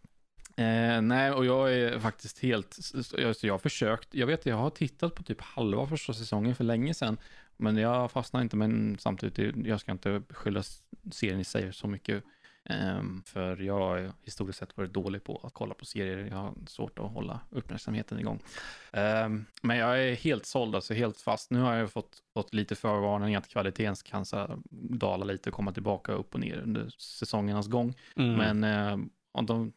[0.57, 2.79] Eh, nej, och jag är faktiskt helt,
[3.19, 6.65] jag, jag har försökt, jag vet jag har tittat på typ halva första säsongen för
[6.65, 7.17] länge sedan,
[7.57, 10.63] men jag fastnar inte, men samtidigt, jag ska inte skylla
[11.13, 12.25] serien i sig så mycket.
[12.65, 16.27] Ehm, för jag har historiskt sett varit dålig på att kolla på serier.
[16.31, 18.43] Jag har svårt att hålla uppmärksamheten igång.
[18.93, 21.51] Ehm, men jag är helt såld, alltså helt fast.
[21.51, 24.25] Nu har jag fått, fått lite förvarning att kvaliteten kan
[24.71, 27.95] dala lite och komma tillbaka upp och ner under säsongernas gång.
[28.17, 28.35] Mm.
[28.35, 29.73] Men eh, om de,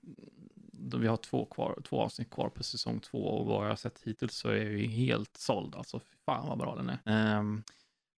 [0.72, 3.76] de, vi har två, kvar, två avsnitt kvar på säsong två och vad jag har
[3.76, 5.76] sett hittills så är jag ju helt såld.
[5.76, 7.00] Alltså fan vad bra den är.
[7.06, 7.64] Ehm,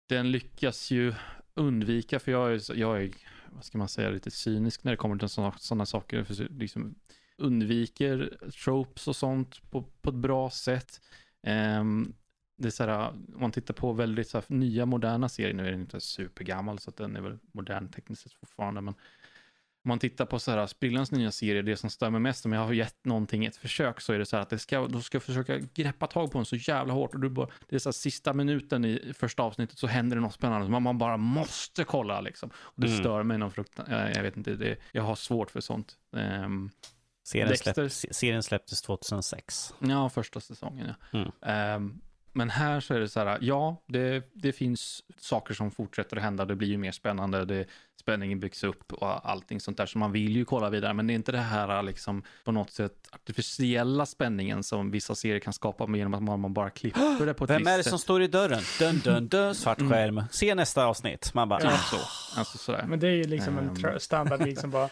[0.07, 1.15] den lyckas ju
[1.55, 3.11] undvika, för jag är, jag är,
[3.53, 6.25] vad ska man säga, lite cynisk när det kommer till sådana, sådana saker.
[6.25, 6.95] För, liksom,
[7.37, 11.01] undviker tropes och sånt på, på ett bra sätt.
[11.47, 12.15] Um,
[12.57, 15.67] det är så här, om man tittar på väldigt så här, nya moderna serier, nu
[15.67, 18.95] är den inte supergammal så att den är väl modern tekniskt sett fortfarande, men
[19.89, 22.61] om man tittar på så här sprillans nya serier, det som mig mest om jag
[22.61, 25.21] har gett någonting ett försök så är det så här att det ska, då ska
[25.21, 27.93] försöka greppa tag på en så jävla hårt och du bara, det är så här
[27.93, 32.21] sista minuten i första avsnittet så händer det något spännande som man bara måste kolla
[32.21, 32.51] liksom.
[32.57, 32.99] Och det Mm.
[32.99, 35.97] stör mig någon fruktan, jag, jag vet inte, det, jag har svårt för sånt.
[36.17, 36.71] Ehm,
[37.27, 39.75] serien, släpp, se- serien släpptes 2006.
[39.79, 41.19] Ja, första säsongen ja.
[41.19, 41.33] Mm.
[41.43, 42.01] Ehm,
[42.33, 46.23] men här så är det så här, ja, det, det finns saker som fortsätter att
[46.23, 47.67] hända, det blir ju mer spännande, det,
[47.99, 51.13] spänningen byggs upp och allting sånt där, så man vill ju kolla vidare, men det
[51.13, 55.87] är inte det här liksom på något sätt artificiella spänningen som vissa serier kan skapa
[55.97, 57.91] genom att man, bara klipper det på ett Vem visst är det sätt.
[57.91, 58.63] som står i dörren?
[58.79, 59.93] Dun, dun, dun, svart Mm.
[59.93, 60.23] skärm.
[60.31, 61.35] Se nästa avsnitt.
[61.35, 61.77] Man bara, Typ ah.
[61.77, 62.39] så.
[62.41, 62.85] Alltså sådär.
[62.89, 64.01] Men det är ju liksom en Ehm.
[64.01, 64.89] standard liksom bara.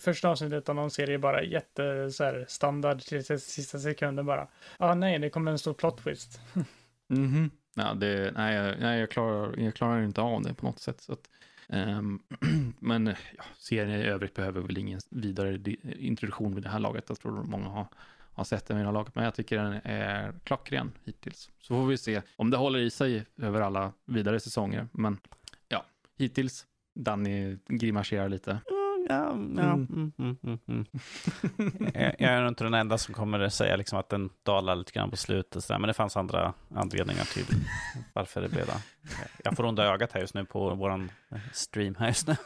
[0.00, 4.40] Första avsnittet av någon serie är bara jätte så här, standard till sista sekunden bara.
[4.40, 6.40] Ja, ah, nej, det kommer en stor plot twist.
[7.10, 7.50] Mhm.
[7.74, 11.00] Ja, det, nej, jag, nej jag, klarar, jag klarar inte av det på något sätt.
[11.00, 11.20] Så att,
[11.68, 12.22] Ehm,
[12.78, 15.60] men eh, ja, serien i övrigt behöver väl ingen vidare
[15.98, 17.04] introduktion vid det här laget.
[17.08, 17.86] Jag tror många har,
[18.32, 21.50] har sett den vid det här laget, men jag tycker den är klockren hittills.
[21.60, 24.88] Så får vi se om det håller i sig över alla vidare säsonger.
[24.92, 25.18] Men
[25.68, 25.84] ja,
[26.18, 28.60] hittills, Danny grimaserar lite.
[29.10, 30.84] Mm, ja, ja, mm, mm, mm, mm.
[31.94, 34.92] jag, jag är nog inte den enda som kommer säga liksom att den dalar lite
[34.92, 35.64] grann på slutet.
[35.64, 35.80] Så där.
[35.80, 37.44] Men det fanns andra anledningar till
[38.12, 38.82] varför det blev det.
[39.44, 41.08] Jag får onda ögat här just nu på vår
[41.52, 42.36] stream här just nu.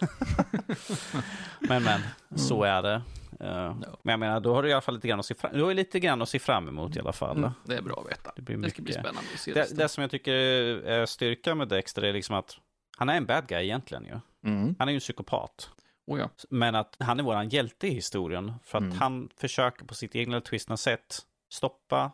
[1.60, 2.00] men men,
[2.38, 3.02] så är det.
[3.40, 5.50] Uh, Men jag menar, då har du i alla fall lite grann att se fram,
[5.54, 7.36] du har lite grann att se fram emot i alla fall.
[7.38, 8.32] Mm, det är bra att veta.
[8.36, 9.02] Det blir Det ska bli mycket.
[9.04, 9.78] spännande att se Det, resten.
[9.78, 12.56] det som jag tycker är styrka med Dexter är liksom att
[12.96, 14.20] han är en bad guy egentligen ju.
[14.50, 14.74] Mm.
[14.78, 15.70] Han är ju en psykopat.
[16.12, 16.28] Oh, ja.
[16.50, 18.52] Men att han är våran hjälte i historien.
[18.64, 18.98] För att Mm.
[18.98, 21.18] han försöker på sitt egna twistna sätt
[21.52, 22.10] stoppa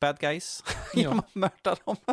[0.00, 0.64] bad guys
[0.94, 1.00] Ja.
[1.00, 1.96] genom att mörda dem.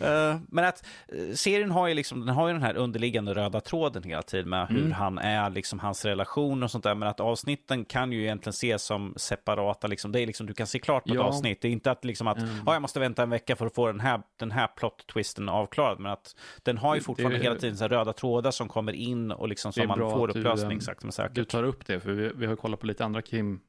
[0.00, 3.60] Eh, men att eh, serien har ju liksom, den har ju den här underliggande röda
[3.60, 4.92] tråden hela tiden med hur Mm.
[4.92, 6.94] han är, liksom hans relation och sånt där.
[6.94, 10.66] Men att avsnitten kan ju egentligen ses som separata, liksom, det är liksom, du kan
[10.66, 11.22] se klart på ett Ja.
[11.22, 11.60] avsnitt.
[11.62, 12.50] Det är inte att liksom att, Mm.
[12.66, 16.00] ja, jag måste vänta en vecka för att få den här, den här plot-twisten avklarad.
[16.00, 18.92] Men att den har ju fortfarande det- hela tiden så här röda trådar som kommer
[18.92, 21.34] in och liksom som man får att du, upplösning ehm, sakta men säkert.
[21.34, 23.60] Du tar upp det, för vi, vi har kollat på lite andra Kim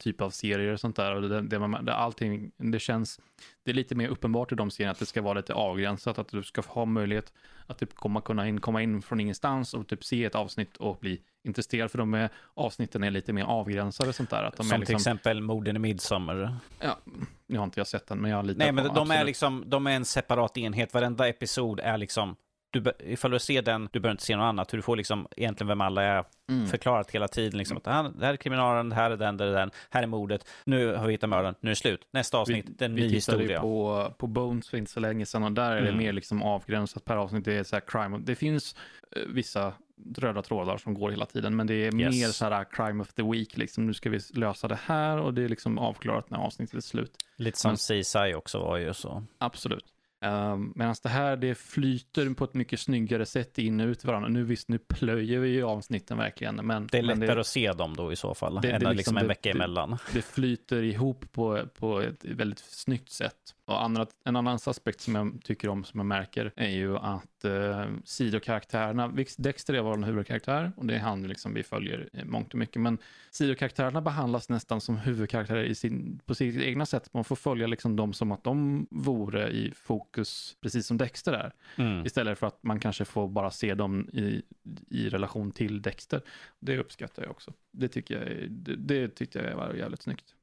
[0.00, 1.14] typ av serier och sånt där.
[1.14, 3.20] Och det, det, man, det, allting, det känns,
[3.64, 6.28] det är lite mer uppenbart i de serierna att det ska vara lite avgränsat, att
[6.28, 7.32] du ska ha möjlighet
[7.66, 10.98] att typ komma, kunna in, komma in från ingenstans och typ se ett avsnitt och
[11.00, 14.42] bli intresserad, för de är, avsnitten är lite mer avgränsade och sånt där.
[14.42, 16.56] Att de Som är liksom, till exempel Morden i Midsommar.
[16.80, 16.98] Ja,
[17.46, 19.26] nu har inte jag sett den, men jag litar Nej, på men de är absolut.
[19.26, 20.94] liksom, de är en separat enhet.
[20.94, 22.36] Varenda episod är liksom,
[22.70, 24.68] du, ifall du ser den, du behöver inte se något annat.
[24.68, 26.66] Du får liksom egentligen vem alla är Mm.
[26.66, 27.58] förklarat hela tiden.
[27.58, 29.70] Liksom, att det här, det här är kriminalen, det här är den, det är den,
[29.90, 32.00] här är mordet, nu har vi hittat mördaren, nu är det slut.
[32.12, 33.60] Nästa avsnitt, det är en ny vi tittade historia.
[33.60, 35.98] på, på Bones för inte så länge sedan och där är det Mm.
[35.98, 37.44] mer liksom avgränsat per avsnitt.
[37.44, 38.18] Det är så här crime.
[38.18, 38.76] Det finns
[39.16, 39.72] eh, vissa
[40.16, 42.14] röda trådar som går hela tiden, men det är Yes.
[42.14, 43.56] mer så här crime of the week.
[43.56, 46.80] Liksom, nu ska vi lösa det här och det är liksom avklarat när avsnittet är
[46.80, 47.12] slut.
[47.36, 49.24] Lite som Men- CSI också var ju så.
[49.38, 49.84] Absolut.
[50.24, 54.28] Um, Medan det här, det flyter på ett mycket snyggare sätt in och ut varandra.
[54.28, 57.96] Nu visst, nu plöjer vi ju avsnitten verkligen, men Det är lättare att se dem
[57.96, 59.98] då i så fall, det- det än är liksom, liksom en det- vecka det- emellan.
[60.12, 63.36] det flyter ihop på, på ett väldigt snyggt sätt.
[63.70, 67.44] Och andra, en annan aspekt som jag tycker om, som jag märker, är ju att
[67.44, 72.58] eh, sidokaraktärerna, Dexter är vår huvudkaraktär och det är han liksom vi följer mångt och
[72.58, 72.98] mycket, men
[73.30, 77.14] sidokaraktärerna behandlas nästan som huvudkaraktärer i sin, på sitt egna sätt.
[77.14, 81.52] Man får följa liksom dem som att de vore i fokus, precis som Dexter är.
[81.76, 82.06] Mm.
[82.06, 84.42] Istället för att man kanske får bara se dem i,
[84.88, 86.22] i relation till Dexter.
[86.58, 87.52] Det uppskattar jag också.
[87.70, 90.34] Det, tycker jag, det, det tyckte jag var jävligt snyggt.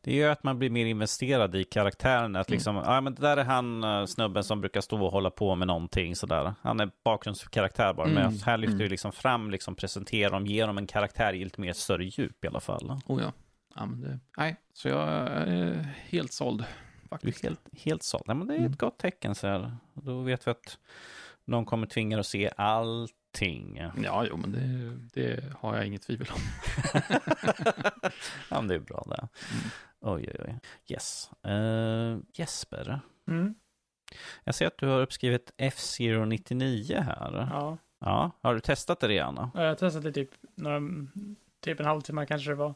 [0.00, 2.36] Det gör att man blir mer investerad i karaktären.
[2.36, 2.56] Att Mm.
[2.56, 5.54] liksom, ja men det där är han eh, snubben som brukar stå och hålla på
[5.54, 6.54] med någonting sådär.
[6.62, 8.06] Han är bakgrundskaraktär bara.
[8.06, 8.84] Men Mm, här lyfter mm.
[8.84, 12.44] vi liksom fram, liksom presenterar dem, ger dem en karaktär i lite mer större djup
[12.44, 13.00] i alla fall.
[13.06, 13.32] Oh ja.
[13.74, 16.64] ja men det, nej, så jag är helt såld
[17.02, 17.44] Du faktiskt.
[17.44, 18.24] är helt, helt såld.
[18.26, 18.72] Ja, men det är Mm.
[18.72, 19.76] ett gott tecken så här.
[19.94, 20.78] Då vet vi att
[21.44, 22.50] någon kommer tvinga er att se
[23.34, 23.76] allting.
[24.04, 26.40] Ja, jo, men det, det har jag inget tvivel om.
[28.50, 29.28] ja, men det är bra det.
[29.54, 29.70] Mm.
[30.00, 30.58] Oj, oj, oj.
[30.88, 31.30] Yes.
[31.44, 33.54] Eh, Jesper, Mm.
[34.44, 37.48] jag ser att du har uppskrivit F-Zero 99 här.
[37.50, 37.78] Ja.
[38.00, 39.50] Ja, har du testat det redan?
[39.54, 40.80] Jag har testat det typ, några,
[41.60, 42.74] typ en halvtimme kanske det var.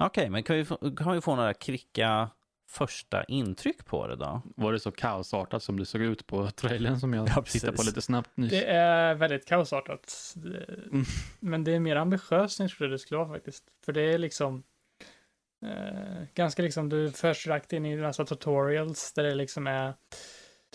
[0.00, 2.30] Okej, men kan vi, få, kan vi få några kvicka
[2.68, 4.42] första intryck på det då?
[4.56, 7.82] Var det så kaosartat som det såg ut på trailern som jag Ja, tittade på
[7.82, 8.50] lite snabbt nyss?
[8.50, 10.34] Det är väldigt kaosartat.
[10.36, 11.04] Mm.
[11.40, 13.64] Men det är mer ambitiöst än jag trodde det skulle vara faktiskt.
[13.84, 14.62] För det är liksom
[15.66, 19.94] eh, ganska liksom, du förs direkt in i en massa tutorials där det liksom är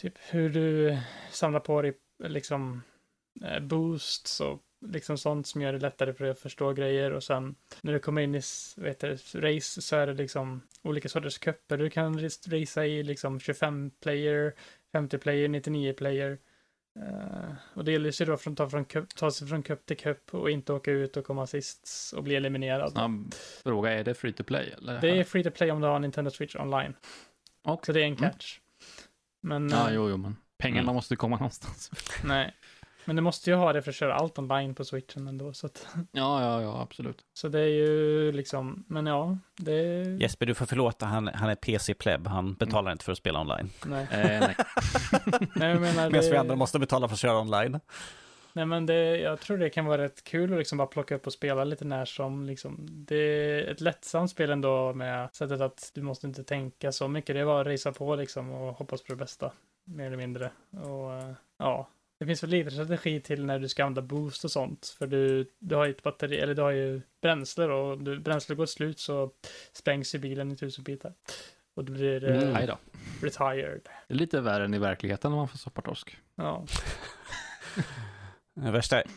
[0.02, 0.98] typ hur du
[1.32, 1.94] samlar på dig
[2.24, 2.82] liksom
[3.46, 7.24] eh, boosts och liksom sånt som gör det lättare för dig att förstå grejer och
[7.24, 8.42] sen när du kommer in i
[8.78, 13.40] vet du, race så är det liksom olika sorters kupper du kan racea i liksom
[13.40, 14.54] 25 player,
[14.92, 16.38] 50 player, 99 player.
[17.00, 19.98] Eh, och det gäller sig då från, ta, från cup, ta sig från cup till
[19.98, 22.92] cup och inte åka ut och komma sist och bli eliminerad.
[22.92, 23.34] Snabb
[23.64, 24.74] fråga, är det free to play?
[24.78, 25.02] Eller?
[25.02, 26.94] Det är free to play om du har Nintendo Switch online.
[27.64, 28.24] Och, Så det är en Mm.
[28.30, 28.60] catch.
[29.42, 30.96] Men ja, eh, jo, jo, men pengarna Mm.
[30.96, 31.92] måste komma någonstans.
[32.24, 32.54] nej.
[33.06, 35.54] Men du måste ju ha det för att köra allt online på switchen ändå.
[35.54, 37.18] Så, att, Ja, ja, ja, absolut.
[37.34, 40.04] så det är ju liksom, men ja, det.
[40.20, 42.28] Jesper, du får förlåta, han, han är PC-pleb.
[42.28, 43.70] Han betalar inte för att spela online.
[43.86, 44.08] Nej.
[44.12, 44.56] Eh, nej.
[45.56, 47.80] nej, jag menar, Medan vi det, andra måste betala för att köra online.
[48.54, 51.28] nej, men det, jag tror det kan vara rätt kul att liksom bara plocka upp
[51.28, 52.46] och spela lite när som.
[52.46, 52.88] Liksom.
[52.90, 57.36] Det är ett lättsamt spel ändå med sättet att du måste inte tänka så mycket.
[57.36, 59.52] Det är bara att racea på liksom och hoppas på det bästa.
[59.86, 60.52] Mer eller mindre.
[60.72, 61.88] Och eh, ja,
[62.24, 64.96] det finns väl lite strategi till när du ska använda boost och sånt.
[65.00, 67.76] För du, du har ju ett batteri, eller du har ju bränsle då.
[67.76, 69.32] och Du, bränsle går slut så
[69.74, 71.14] sprängs ju bilen i tusen bitar.
[71.76, 72.68] Och du blir eh, Mm.
[72.68, 72.78] Då.
[73.22, 73.82] retired.
[74.08, 76.18] Det är lite värre än i verkligheten om man får soppartorsk.
[76.36, 76.66] Ja.
[78.56, 79.08] Det värsta är...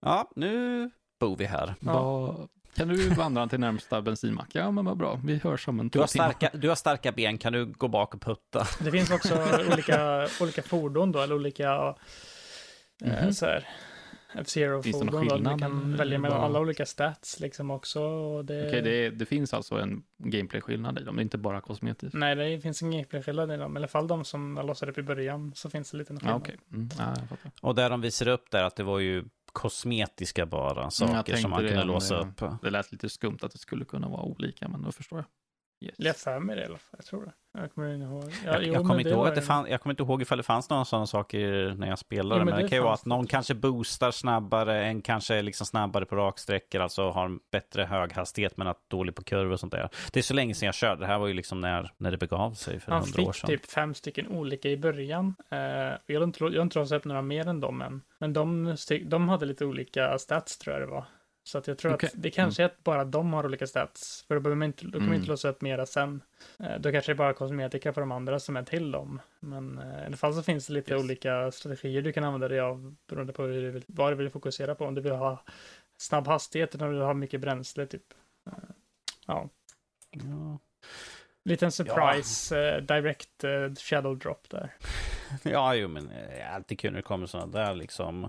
[0.00, 0.90] Ja, nu
[1.20, 1.74] bor vi här.
[1.80, 1.92] Ja.
[1.92, 4.48] Vad- Kan du vandra till närmsta bensinmack?
[4.52, 5.20] Ja, men vad bra.
[5.24, 8.14] Vi hörs om en Du har, starka, du har starka ben, kan du gå bak
[8.14, 8.66] och putta?
[8.84, 9.34] Det finns också
[9.72, 11.94] olika, olika fordon då, eller olika
[13.04, 13.32] eh, Mhm.
[13.32, 13.68] så här,
[14.34, 15.06] det F-Zero-fordon.
[15.06, 15.20] då.
[15.20, 18.00] Du skillnad, kan eller välja mellan alla olika stats liksom också.
[18.02, 21.60] Och det, Okej, det, det finns alltså en gameplay-skillnad i dem, det är inte bara
[21.60, 22.14] kosmetiskt.
[22.14, 23.76] Nej, det finns ingen gameplay-skillnad i dem.
[23.76, 26.18] I alla fall de som jag låtsade upp i början så finns det lite Ja,
[26.18, 26.36] skillnad.
[26.40, 26.56] okej.
[26.72, 27.14] Mm, ja.
[27.60, 31.50] Och där de visar upp där att det var ju kosmetiska bara Mm, saker som
[31.50, 32.60] man kunde låsa det- upp.
[32.62, 35.26] Det lät lite skumt att det skulle kunna vara olika, men då förstår jag.
[35.84, 36.26] Yes.
[36.26, 36.94] Har för mig det i alla fall.
[36.96, 37.32] Jag tror det.
[37.58, 38.24] Jag kommer inte ihåg.
[38.24, 40.38] Ja, Jag, jo, jag, kommer inte ihåg att det fann, jag kommer inte ihåg ifall
[40.38, 42.40] det fanns några sådana saker när jag spelade.
[42.40, 45.34] Jo, men men, det det kan ju vara att någon kanske boostar snabbare, en kanske
[45.34, 49.52] är liksom snabbare på raksträckor, alltså har en bättre höghastighet men att dålig på kurvor
[49.52, 49.88] och sånt där.
[50.12, 51.00] Det är så länge sedan jag körde.
[51.00, 53.40] Det här var ju liksom när, när det begav sig för Han hundra år fick
[53.40, 53.48] sedan.
[53.48, 55.34] typ fem stycken olika i början.
[55.50, 55.58] Eh,
[56.06, 58.02] jag har inte, jag har inte upp några mer än dem än.
[58.18, 61.04] Men de, de hade lite olika stats tror jag det var.
[61.44, 62.06] Så att jag tror Okej.
[62.06, 64.24] att det kanske är att bara de har olika stats.
[64.28, 65.18] För då, behöver man inte, då kommer man Mm.
[65.20, 66.22] inte låsa upp mera sen.
[66.58, 69.20] Eh, Då kanske det är bara kosmetika för de andra som är till dem.
[69.40, 71.02] Men eh, i alla fall så finns det lite Yes.
[71.04, 74.30] olika strategier du kan använda dig av beroende på hur du vill, vad du vill
[74.30, 74.84] fokusera på.
[74.86, 75.44] Om du vill ha
[75.96, 78.14] snabb hastighet eller om du vill ha mycket bränsle typ.
[78.46, 78.52] Eh,
[79.26, 79.48] Ja,
[80.10, 80.58] Ja.
[81.44, 84.74] liten surprise eh, direct eh, shadow drop där.
[85.42, 88.28] Ja, jo, men det är alltid kul när det kommer sådana där liksom.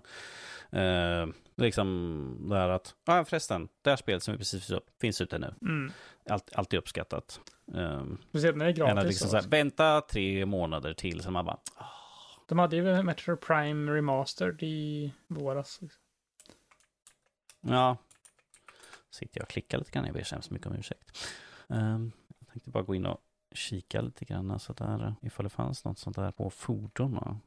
[0.73, 5.21] Eh, liksom där att, ja förresten, det här spelet som vi precis fick upp finns
[5.21, 5.53] ute nu.
[5.61, 5.91] Mm.
[6.29, 7.39] Allt, alltid uppskattat.
[7.65, 9.09] Um, Speciellt när det är än att gratis.
[9.09, 9.37] liksom så.
[9.37, 11.59] här, vänta tre månader till, så man bara,
[12.47, 15.81] De hade ju Metro Prime Remastered i våras.
[15.81, 16.01] liksom.
[17.61, 17.97] ja.
[19.11, 21.17] Sitter jag och klickar lite grann, jag ber så hemskt mycket om ursäkt.
[21.69, 23.21] Ehm, jag tänkte bara gå in och
[23.51, 27.39] kika lite grann så där, ifall det fanns något sånt där på fordon.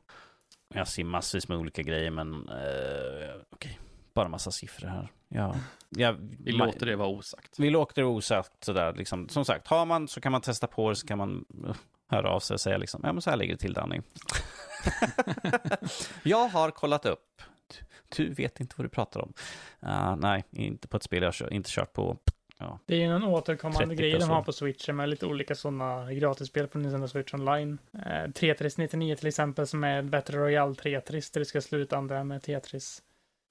[0.76, 3.78] Jag ser massvis med olika grejer, men eh, okej,
[4.14, 5.12] bara massa siffror här.
[5.28, 5.56] Ja,
[5.88, 7.58] ja, Vi låter det vara osagt.
[7.58, 8.94] Vi låter det osagt sådär.
[8.96, 9.28] Liksom.
[9.28, 11.76] Som sagt, har man så kan man testa på det så kan man uh,
[12.08, 14.00] höra av sig och säga liksom, ja men så här ligger det till Danny.
[16.22, 17.42] jag har kollat upp.
[18.16, 19.32] Du, vet inte vad du pratar om.
[19.80, 22.18] Ah, nej, inte på ett spel jag kör, inte kört på.
[22.86, 26.12] Det är ju en återkommande 30 grej de har på Switchen med lite olika sådana
[26.12, 27.78] gratisspel på Nintendo Switch Online.
[28.06, 31.96] Eh, Tetris 99 till exempel som är ett Battle Royale Tetris där det ska sluta
[31.96, 33.02] andra med Tetris.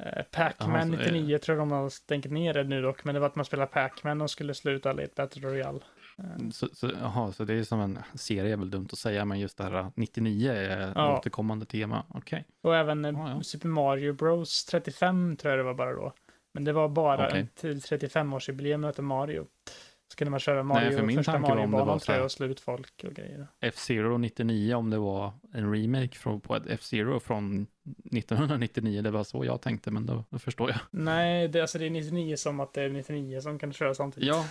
[0.03, 1.11] Eh, Pac-Man Jaha, så är det.
[1.11, 3.45] 99 tror jag de har stängt ner det nu dock, men det var att man
[3.45, 5.79] spelar Pac-Man och skulle sluta alla i ett Battle Royale.
[6.17, 6.91] Eh, Så, så,
[7.35, 9.91] så det är som en serie, är väl dumt att säga, men just det här
[9.95, 11.17] 99 är Ja.
[11.17, 12.03] återkommande tema.
[12.09, 12.45] Okej.
[12.61, 13.43] och även Ja, ja.
[13.43, 16.13] Super Mario Bros 35 tror jag det var bara då.
[16.55, 19.47] Men det var bara en till 35-årsjubileum av Mario.
[20.07, 22.25] Så kunde man köra Mario, för min första tanke var om det Mario-banan tror jag
[22.25, 23.47] och slut folk och grejer.
[23.59, 27.67] F-Zero 99, om det var en remake från, på ett F-Zero från
[28.11, 30.79] 1999, det var så jag tänkte, men då, då förstår jag.
[30.91, 34.27] Nej, det, alltså det är 99 som att det är 99 som kan köra samtidigt.
[34.27, 34.45] Ja,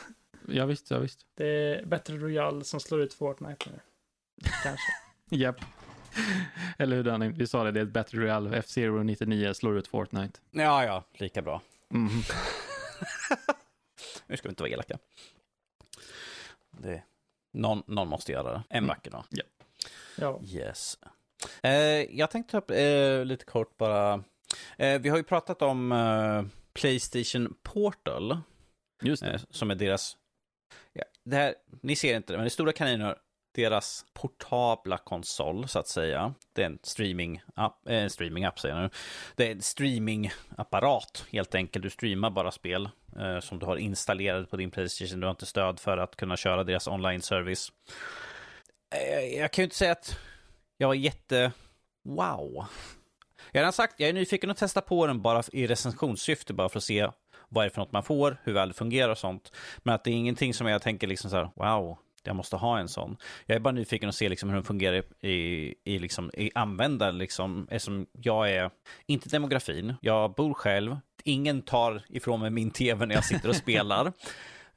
[0.49, 1.27] ja visst, ja visst.
[1.35, 3.81] Det är Battle Royale som slår ut Fortnite nu.
[4.63, 4.93] Kanske.
[5.37, 5.61] Japp.
[6.79, 9.87] Eller hur Danny, vi sa det, det är ett Battle Royale, F-Zero 99 slår ut
[9.87, 10.41] Fortnite.
[10.51, 11.63] Ja, ja, lika bra.
[11.95, 12.09] Mhm.
[14.27, 14.99] Nu ska vi inte vara elaka.
[16.71, 17.03] Det,
[17.53, 18.63] någon, någon måste göra det.
[18.71, 18.89] En Mm.
[18.89, 19.25] vacker dag.
[20.17, 20.41] Ja.
[20.45, 20.99] Yes.
[21.63, 21.73] Eh,
[22.19, 24.25] jag tänkte ta upp eh, lite kort bara.
[24.79, 28.39] Eh, vi har ju pratat om eh, Playstation Portal.
[29.03, 29.31] Just det.
[29.35, 30.17] Eh, som är deras...
[30.93, 33.19] Ja, det här, ni ser inte det, men det är stora kaniner.
[33.55, 36.35] Deras portabla konsol, så att säga.
[36.53, 38.91] Det är en streaming-app, eh, streaming-app säger jag nu.
[39.37, 41.83] Det är en streaming-apparat, helt enkelt.
[41.83, 45.21] Du streamar bara spel eh, som du har installerat på din Playstation.
[45.21, 47.73] Du har inte stöd för att kunna köra deras online-service.
[48.95, 50.19] Eh, jag kan ju inte säga att
[50.77, 51.53] jag var jätte...
[52.05, 52.67] Wow.
[53.53, 56.69] Jag har redan sagt, jag är nyfiken att testa på den bara i recensionssyfte, bara
[56.69, 57.11] för att se
[57.49, 59.53] vad är det för något man får, hur väl det fungerar och sånt.
[59.79, 62.79] Men att det är ingenting som jag tänker liksom så här, wow, jag måste ha
[62.79, 63.17] en sån.
[63.47, 67.19] Jag är bara nyfiken att se liksom hur den fungerar i, i, liksom, i användaren,
[67.19, 68.71] liksom, eftersom jag är
[69.07, 73.57] inte demografin, jag bor själv, ingen tar ifrån mig min tv när jag sitter och
[73.57, 74.13] spelar.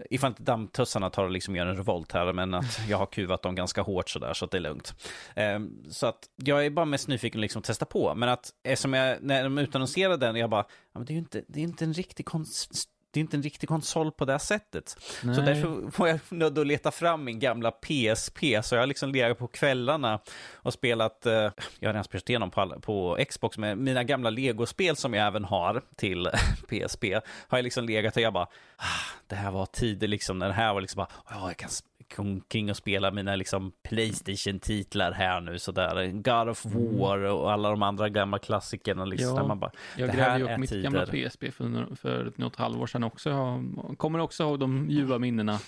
[0.10, 3.42] Ifall inte dammtussarna tar och liksom gör en revolt här, men att jag har kuvat
[3.42, 4.94] dem ganska hårt sådär, så att det är lugnt.
[5.36, 8.94] Ehm, så att jag är bara mest nyfiken liksom att testa på, men att eftersom
[8.94, 11.64] jag, när de utannonserade den, jag bara, ja, men det är ju inte, det är
[11.64, 12.88] inte en riktig kons-
[13.18, 14.90] det är inte en riktig konsol på det sättet.
[15.22, 15.46] Så Nej.
[15.46, 18.40] därför får jag nödd att leta fram min gamla PSP.
[18.64, 20.20] Så jag har liksom legat på kvällarna
[20.54, 21.54] och spelat, eh, jag har
[21.88, 25.82] redan spelat igenom på, alla, på Xbox med mina gamla Lego-spel som jag även har
[25.96, 26.30] till
[26.70, 27.04] PSP.
[27.48, 30.54] Har jag liksom legat och jag bara, ah, det här var tider liksom, när det
[30.54, 31.70] här var liksom bara, ja, jag kan
[32.18, 36.12] omkring och spela mina liksom Playstation-titlar här nu sådär.
[36.12, 36.66] God of
[37.00, 39.36] War och alla de andra gamla klassikerna liksom.
[39.38, 39.48] Ja.
[39.48, 40.84] Man bara, Jag grävde ju upp mitt tider.
[40.84, 43.30] gamla PSP för, för något halvår sedan också.
[43.30, 45.60] Jag kommer också ihåg de ljuva minnena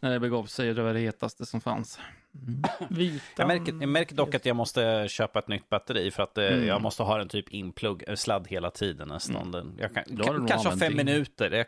[0.00, 0.74] när det begav sig.
[0.74, 2.00] Det var det hetaste som fanns.
[2.90, 3.18] Mm.
[3.36, 6.44] Jag märker, jag märker dock att jag måste köpa ett nytt batteri för att eh,
[6.46, 6.66] Mm.
[6.66, 9.54] jag måste ha en typ inplugg, eh, sladd hela tiden nästan.
[9.54, 9.74] Mm.
[9.78, 11.06] Jag kan, Då har kanske ha använt fem din.
[11.06, 11.50] minuter.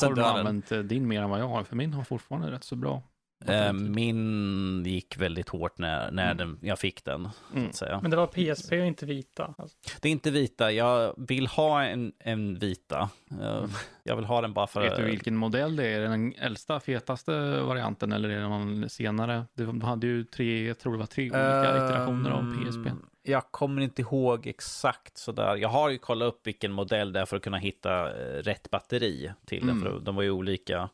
[0.00, 2.50] Då har du använt eh, din mer än vad jag har, för min har fortfarande
[2.50, 3.02] rätt så bra.
[3.46, 6.36] Eh, min gick väldigt hårt när, när Mm.
[6.36, 7.28] den, jag fick den.
[7.50, 7.68] Så Mm.
[7.68, 7.98] att säga.
[8.02, 9.54] Men det var PSP och inte vita.
[9.58, 9.76] Alltså.
[10.00, 13.08] Det är inte vita, jag vill ha en, en vita.
[13.40, 13.64] Eh,
[14.06, 15.96] Jag vill ha den bara för Vet du vilken modell det är?
[15.98, 19.44] Är det den äldsta, fetaste varianten eller är det någon senare?
[19.54, 22.90] De hade ju tre, jag tror det var tre olika iterationer av PSP.
[23.26, 25.56] Jag kommer inte ihåg exakt sådär.
[25.56, 28.70] Jag har ju kollat upp vilken modell det är för att kunna hitta eh, rätt
[28.70, 29.70] batteri till den.
[29.76, 29.82] Mm.
[29.82, 30.88] För de var ju olika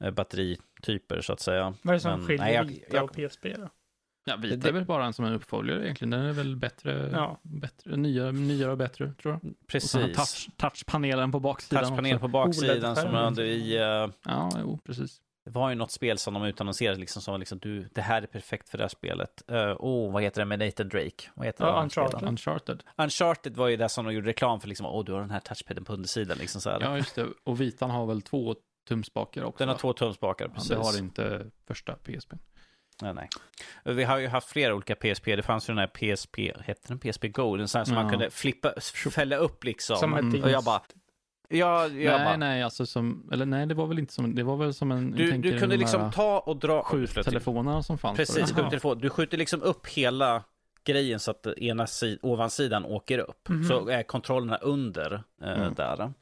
[0.00, 1.74] eh, batterityper så att säga.
[1.82, 3.68] Vad är det som Men, skiljer nej, jag- vita och PSP då?
[4.28, 6.10] Ja, Vita Det- är väl bara en som en uppföljare egentligen.
[6.10, 7.38] Den är väl bättre, Ja.
[7.42, 9.54] bättre nyare, nyare och bättre, tror jag.
[9.66, 9.92] Precis.
[10.16, 12.20] touch, touchpanelen på baksidan Touchpanel också.
[12.20, 13.76] på baksidan som man hade i...
[13.76, 13.82] eh,
[14.24, 15.20] Ja, jo, precis.
[15.46, 18.26] Det var ju något spel som de utannonserade liksom som liksom du, det här är
[18.26, 19.42] perfekt för det här spelet.
[19.48, 21.30] Åh, oh, vad heter det med Nathan Drake?
[21.34, 21.82] Vad heter Ja, det?
[21.82, 22.28] Uncharted.
[22.28, 22.82] Uncharted.
[22.96, 25.40] Uncharted var ju det som de gjorde reklam för liksom, åh, du har den här
[25.40, 26.80] touchpaden på undersidan liksom så här.
[26.80, 27.26] Ja, just det.
[27.44, 28.54] Och Vitan har väl två
[28.88, 29.58] tumspakar också?
[29.58, 30.68] Den har två tumspakar, precis.
[30.68, 32.32] det har inte första PSP.
[33.02, 33.28] Nej, nej.
[33.84, 35.36] Vi har ju haft flera olika PSP.
[35.36, 37.56] Det fanns ju den här PSP, hette den PSP Go?
[37.56, 38.02] Den sån här som Ja.
[38.02, 38.72] man kunde flippa,
[39.10, 39.96] fälla upp liksom.
[39.96, 40.42] Som Mm.
[40.42, 40.82] Och jag bara,
[41.48, 44.42] ja, jag nej, bara, nej, alltså som, eller nej, det var väl inte som, det
[44.42, 46.82] var väl som en, du, du kunde de liksom ta och dra...
[46.82, 48.16] skjuttelefonerna som fanns.
[48.16, 48.98] Precis, skjuttelefon.
[48.98, 50.42] Du skjuter liksom upp hela
[50.84, 53.48] grejen så att ena si ovansidan åker upp.
[53.48, 53.64] Mhm.
[53.64, 55.74] Så är kontrollerna under eh, Mm.
[55.74, 56.12] där.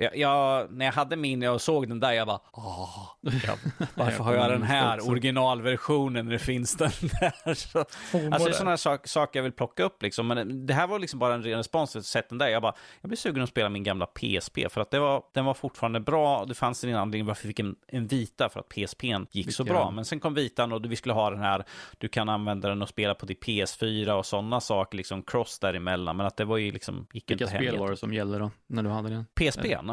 [0.00, 3.58] Jag, jag, när jag hade min och såg den där, jag bara, åh, jag,
[3.94, 7.54] varför har jag den här originalversionen när det finns den där?
[7.54, 10.26] Så, Alltså det är sådana sak, saker jag vill plocka upp liksom.
[10.26, 12.48] Men det här var liksom bara en ren respons till sätten där.
[12.48, 15.44] Jag bara, jag blev sugen att spela min gamla PSP för att det var, den
[15.44, 16.44] var fortfarande bra.
[16.44, 19.64] Det fanns en anledning varför vi fick en, en vita för att PSPn gick så
[19.64, 19.90] bra.
[19.90, 21.64] Men sen kom vitan och vi skulle ha den här,
[21.98, 26.16] du kan använda den och spela på din PS4 och sådana saker, liksom cross däremellan.
[26.16, 28.50] Men att det var ju liksom, gick Vilka inte spel var det som gällde då,
[28.66, 29.26] när du hade den?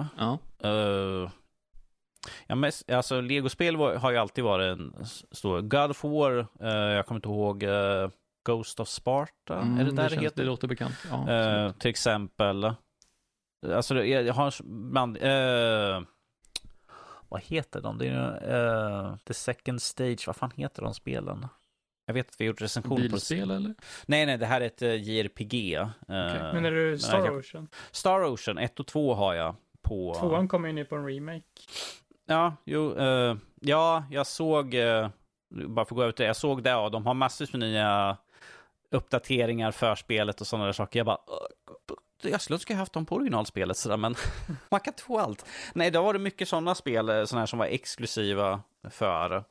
[0.03, 0.07] PSPn?
[0.17, 0.39] Ja,
[0.69, 1.29] Uh,
[2.47, 5.61] ja, men, alltså Lego-spel var, har ju alltid varit en stor.
[5.61, 8.09] God of War, eh, jag kommer inte ihåg, eh,
[8.45, 10.37] Ghost of Sparta, Mm, är det där det, känns, heter?
[10.37, 10.95] Det låter bekant.
[11.11, 12.73] Ja, till exempel.
[13.73, 14.53] Alltså det- jag, jag har
[14.91, 15.17] bland,
[17.29, 17.97] vad heter de?
[17.97, 21.47] Det är ju, The Second Stage, vad fan heter de spelen?
[22.05, 23.73] Jag vet att vi har gjort recension på Bilspel eller?
[24.05, 25.73] Nej, nej, det här är ett JRPG.
[25.75, 27.67] eh, Men är du Star Ocean?
[27.91, 29.55] Star Ocean 1 och 2 har jag
[29.85, 30.15] på...
[30.19, 31.43] Tvåan kommer ju nu på en remake.
[32.25, 35.09] Ja, jo, eh, ja, jag såg, eh,
[35.49, 38.17] bara för att gå ut det, jag såg det och de har massor med nya
[38.91, 40.99] uppdateringar för spelet och sådana där saker.
[40.99, 44.15] Jag bara, "Åh, jag skulle önska jag haft dem på originalspelet sådär, men
[44.69, 45.45] man kan inte få allt.
[45.73, 49.43] Nej, då var det mycket sådana spel, eh, sådana här som var exklusiva för,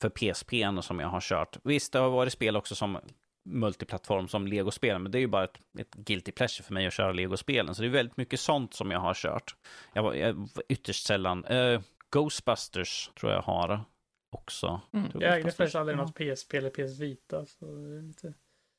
[0.00, 0.52] för PSP
[0.82, 1.56] som jag har kört.
[1.62, 2.98] Visst, det har varit spel också som
[3.44, 6.92] multiplattform som Lego-spel, men det är ju bara ett, ett guilty pleasure för mig att
[6.92, 7.74] köra Lego-spelen.
[7.74, 9.56] Så det är väldigt mycket sånt som jag har kört.
[9.92, 11.44] Jag var, jag ytterst sällan.
[11.44, 11.80] Eh,
[12.10, 13.84] Ghostbusters tror jag har
[14.30, 14.80] också.
[14.92, 15.10] Mm.
[15.14, 18.34] Jag ägde faktiskt aldrig något PSP eller PS Vita, så det är lite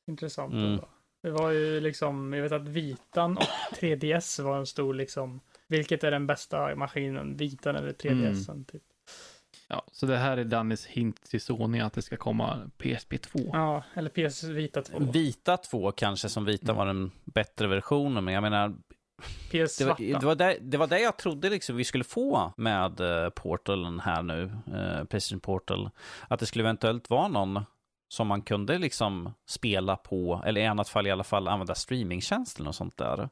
[0.06, 0.54] intressant.
[0.54, 0.80] Mm.
[1.22, 6.04] Det var ju liksom, jag vet att Vitan och 3DS var en stor liksom, vilket
[6.04, 8.82] är den bästa maskinen, Vitan eller 3DSen typ.
[9.74, 13.38] Ja, så det här är Dannys hint till Sony att det ska komma PSP 2.
[13.52, 14.98] Ja, eller PS Vita 2.
[14.98, 16.76] Vita 2 kanske, som Vita Mm.
[16.76, 20.02] var den bättre versionen, men jag menar, PS det Svarta.
[20.02, 23.28] var, det var, där, det var där jag trodde liksom vi skulle få med uh,
[23.28, 24.42] Portalen här nu,
[24.74, 25.90] uh, Playstation Portal.
[26.28, 27.60] Att det skulle eventuellt vara någon
[28.08, 32.66] som man kunde liksom spela på, eller i annat fall i alla fall använda streamingtjänsten
[32.66, 33.28] och sånt där.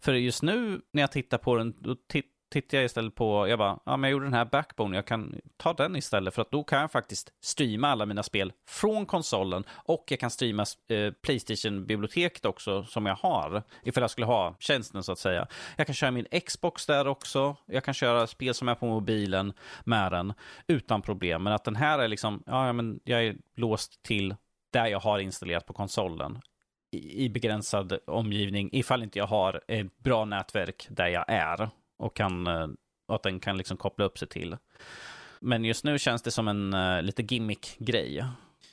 [0.00, 2.22] För just nu när jag tittar på den, då ti-
[2.54, 5.40] tittar jag istället på, jag bara, ja men jag gjorde den här Backbone, jag kan
[5.56, 9.64] ta den istället för att då kan jag faktiskt streama alla mina spel från konsolen
[9.70, 15.02] och jag kan streama eh, Playstation-biblioteket också som jag har, ifall jag skulle ha tjänsten
[15.02, 15.46] så att säga.
[15.76, 19.52] Jag kan köra min Xbox där också, jag kan köra spel som är på mobilen
[19.84, 20.32] med den
[20.66, 21.42] utan problem.
[21.42, 24.34] Men att den här är liksom, ja men jag är låst till
[24.72, 26.38] där jag har installerat på konsolen
[26.92, 32.16] i i begränsad omgivning ifall inte jag har ett bra nätverk där jag är och
[32.16, 32.66] kan, eh,
[33.08, 34.56] och att den kan liksom koppla upp sig till.
[35.40, 38.24] Men just nu känns det som en uh, lite gimmick-grej.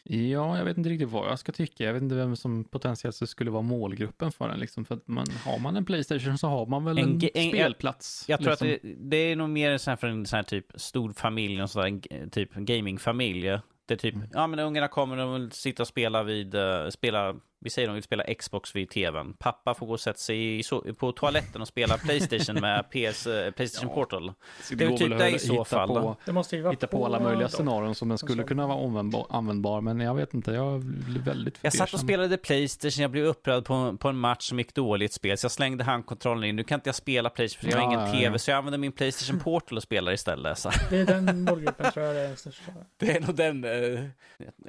[0.04, 1.84] Ja, jag vet inte riktigt vad jag ska tycka.
[1.84, 4.60] Jag vet inte vem som potentiellt skulle vara målgruppen för den.
[4.60, 4.86] Liksom.
[4.86, 8.26] För att man, har man en Playstation så har man väl en, En en- spelplats.
[8.28, 8.68] Jag tror liksom.
[8.74, 11.60] att det, det är nog mer så här för en sån här typ stor familj,
[11.60, 13.42] en sån där g- typ gamingfamilj.
[13.86, 14.28] Det är typ, Mm.
[14.34, 17.94] ja men ungarna kommer och vill sitta och spela vid, uh, spela, vi säger de
[17.94, 19.34] vill spela Xbox vid tvn.
[19.40, 20.64] Pappa får gå och sätta sig i,
[20.98, 23.96] på toaletten och spela Playstation med PS, eh, Playstation Ja.
[23.96, 24.34] Portal.
[24.72, 26.16] Det är typ det i så fall, På, då.
[26.26, 27.50] Det måste ju vara hitta på alla möjliga dem.
[27.50, 29.82] scenarion som den skulle kunna vara användbar, användbar.
[29.82, 33.66] Men jag vet inte, jag blir väldigt Jag satt och spelade Playstation, jag blev upprörd
[33.66, 36.56] på, på en match som gick dåligt spel, så jag slängde handkontrollen in.
[36.56, 38.40] Nu kan inte jag spela Playstation, för jag har Ja, ingen ja, tv, ja.
[38.40, 40.58] så jag använder min Playstation Portal och spelar istället.
[40.58, 40.72] Så.
[40.90, 42.72] Det är den målgruppen tror jag det är den största.
[42.98, 44.00] Det är nog den, eh,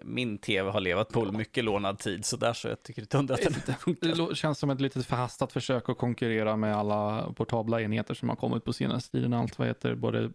[0.02, 3.34] min tv har levat på mycket lånad tid, så där så jag tycker inte undra
[3.34, 4.08] att den inte Det funkar.
[4.08, 8.36] lå- känns som ett litet förhastat försök att konkurrera med alla portabla enheter som har
[8.36, 9.32] kommit på senaste tiden.
[9.34, 10.30] Allt vad heter både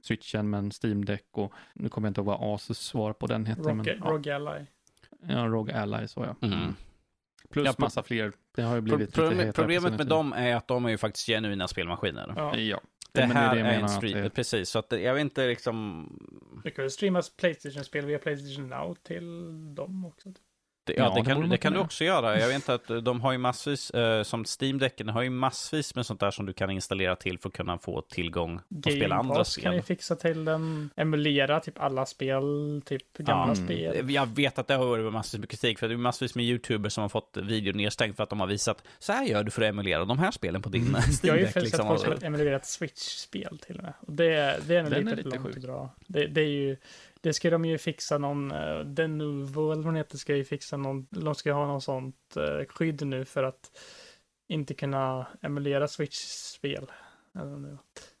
[0.00, 3.46] Switchen, men Steam Deck och nu kommer jag inte ihåg vad Asus svar på den
[3.46, 3.62] heter.
[3.62, 4.64] Men, Rogue, ja, Rogue Ally.
[5.28, 6.46] ja, Rogue Ally så ja.
[6.48, 6.74] Mm.
[7.50, 8.32] Plus Ja, pro- massa fler.
[8.54, 11.68] Det har ju blivit lite Problemet, med dem är att de är ju faktiskt genuina
[11.68, 12.32] spelmaskiner.
[12.36, 12.56] Ja.
[12.56, 12.80] Ja,
[13.12, 14.68] det men här det är, är det jag en stream, det- precis.
[14.68, 16.08] Så att jag vet inte liksom...
[16.64, 20.28] Det kan ju streamas Playstation-spel via Playstation Now till dem också.
[20.32, 20.42] typ.
[20.84, 22.38] Det, ja, Ja, det, kan, det kan du också göra.
[22.40, 26.06] Jag vet inte att de har ju massvis, eh, som Steam-däcken har ju massvis med
[26.06, 29.14] sånt där som du kan installera till för att kunna få tillgång och spela Game
[29.14, 29.96] andra Pass kan ju spel.
[29.96, 30.90] fixa till den.
[30.96, 32.42] Emulera typ alla spel,
[32.84, 34.10] typ gamla Ja, spel.
[34.10, 36.92] Jag vet att det har varit massvis med kritik för det är massvis med YouTubers
[36.92, 39.62] som har fått video nedstängt för att de har visat så här gör du för
[39.62, 41.52] att emulera de här spelen på din Jag har ju Steam-däck.
[41.52, 41.86] sett Liksom.
[41.88, 43.92] folk som har emulerat Switch-spel till och med.
[44.00, 45.90] Och det, det är nog Den lite, är lite långt att dra.
[46.06, 46.76] Det, det är ju,
[47.22, 50.76] det ska de ju fixa någon, uh, Denuvo eller vad den heter, ska ju fixa
[50.76, 53.70] någon, de ska ha någon sånt eh, skydd nu för att
[54.48, 56.90] inte kunna emulera Switch-spel.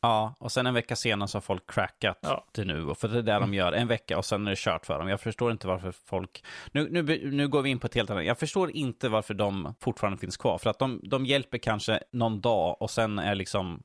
[0.00, 2.46] Ja, och sen en vecka senare så har folk crackat Ja.
[2.52, 2.84] det nu.
[2.84, 4.98] Och för det är det de gör, en vecka och sen är det kört för
[4.98, 5.08] dem.
[5.08, 6.44] Jag förstår inte varför folk...
[6.72, 8.24] Nu, nu, nu går vi in på ett helt annat...
[8.24, 10.58] Jag förstår inte varför de fortfarande finns kvar.
[10.58, 13.82] För att de, de hjälper kanske någon dag och sen är liksom...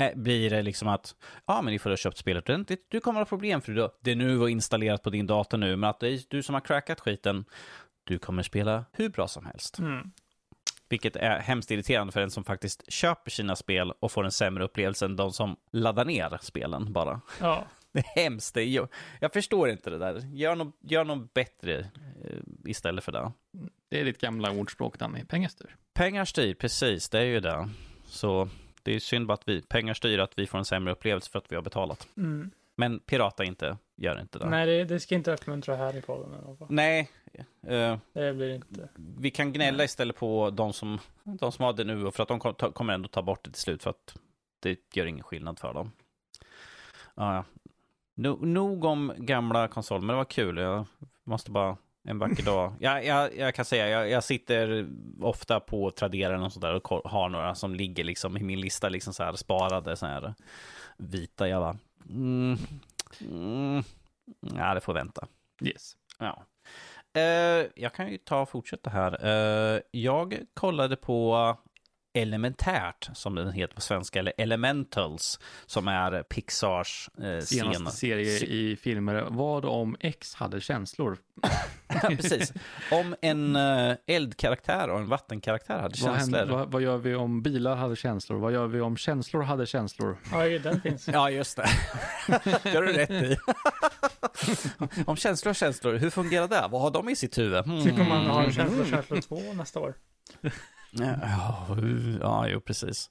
[0.00, 1.14] eh, Blir det liksom att,
[1.46, 4.10] ja men ni får ha köpt spelet ordentligt, du kommer ha problem för det, det
[4.10, 6.60] är nu var installerat på din dator nu, men att det är du som har
[6.60, 7.44] crackat skiten,
[8.04, 9.78] du kommer spela hur bra som helst.
[9.78, 10.10] Mm.
[10.88, 14.64] Vilket är hemskt irriterande för en som faktiskt köper sina spel och får en sämre
[14.64, 17.20] upplevelse än de som laddar ner spelen bara.
[17.40, 18.54] Ja, Det är hemskt.
[18.54, 18.88] Det är,
[19.20, 20.22] jag förstår inte det där.
[20.32, 23.32] Gör något, gör något bättre eh, istället för det.
[23.88, 25.24] Det är ditt gamla ordspråk, Danny.
[25.24, 25.76] Pengar styr.
[25.94, 27.08] Pengar styr, precis.
[27.08, 27.68] Det är ju det.
[28.06, 28.48] Så
[28.82, 31.38] det är synd bara att vi, pengar styr att vi får en sämre upplevelse för
[31.38, 32.08] att vi har betalat.
[32.16, 32.50] mm.
[32.76, 34.48] Men pirata inte, gör inte det.
[34.48, 36.56] nej det, det ska inte uppmuntra här i podden.
[36.68, 37.10] Nej,
[37.66, 38.88] eh, Det blir inte.
[39.18, 42.28] vi kan gnälla istället på de som, de som har det nu, och för att
[42.28, 42.40] de
[42.72, 44.16] kommer ändå ta bort det till slut, för att
[44.60, 45.92] det gör ingen skillnad för dem.
[47.14, 47.44] Ja.
[48.14, 50.56] No, nog om gamla konsoler, men det var kul.
[50.56, 50.86] Jag
[51.24, 52.72] måste bara en vacker dag.
[52.78, 54.88] Jag, jag, jag kan säga, jag, jag sitter
[55.20, 59.14] ofta på Tradera och sådär och har några som ligger liksom i min lista, liksom
[59.14, 60.34] så här sparade, så här
[60.96, 61.48] vita.
[61.48, 61.78] Jag bara,
[62.08, 62.58] mm,
[63.20, 63.82] mm,
[64.40, 65.26] ja, det får vänta.
[65.62, 65.96] Yes.
[66.18, 66.44] Ja.
[67.20, 69.26] Eh, jag kan ju ta och fortsätta här.
[69.26, 71.56] Eh, jag kollade på
[72.14, 78.38] Elementärt, som den heter på svenska, eller Elementals, som är Pixars eh, Senaste sena- serie
[78.38, 79.26] se- i filmer.
[79.30, 81.18] Vad om X hade känslor?
[82.08, 82.52] Precis.
[82.92, 86.38] Om en eh, eldkaraktär och en vattenkaraktär hade Vad, känslor.
[86.38, 88.38] händer, vad, vad gör vi om bilar hade känslor?
[88.38, 90.16] Vad gör vi om känslor hade känslor?
[90.32, 91.08] Ja, den finns.
[91.12, 91.68] Ja, just det.
[92.62, 93.36] det har du rätt i.
[95.06, 96.68] om känslor och känslor, hur fungerar det?
[96.70, 97.64] Vad har de i sitt huvud?
[97.64, 97.84] Hmm.
[97.84, 99.94] Tycker man har en känsla känsla 2 nästa år.
[100.92, 101.66] Ja,
[102.20, 103.08] ja, jo, precis.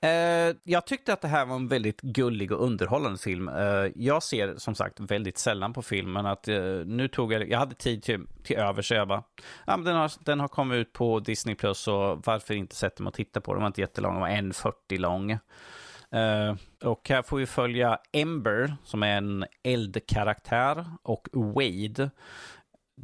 [0.00, 3.48] Eh, jag tyckte att det här var en väldigt gullig och underhållande film.
[3.48, 7.58] Eh, jag ser som sagt väldigt sällan på filmen att eh, nu tog jag, jag
[7.58, 9.22] hade tid till, till över så jag bara,
[9.66, 13.02] ja, men den, har, den har kommit ut på Disney Plus och varför inte sätta
[13.02, 13.56] mig och titta på den?
[13.56, 15.30] Den var inte jättelång, den var 1.40 lång.
[15.30, 22.10] Eh, och här får vi följa Ember som är en eldkaraktär och Wade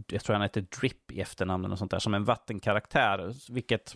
[0.06, 3.94] jag tror han heter Drip i efternamn och sånt där, som en vattenkaraktär, vilket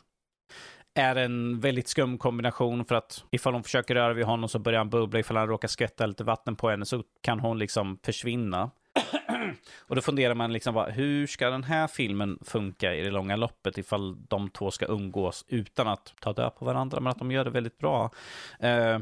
[0.94, 4.78] är en väldigt skum kombination för att ifall hon försöker röra vid honom så börjar
[4.78, 8.70] han bubbla, ifall han råkar skvätta lite vatten på henne så kan hon liksom försvinna.
[9.78, 13.36] Och då funderar man liksom bara, hur ska den här filmen funka i det långa
[13.36, 17.30] loppet ifall de två ska umgås utan att ta död på varandra, men att de
[17.30, 18.10] gör det väldigt bra.
[18.60, 18.98] Eh,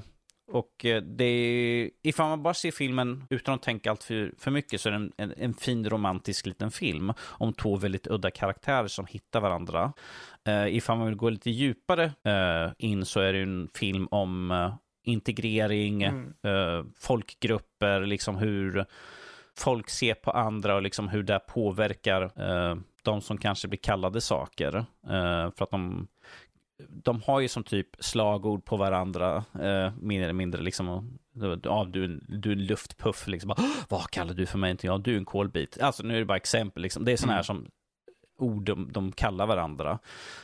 [0.51, 4.51] och eh, det är, ifall man bara ser filmen utan att tänka allt för, för
[4.51, 8.31] mycket så är det en, en, en fin romantisk liten film om två väldigt udda
[8.31, 9.93] karaktärer som hittar varandra.
[10.49, 14.51] Uh, ifall man vill gå lite djupare eh, in så är det en film om
[14.51, 14.75] eh,
[15.05, 16.33] integrering, Mm.
[16.43, 18.85] eh, folkgrupper, liksom hur
[19.59, 22.31] folk ser på andra och liksom hur det påverkar
[23.03, 24.85] de som kanske blir kallade saker.
[25.57, 26.09] För att de,
[26.89, 30.89] de har ju som typ slagord på varandra, eh, mer eller mindre liksom.
[30.89, 31.05] och-
[31.63, 33.49] Ja, du, du är en luftpuff, liksom.
[33.49, 34.71] Bara, "Åh, Vad kallar du för mig?
[34.71, 35.79] Inte jag, du är en kolbit.
[35.81, 37.05] Alltså nu är det bara exempel, liksom.
[37.05, 37.45] Det är sådana här Mm.
[37.45, 37.71] som
[38.43, 39.99] ord de, de kallar varandra.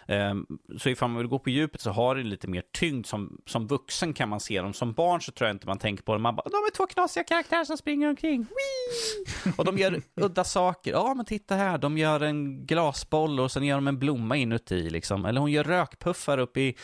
[0.06, 0.47] Ehm,
[0.78, 3.06] så ifall man vill gå på djupet så har det lite mer tyngd.
[3.06, 4.73] Som, som vuxen kan man se dem.
[4.73, 6.23] Som barn så tror jag inte man tänker på dem.
[6.23, 8.40] Man bara, de är två knasiga karaktärer som springer omkring.
[8.40, 9.52] Whee!
[9.56, 10.90] Och de gör udda saker.
[10.93, 11.78] Ja, men titta här.
[11.78, 14.90] De gör en glasboll och sen gör de en blomma inuti.
[14.90, 15.24] Liksom.
[15.24, 16.77] Eller hon gör rökpuffar uppe, i,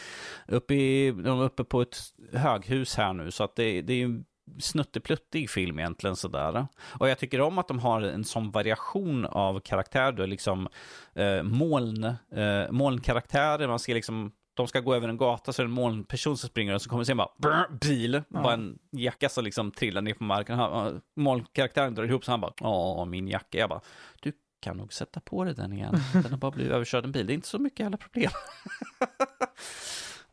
[0.48, 1.97] uppe, i, uppe på ett
[2.32, 3.30] höghus här nu.
[3.30, 4.22] Så att det, det är ju
[4.59, 6.66] snuttepluttig film egentligen sådär.
[6.99, 10.12] Och jag tycker om att de har en sån variation av karaktär.
[10.12, 10.69] Då, liksom
[11.15, 13.69] eh, moln, eh, molnkaraktärer.
[13.69, 16.49] Man ser liksom, de ska gå över en gata så är det en molnperson som
[16.49, 18.23] springer och så kommer sen bara brr, bil.
[18.29, 20.59] Bara en jacka som liksom trillar ner på marken.
[20.59, 23.59] Han, molnkaraktären drar ihop så han bara, åh min jacka.
[23.59, 23.81] Jag bara,
[24.20, 25.95] du kan nog sätta på dig den igen.
[26.12, 27.27] Den har bara blivit överkörd en bil.
[27.27, 28.31] Det är inte så mycket jävla problem.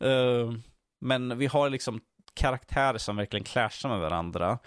[0.02, 0.52] Eh,
[1.00, 2.00] men vi har liksom
[2.34, 4.58] karaktärer som verkligen clashar med varandra.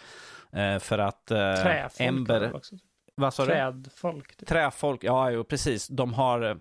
[0.52, 2.56] Eh, för att eh, Träfolk Ember...
[2.56, 2.76] också.
[2.76, 2.84] Typ.
[3.16, 3.46] Vad sa?
[3.46, 4.36] Trädfolk.
[4.36, 4.50] Typ.
[4.50, 5.88] Träfolk, ja jo, precis.
[5.88, 6.60] De har...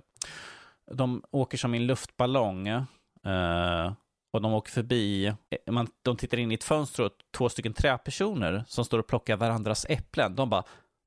[0.92, 2.68] De åker som i en luftballong.
[2.68, 3.92] Eh,
[4.32, 7.72] och de åker förbi, eh, man, de tittar in i ett fönster och två stycken
[7.72, 10.36] träpersoner som står och plockar varandras äpplen.
[10.36, 10.64] De bara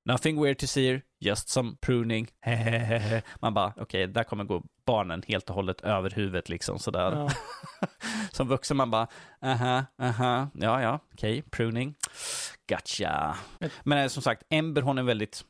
[0.07, 2.27] Nothing weird to see here, just some pruning.
[3.41, 7.11] Man bara, okej, okay, där kommer gå barnen helt och hållet över huvudet liksom sådär.
[7.11, 7.30] Ja.
[8.32, 9.07] Som vuxen man bara,
[9.41, 11.95] aha, aha, ja, ja, okej, okay, pruning.
[12.69, 13.38] Gotcha.
[13.84, 15.45] Men eh, som sagt, Ember hon är väldigt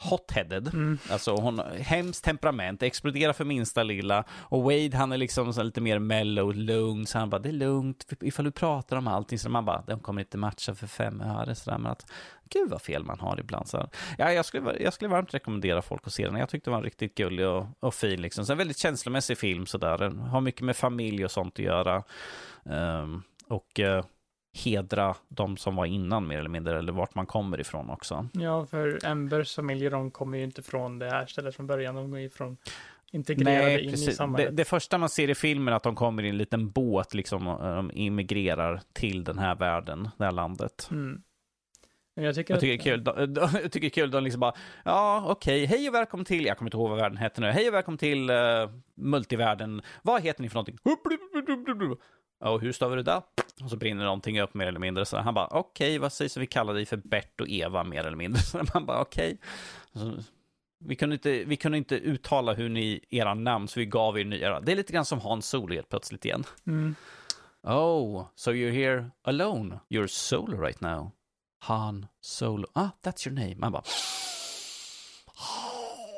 [0.00, 0.74] hot-headed.
[0.74, 0.98] Mm.
[1.10, 4.24] Alltså hon har hemskt temperament, exploderar för minsta lilla.
[4.30, 7.06] Och Wade han är liksom så lite mer mellow, lugn.
[7.06, 9.38] Så han bara, det är lugnt ifall du pratar om allting.
[9.38, 11.54] Så man bara, de kommer inte matcha för fem öre.
[11.54, 11.78] Sådär.
[11.78, 12.10] Men att,
[12.48, 13.68] gud vad fel man har ibland.
[13.68, 13.88] Så
[14.18, 16.36] ja, jag, skulle, jag skulle varmt rekommendera folk att se den.
[16.36, 18.22] Jag tyckte den var riktigt gullig och, och fin.
[18.22, 18.46] Liksom.
[18.46, 19.98] Så en väldigt känslomässig film sådär.
[19.98, 22.02] Den har mycket med familj och sånt att göra.
[22.64, 24.04] Um, och uh,
[24.54, 28.28] hedra de som var innan mer eller mindre, eller vart man kommer ifrån också.
[28.32, 32.10] Ja, för Embers familj, de kommer ju inte från det här stället från början, de
[32.10, 32.56] går ju från
[33.10, 34.08] integrerade Nej, in precis.
[34.08, 34.50] i samhället.
[34.50, 37.14] Det, det, första man ser i filmen är att de kommer i en liten båt,
[37.14, 40.88] liksom, de immigrerar till den här världen, det här landet.
[40.90, 41.22] Mm.
[42.14, 43.04] Jag tycker, jag tycker, att...
[43.04, 43.04] kul.
[43.34, 44.54] De, jag tycker det är kul, de liksom bara,
[44.84, 45.78] ja okej, okay.
[45.78, 47.98] hej och välkommen till, jag kommer inte ihåg vad världen heter nu, hej och välkommen
[47.98, 50.78] till uh, multivärlden, vad heter ni för någonting?
[52.40, 53.22] Och hur stavar du det?
[53.62, 55.06] Och så brinner någonting upp mer eller mindre.
[55.06, 57.84] Så han bara, okej, okay, vad sägs om vi kallar dig för Bert och Eva
[57.84, 58.42] mer eller mindre?
[58.42, 59.38] Så man bara, okej.
[59.92, 60.22] Okay.
[60.86, 64.24] Vi kunde, inte, vi kunde inte uttala hur ni, era namn, så vi gav er
[64.24, 64.60] nya.
[64.60, 66.44] Det är lite grann som Hans Solo helt plötsligt igen.
[66.66, 66.94] Mm.
[67.62, 69.80] Oh, so you're here alone?
[69.88, 71.10] You're solo right now?
[71.58, 72.66] Han Solo.
[72.74, 73.54] Ah, that's your name.
[73.58, 73.82] Man bara...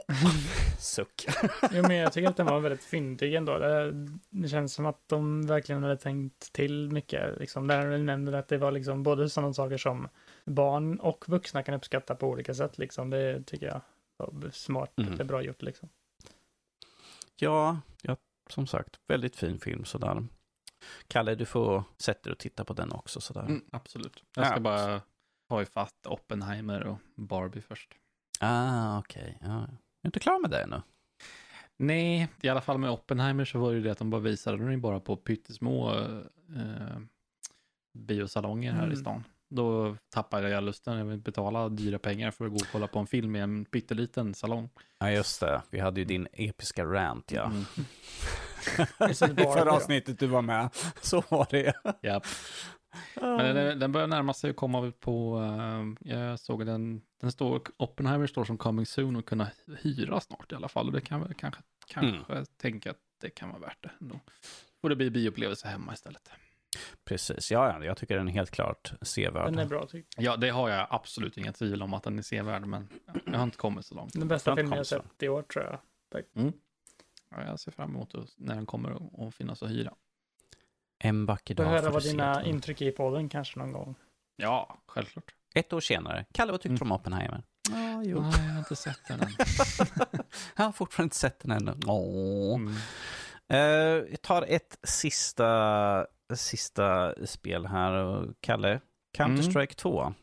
[0.78, 1.26] Suck.
[1.72, 3.58] jo, men jag tycker att den var väldigt fyndig ändå.
[3.58, 3.92] Det,
[4.30, 7.38] det känns som att de verkligen hade tänkt till mycket.
[7.38, 10.08] Liksom, där de nämnde att det var liksom både sådana saker som
[10.44, 12.78] barn och vuxna kan uppskatta på olika sätt.
[12.78, 13.10] Liksom.
[13.10, 13.80] Det tycker jag
[14.16, 14.98] var smart.
[14.98, 15.16] Mm.
[15.16, 15.88] Det är bra gjort liksom.
[17.36, 18.16] Ja, ja,
[18.50, 20.26] som sagt, väldigt fin film sådär.
[21.08, 23.42] Kalle, du får sätta dig och titta på den också sådär.
[23.42, 24.24] Mm, absolut.
[24.36, 25.02] Jag ska ja, bara
[25.48, 27.94] ha ifatt Oppenheimer och Barbie först.
[28.40, 29.38] Ah, okej.
[29.40, 29.50] Okay.
[29.50, 29.66] Ja
[30.02, 30.82] är inte klar med det ännu?
[31.78, 34.56] Nej, i alla fall med Oppenheimer så var det ju det att de bara visade
[34.56, 35.94] den bara på pyttesmå
[36.56, 36.98] eh,
[37.98, 38.92] biosalonger här mm.
[38.92, 39.24] i stan.
[39.48, 40.98] Då tappade jag lusten.
[40.98, 43.64] Jag vill betala dyra pengar för att gå och kolla på en film i en
[43.64, 44.68] pytteliten salong.
[44.98, 45.62] Ja, just det.
[45.70, 47.44] Vi hade ju din episka rant, ja.
[47.44, 47.64] Mm.
[49.10, 49.14] I
[49.44, 50.68] förra avsnittet du var med,
[51.00, 51.74] så var det.
[52.02, 52.24] Japp.
[53.20, 57.32] Men den, den börjar närma sig att komma ut på, uh, jag såg den, den
[57.32, 59.50] står, Oppenheimer står som coming soon och kunna
[59.82, 60.86] hyra snart i alla fall.
[60.86, 62.46] Och det kan väl kanske, kanske mm.
[62.56, 64.20] tänka att det kan vara värt det ändå.
[64.80, 66.30] Får det bli bioupplevelse hemma istället.
[67.04, 69.46] Precis, ja, jag tycker den är helt klart sevärd.
[69.46, 70.24] Den är bra tycker jag.
[70.24, 72.88] Ja, det har jag absolut inga tvivel om att den är sevärd, men
[73.24, 74.12] jag har inte kommit så långt.
[74.12, 75.78] Den bästa filmen jag sett i år tror jag.
[76.34, 76.52] Mm.
[77.30, 79.94] Ja, jag ser fram emot när den kommer att finnas att hyra.
[80.98, 81.66] En vacker dag.
[81.66, 83.94] Du höra vad dina intryck är i podden kanske någon gång.
[84.36, 85.34] Ja, självklart.
[85.54, 86.26] Ett år senare.
[86.32, 86.92] Kalle, vad tyckte du mm.
[86.92, 87.42] om Oppenheimer?
[87.72, 88.20] Ah, jo.
[88.20, 89.28] Nej, jag har inte sett den än.
[90.56, 91.74] jag har fortfarande inte sett den ännu.
[91.86, 92.54] Åh.
[92.54, 92.74] Mm.
[93.52, 98.24] Uh, jag tar ett sista, sista spel här.
[98.40, 98.80] Kalle,
[99.18, 99.66] Counter-Strike mm.
[99.76, 100.14] 2.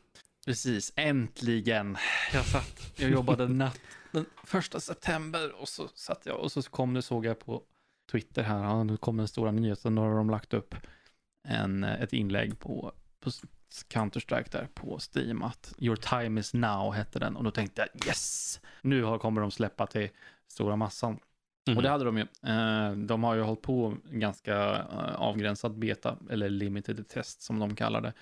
[0.46, 1.96] Precis, äntligen.
[2.32, 3.80] Jag satt, jag jobbade natt
[4.12, 7.62] den första september och så satt jag och så kom det såg jag på
[8.10, 10.74] Twitter här, ja, nu kom den stora nyheten, då har de lagt upp
[11.48, 13.30] en, ett inlägg på, på
[13.88, 18.06] Counter-Strike där på Steam att Your time is now hette den och då tänkte jag
[18.06, 20.08] yes, nu kommer de släppa till
[20.48, 21.18] stora massan.
[21.66, 21.76] Mm.
[21.76, 22.22] Och det hade de ju.
[22.22, 24.54] Eh, de har ju hållit på ganska
[24.92, 28.12] eh, avgränsad beta, eller limited test som de kallar det.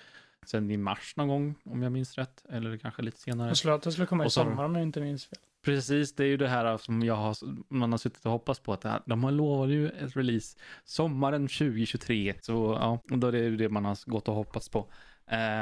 [0.45, 2.45] Sen i mars någon gång, om jag minst rätt.
[2.49, 3.47] Eller kanske lite senare.
[3.47, 5.39] Jag skulle, jag skulle komma i sommar om jag inte minns fel.
[5.63, 7.35] Precis, det är ju det här som jag har,
[7.73, 8.73] man har suttit och hoppats på.
[8.73, 12.33] att De har lovat ju ett release sommaren 2023.
[12.41, 14.91] Så ja, då är det ju det man har gått och hoppats på.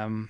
[0.06, 0.28] Um,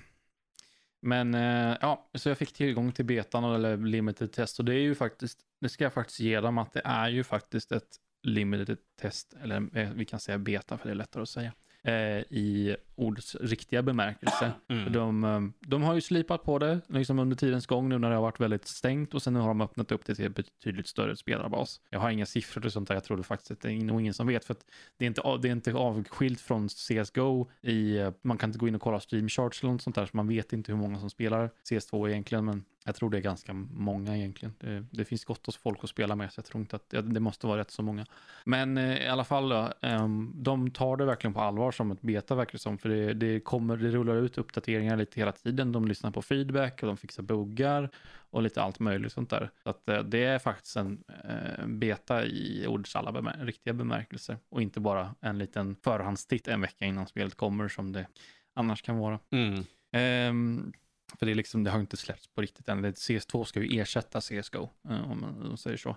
[1.01, 4.59] men uh, ja, så jag fick tillgång till betan eller limited test.
[4.59, 7.23] Och det är ju faktiskt, det ska jag faktiskt ge dem att det är ju
[7.23, 9.33] faktiskt ett limited test.
[9.43, 13.35] Eller eh, vi kan säga beta för det är lättare att säga eh, i ordets
[13.35, 14.51] riktiga bemärkelse.
[14.73, 14.93] Mm.
[14.93, 18.15] De, eh, de har ju slipat på det liksom under tidens gång nu när det
[18.15, 20.87] har varit väldigt stängt och sen nu har de öppnat upp det till en betydligt
[20.87, 21.81] större spelarbas.
[21.89, 24.13] Jag har inga siffror och sånt där, jag tror faktiskt att det är nog ingen
[24.13, 24.65] som vet för att
[24.97, 28.67] det är inte, det är inte avskilt från CSGO i, eh, man kan inte gå
[28.67, 30.99] in och kolla stream charts eller något sånt där så man vet inte hur många
[30.99, 34.55] som spelar CS2 egentligen men Jag tror det är ganska många egentligen.
[34.59, 37.01] Det, det finns gott hos folk att spela med, så jag tror inte att det,
[37.01, 38.05] det måste vara rätt så många.
[38.45, 42.01] Men eh, i alla fall, då, ehm, de tar det verkligen på allvar som ett
[42.01, 45.71] beta verkar det som, för det, det, kommer, det rullar ut uppdateringar lite hela tiden.
[45.71, 47.89] De lyssnar på feedback och de fixar buggar
[48.29, 49.49] och lite allt möjligt sånt där.
[49.63, 54.37] Så att eh, det är faktiskt en eh, beta i ordets alla bemär riktiga bemärkelser
[54.49, 58.07] och inte bara en liten förhandstitt en vecka innan spelet kommer som det
[58.53, 59.19] annars kan vara.
[59.31, 59.63] Mm.
[59.91, 60.73] Ehm,
[61.19, 62.85] för det, är liksom, det har inte släppts på riktigt än.
[62.85, 65.95] CS2 ska ju ersätta CSGO, eh, om man säger så.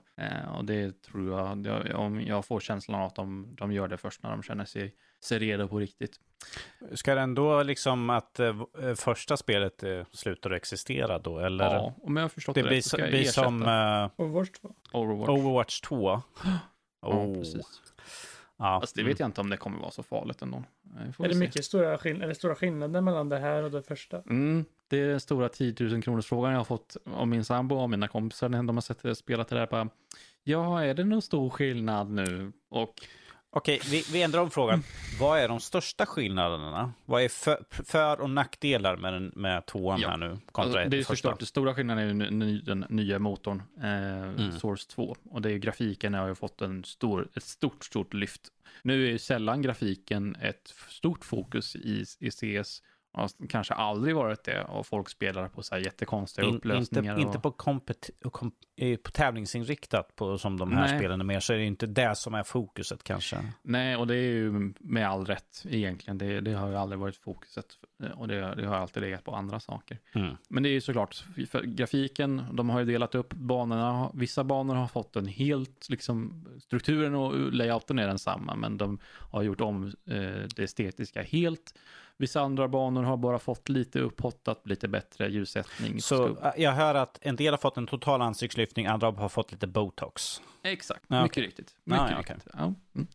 [0.57, 4.23] Och det tror jag, om jag får känslan av att de, de gör det först
[4.23, 6.21] när de känner sig, sig redo på riktigt.
[6.95, 8.55] Ska det ändå liksom att eh,
[8.97, 11.39] första spelet eh, slutar att existera då?
[11.39, 11.65] Eller?
[11.75, 14.51] Ja, om jag har förstått det rätt så ska blir jag som ersätta eh, Overwatch
[14.51, 14.75] 2.
[14.93, 15.29] Overwatch.
[15.29, 16.23] Overwatch 2.
[16.43, 16.59] Ja,
[17.03, 17.35] Oh.
[17.39, 17.83] precis.
[18.59, 18.81] Ja.
[18.81, 20.57] Fast det vet jag inte om det kommer vara så farligt ändå.
[20.97, 21.39] Eh, Är det se.
[21.41, 24.17] mycket stora, skill- är det stora skillnader mellan det här och det första?
[24.23, 27.77] Mm, det är den stora 10 000 kronors frågan jag har fått av min sambo
[27.77, 29.67] och mina kompisar när de har sett det spelat det där.
[29.67, 29.89] Bara,
[30.43, 32.53] ja, är det någon stor skillnad nu?
[32.69, 32.95] Och
[33.57, 34.83] Okej, vi, vi ändrar om frågan.
[35.21, 36.93] Vad är de största skillnaderna?
[37.05, 40.09] Vad är för, för och nackdelar med, den, med tvåan Ja.
[40.09, 40.39] här nu?
[40.53, 44.59] Kontra Alltså, det är såklart, den stora skillnaden är ju ny- den nya motorn, eh,
[44.59, 45.17] Source 2.
[45.31, 48.43] Och det är ju grafiken har ju fått en stor, ett stort, stort lyft.
[48.83, 52.83] Nu är ju sällan grafiken ett stort fokus i, i CS.
[53.17, 57.19] Har kanske aldrig varit det och folk spelar på så här jättekonstiga In, inte, upplösningar.
[57.19, 57.43] inte och...
[57.43, 60.99] på, kompet, kom, eh, på tävlingsinriktat på, som de här Nej.
[60.99, 63.37] spelen är mer, så är det inte det som är fokuset kanske.
[63.63, 66.19] Nej, och det är ju med all rätt egentligen.
[66.19, 67.67] Det, det har ju aldrig varit fokuset
[68.15, 69.99] och det, det har alltid legat på andra saker.
[70.13, 70.37] Mm.
[70.49, 74.11] Men det är ju såklart, för grafiken, de har ju delat upp banorna.
[74.15, 78.99] Vissa banor har fått en helt, liksom, strukturen och layouten är densamma, men de
[79.31, 81.75] har gjort om eh, det estetiska helt.
[82.19, 86.01] Vissa andra banor har bara fått lite upphottat, lite bättre ljussättning.
[86.03, 89.53] Så eh, jag hör att en del har fått en total ansiktslyftning, andra har fått
[89.53, 90.43] lite botox.
[90.63, 91.47] Exakt, Ja, mycket okej.
[91.47, 91.75] riktigt.
[91.85, 92.47] Mycket Ja, ja, riktigt.
[92.53, 92.75] Ja.
[92.95, 93.07] Mm.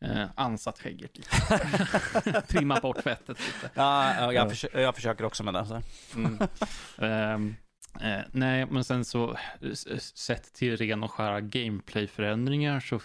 [0.00, 1.30] Eh, ansatt skägget lite.
[2.48, 3.70] Trimma bort fettet lite.
[3.74, 4.48] Ja, ja, jag, Ja.
[4.50, 5.66] försö- jag försöker också med det.
[5.66, 5.80] Så.
[6.16, 6.38] Mm.
[6.98, 7.54] Ehm,
[8.00, 9.36] eh, nej, men sen så
[9.98, 13.00] sett till ren och skära gameplay-förändringar så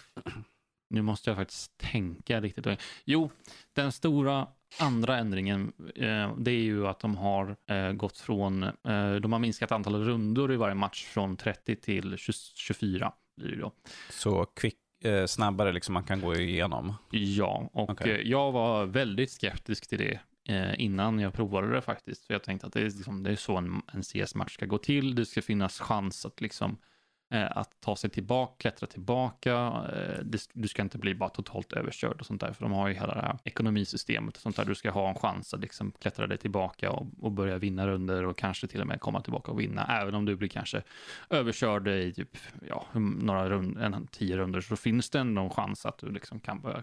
[0.88, 2.66] nu måste jag faktiskt tänka riktigt.
[3.04, 3.30] Jo,
[3.72, 4.46] den stora
[4.80, 9.38] andra ändringen, eh, det är ju att de har eh, gått från, eh, de har
[9.38, 13.72] minskat antalet rundor i varje match från 30 till 20, 24 blir det då.
[14.10, 16.94] Så quick, eh, snabbare liksom man kan gå igenom.
[17.10, 18.12] Ja, och Okej.
[18.12, 20.20] eh, jag var väldigt skeptisk till det
[20.54, 22.26] eh, innan jag provade det faktiskt.
[22.26, 24.78] För jag tänkte att det är, liksom, det är så en, en CS-match ska gå
[24.78, 25.14] till.
[25.14, 26.76] Det ska finnas chans att liksom
[27.30, 29.52] Eh, att ta sig tillbaka, klättra tillbaka.
[29.92, 32.52] Eh, du ska inte bli bara totalt överkörd och sånt där.
[32.52, 34.64] För de har ju hela det här ekonomisystemet och sånt där.
[34.64, 38.24] Du ska ha en chans att liksom klättra dig tillbaka och, och börja vinna runder
[38.24, 40.00] och kanske till och med komma tillbaka och vinna.
[40.02, 40.82] Även om du blir kanske
[41.30, 42.36] överkörd i typ,
[42.68, 42.86] ja,
[43.20, 46.60] några rund, en, tio runder så finns det ändå en chans att du liksom kan
[46.60, 46.82] börja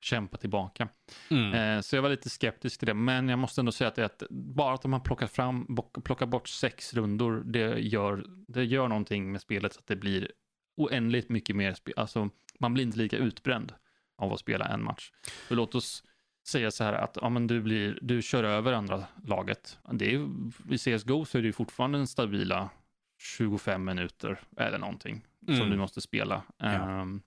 [0.00, 0.88] kämpa tillbaka.
[1.30, 1.54] Mm.
[1.76, 4.22] Eh, så jag var lite skeptisk till det, men jag måste ändå säga att, att
[4.30, 9.32] bara att de har plockat fram, plockat bort sex rundor, det gör, det gör någonting
[9.32, 10.30] med spelet så att det blir
[10.76, 13.72] oändligt mycket mer, spe- alltså man blir inte lika utbränd
[14.18, 15.10] av att spela en match.
[15.48, 16.04] För låt oss
[16.48, 19.78] säga så här att ja, men du, blir, du kör över andra laget.
[19.92, 20.28] Det är,
[20.70, 22.70] I CSGO så är det ju fortfarande en stabila
[23.18, 25.70] 25 minuter eller någonting som Mm.
[25.70, 26.42] du måste spela.
[26.58, 26.66] Ja.
[26.66, 27.22] Ehm,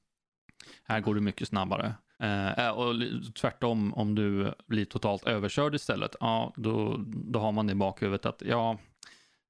[0.83, 1.93] här går det mycket snabbare.
[2.23, 7.67] Eh, och li- tvärtom, om du blir totalt överkörd istället, ja, då, då har man
[7.67, 8.77] det i bakhuvudet att ja,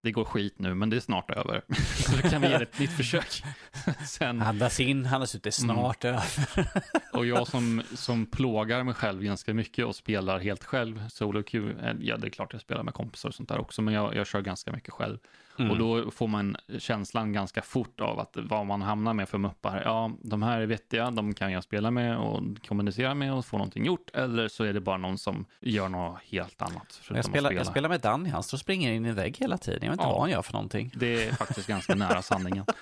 [0.04, 1.62] det går skit nu, men det är snart över.
[1.96, 3.44] Så då kan vi ge det ett nytt försök.
[4.08, 6.24] Sen, Andas in, andas ut, det är snart över.
[7.14, 11.76] och jag som, som plågar mig själv ganska mycket och spelar helt själv, solo queue,
[11.90, 14.16] eh, ja det är klart jag spelar med kompisar och sånt där också, men jag,
[14.16, 15.18] jag kör ganska mycket själv.
[15.60, 15.72] Mm.
[15.72, 19.81] Och då får man känslan ganska fort av att vad man hamnar med för muppar.
[19.86, 23.57] Ja, de här är vettiga, de kan jag spela med och kommunicera med och få
[23.57, 24.10] någonting gjort.
[24.14, 27.02] Eller så är det bara någon som gör något helt annat.
[27.02, 27.53] Jag spelar, spela.
[27.53, 29.80] jag spelar med Danny, han står och springer in i en vägg hela tiden.
[29.81, 30.11] Jag vet inte Ja.
[30.11, 30.91] vad han gör för någonting.
[30.95, 32.65] Det är faktiskt ganska nära sanningen.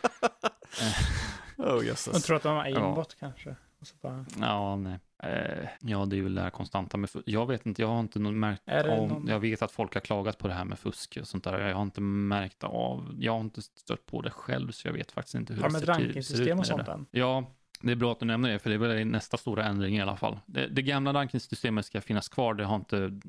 [1.58, 2.78] Oh, Jag tror att de har Ja.
[2.86, 3.50] aimbot kanske.
[3.82, 5.00] Och så bara, Ja, nej.
[5.24, 8.00] Eh, ja, det är väl det här konstanta med fu- Jag vet inte, jag har
[8.00, 11.18] inte märkt av, någon- jag vet att folk har klagat på det här med fusk
[11.22, 11.68] och sånt där.
[11.68, 15.12] Jag har inte märkt av, jag har inte stött på det själv så jag vet
[15.12, 16.86] faktiskt inte hur har det ser, ut rankingsystem med och det sånt.
[17.12, 19.98] Ja, det är bra att du nämner det, för det är väl nästa stora ändring
[19.98, 20.40] i alla fall.
[20.46, 23.20] Det, det gamla rankingsystemet ska finnas kvar, det har inte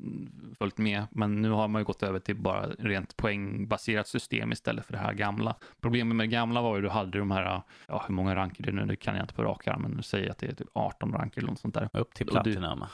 [0.59, 4.87] följt med, men nu har man ju gått över till bara rent poängbaserat system istället
[4.87, 5.55] för det här gamla.
[5.81, 8.71] Problemet med det gamla var ju, du hade de här, ja hur många ranker det
[8.71, 10.69] är nu, det kan jag inte på rak arm, men säg att det är typ
[10.73, 11.89] 18 ranker eller något sånt där.
[11.93, 12.85] Upp till du- Platinum.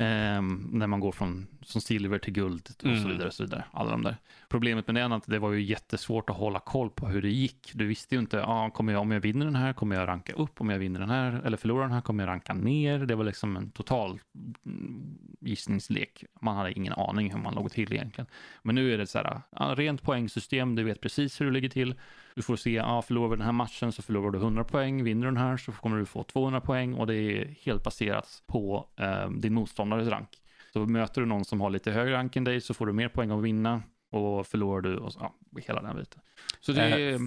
[0.00, 3.02] Ehm, när man går från, från silver till guld och Mm.
[3.02, 3.26] så vidare.
[3.26, 3.64] Och så vidare.
[3.72, 4.16] Alla de där.
[4.48, 7.28] Problemet med det är att det var ju jättesvårt att hålla koll på hur det
[7.30, 7.70] gick.
[7.74, 10.32] Du visste ju inte, ah, kommer jag, om jag vinner den här kommer jag ranka
[10.32, 12.98] upp, om jag vinner den här eller förlorar den här kommer jag ranka ner.
[12.98, 14.20] Det var liksom en total
[14.66, 16.24] mm, gissningslek.
[16.40, 18.26] Man hade ingen aning hur man låg till egentligen.
[18.62, 21.94] Men nu är det så här, rent poängsystem, du vet precis hur du ligger till.
[22.38, 25.26] Du får se, ja, förlorar vi den här matchen så förlorar du 100 poäng, vinner
[25.26, 28.88] du den här så kommer du få 200 poäng och det är helt baserat på
[28.96, 30.28] eh, din motståndares rank.
[30.72, 33.08] Så möter du någon som har lite högre rank än dig så får du mer
[33.08, 36.20] poäng att vinna och förlorar du och så, ja, hela den biten.
[36.60, 37.18] Så det är, Eh,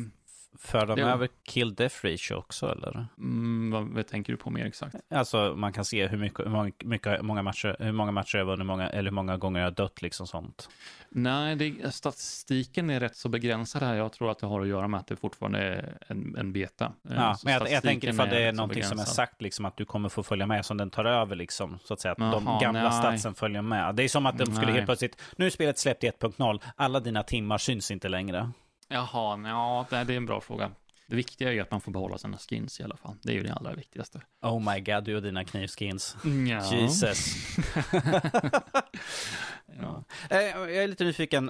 [0.60, 3.06] För de över kill death ratio också eller?
[3.18, 4.96] mm, vad, vad tänker du på mer exakt?
[5.10, 8.46] Alltså man kan se hur mycket, hur många, mycket, många matcher, hur många matcher jag
[8.46, 10.70] vunnit, många, eller hur många gånger jag dött, liksom sånt.
[11.10, 13.96] Nej, det, statistiken är rätt så begränsad här.
[13.96, 16.86] Jag tror att det har att göra med att det fortfarande är en, en beta.
[16.86, 19.42] Eh, Ja, så men jag, jag tänker ifall det är så någonting som är sagt,
[19.42, 22.12] liksom att du kommer få följa med som den tar över, liksom, så att säga.
[22.12, 22.92] Att de Jaha, gamla nej.
[22.92, 23.96] statsen följer med.
[23.96, 24.76] Det är som att de skulle Nej.
[24.76, 28.52] helt plötsligt, nu är spelet släppt i 1.0, alla dina timmar syns inte längre.
[28.92, 30.72] Jaha, ja, det är en bra fråga.
[31.08, 33.16] Det viktiga är ju att man får behålla sina skins i alla fall.
[33.24, 34.22] Det är ju det allra viktigaste.
[34.42, 36.16] Oh my god, du och dina knivskins.
[36.50, 36.76] Ja.
[36.76, 37.36] Jesus.
[39.82, 40.04] ja.
[40.30, 41.50] Eh, Jag är lite nyfiken.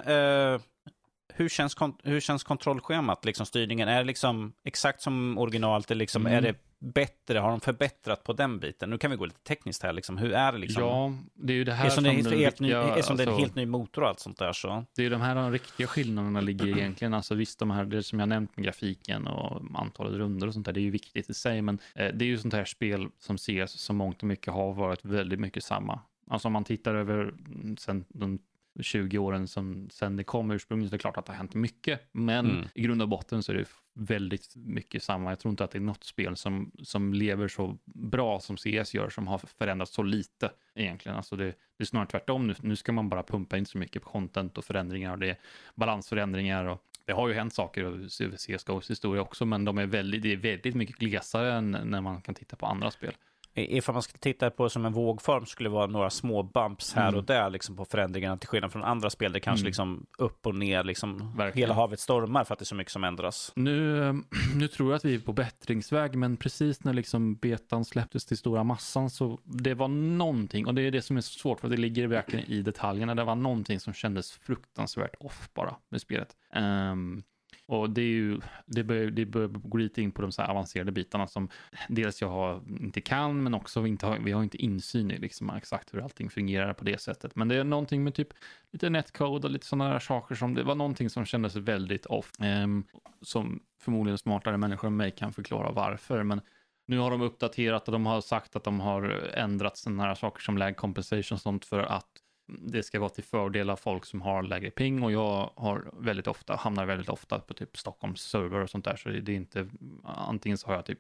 [1.41, 3.87] Hur känns, hur känns kontrollschemat, liksom styrningen?
[3.87, 5.89] Är det liksom exakt som originalet?
[5.89, 6.37] Liksom, Mm.
[6.37, 7.39] Är det bättre?
[7.39, 8.89] Har de förbättrat på den biten?
[8.89, 9.93] Nu kan vi gå lite tekniskt här.
[9.93, 10.17] Liksom.
[10.17, 10.57] Hur är det?
[10.57, 10.83] Liksom?
[10.83, 13.27] ja, det är ju det här Eftersom det är, som helt, ny, eftersom det är
[13.27, 14.85] en alltså- helt ny motor och allt sånt där så.
[14.95, 17.13] Det är de här de riktiga skillnaderna ligger egentligen.
[17.13, 20.65] Alltså visst, de här, det som jag nämnt med grafiken och antalet runder och sånt
[20.65, 23.07] där, det är ju viktigt i sig, men eh, det är ju sånt här spel
[23.19, 25.99] som ses som mångt och mycket har varit väldigt mycket samma.
[26.29, 28.39] Alltså om man tittar över mm, sen de
[28.83, 31.53] 20 åren som sen det kom ursprungligen, så är det klart att det har hänt
[31.53, 32.67] mycket, men Mm.
[32.75, 35.31] i grund och botten så är det väldigt mycket samma.
[35.31, 38.93] Jag tror inte att det är något spel som, som lever så bra som CS
[38.93, 41.17] gör, som har förändrats så lite egentligen.
[41.17, 42.55] Alltså det, det är snarare tvärtom nu.
[42.61, 45.37] Nu ska man bara pumpa in så mycket på content och förändringar och det är
[45.75, 50.21] balansförändringar och det har ju hänt saker över CSGOs historia också, men de är väldigt,
[50.23, 53.13] det är väldigt mycket glesare än när man kan titta på andra spel.
[53.55, 56.93] Ifall man skulle titta på det som en vågform skulle det vara några små bumps
[56.93, 57.17] här Mm.
[57.19, 59.31] och där liksom på förändringarna till skillnad från andra spel.
[59.33, 59.67] Det kanske Mm.
[59.67, 61.63] liksom upp och ner, liksom Verkligen.
[61.69, 63.51] hela havet stormar för att det är så mycket som ändras.
[63.55, 64.01] Nu,
[64.55, 68.37] nu tror jag att vi är på bättringsväg, men precis när liksom betan släpptes till
[68.37, 71.69] stora massan så det var någonting, och det är det som är så svårt för
[71.69, 76.29] det ligger verkligen i detaljerna, det var någonting som kändes fruktansvärt off bara med spelet.
[76.53, 77.23] Ehm,
[77.71, 80.49] och det är ju, det börjar, det börjar gå lite in på de så här
[80.49, 81.49] avancerade bitarna som
[81.89, 85.49] dels jag har, inte kan, men också inte har, vi har inte insyn i liksom
[85.49, 87.35] exakt hur allting fungerar på det sättet.
[87.35, 88.27] Men det är någonting med typ
[88.71, 92.31] lite netcode och lite sådana där saker som, det var någonting som kändes väldigt off.
[92.39, 92.83] Ehm,
[93.21, 96.41] som förmodligen smartare människor än mig kan förklara varför, men
[96.87, 99.03] nu har de uppdaterat och de har sagt att de har
[99.33, 102.09] ändrat sådana här saker som lag compensation och sånt för att
[102.47, 106.27] det ska vara till fördel av folk som har lägre ping och jag har väldigt
[106.27, 109.67] ofta, hamnar väldigt ofta på typ Stockholms server och sånt där så det är inte,
[110.03, 110.99] antingen så har jag typ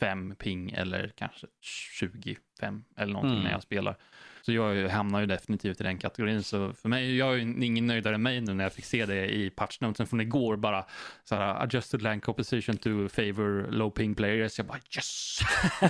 [0.00, 3.44] fem ping eller kanske 25 eller någonting Mm.
[3.44, 3.96] när jag spelar.
[4.42, 6.42] Så jag hamnar ju definitivt i den kategorin.
[6.42, 9.06] Så för mig, jag är ju ingen nöjdare än mig nu när jag fick se
[9.06, 10.84] det i patchnotesen från igår bara.
[11.24, 14.58] Så här, adjusted land composition to favor low ping players.
[14.58, 15.38] Jag bara yes!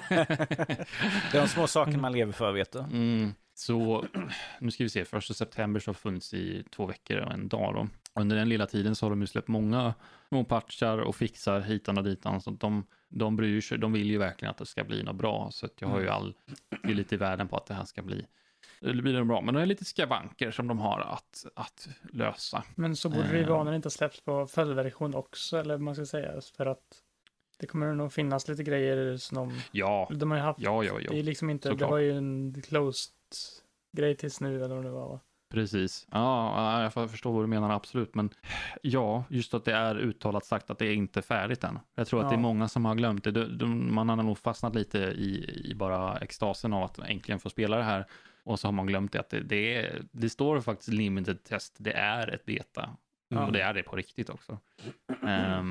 [0.09, 2.79] Det är de små saker man lever för, vet du.
[2.79, 3.35] Mm.
[3.55, 4.05] Så
[4.61, 7.75] nu ska vi se, första september så har funnits i två veckor och en dag
[7.75, 7.89] då.
[8.21, 9.95] Under den lilla tiden så har de ju släppt många
[10.29, 12.41] små patchar och fixar hitan och ditan.
[12.41, 15.49] Så de, de bryr sig, de vill ju verkligen att det ska bli något bra.
[15.53, 16.35] Så jag har ju all,
[16.83, 18.27] det är lite i världen på att det här ska bli,
[18.81, 19.41] det blir nog bra.
[19.41, 22.65] Men det är lite skavanker som de har att, att lösa.
[22.75, 23.65] Men så borde det ju Eh.
[23.65, 26.41] när det inte släpps på följdversion också, eller man ska säga.
[26.57, 27.01] För att
[27.59, 30.61] det kommer nog finnas lite grejer som de, Ja, de har haft.
[30.61, 31.23] ja, ja, Det är ja.
[31.23, 31.91] liksom inte, det såklart.
[31.91, 33.13] var ju en closed
[33.97, 35.09] grej tills nu eller vad det var.
[35.09, 35.21] va?
[35.51, 36.07] Precis.
[36.11, 38.15] Ja, jag förstår vad du menar, absolut.
[38.15, 38.31] Men
[38.83, 41.79] ja, just att det är uttalat sagt att det är inte färdigt än.
[41.95, 42.43] Jag tror att det är Ja.
[42.43, 43.31] många som har glömt det.
[43.31, 47.51] De, de, man har nog fastnat lite i, i bara extasen av att äntligen få
[47.51, 48.07] spela det här.
[48.45, 51.77] Och så har man glömt det att det, det, är, det står faktiskt limited test.
[51.79, 52.97] Det är ett beta.
[53.29, 53.47] Ja.
[53.47, 54.59] Och det är det på riktigt också.
[55.23, 55.63] Eh,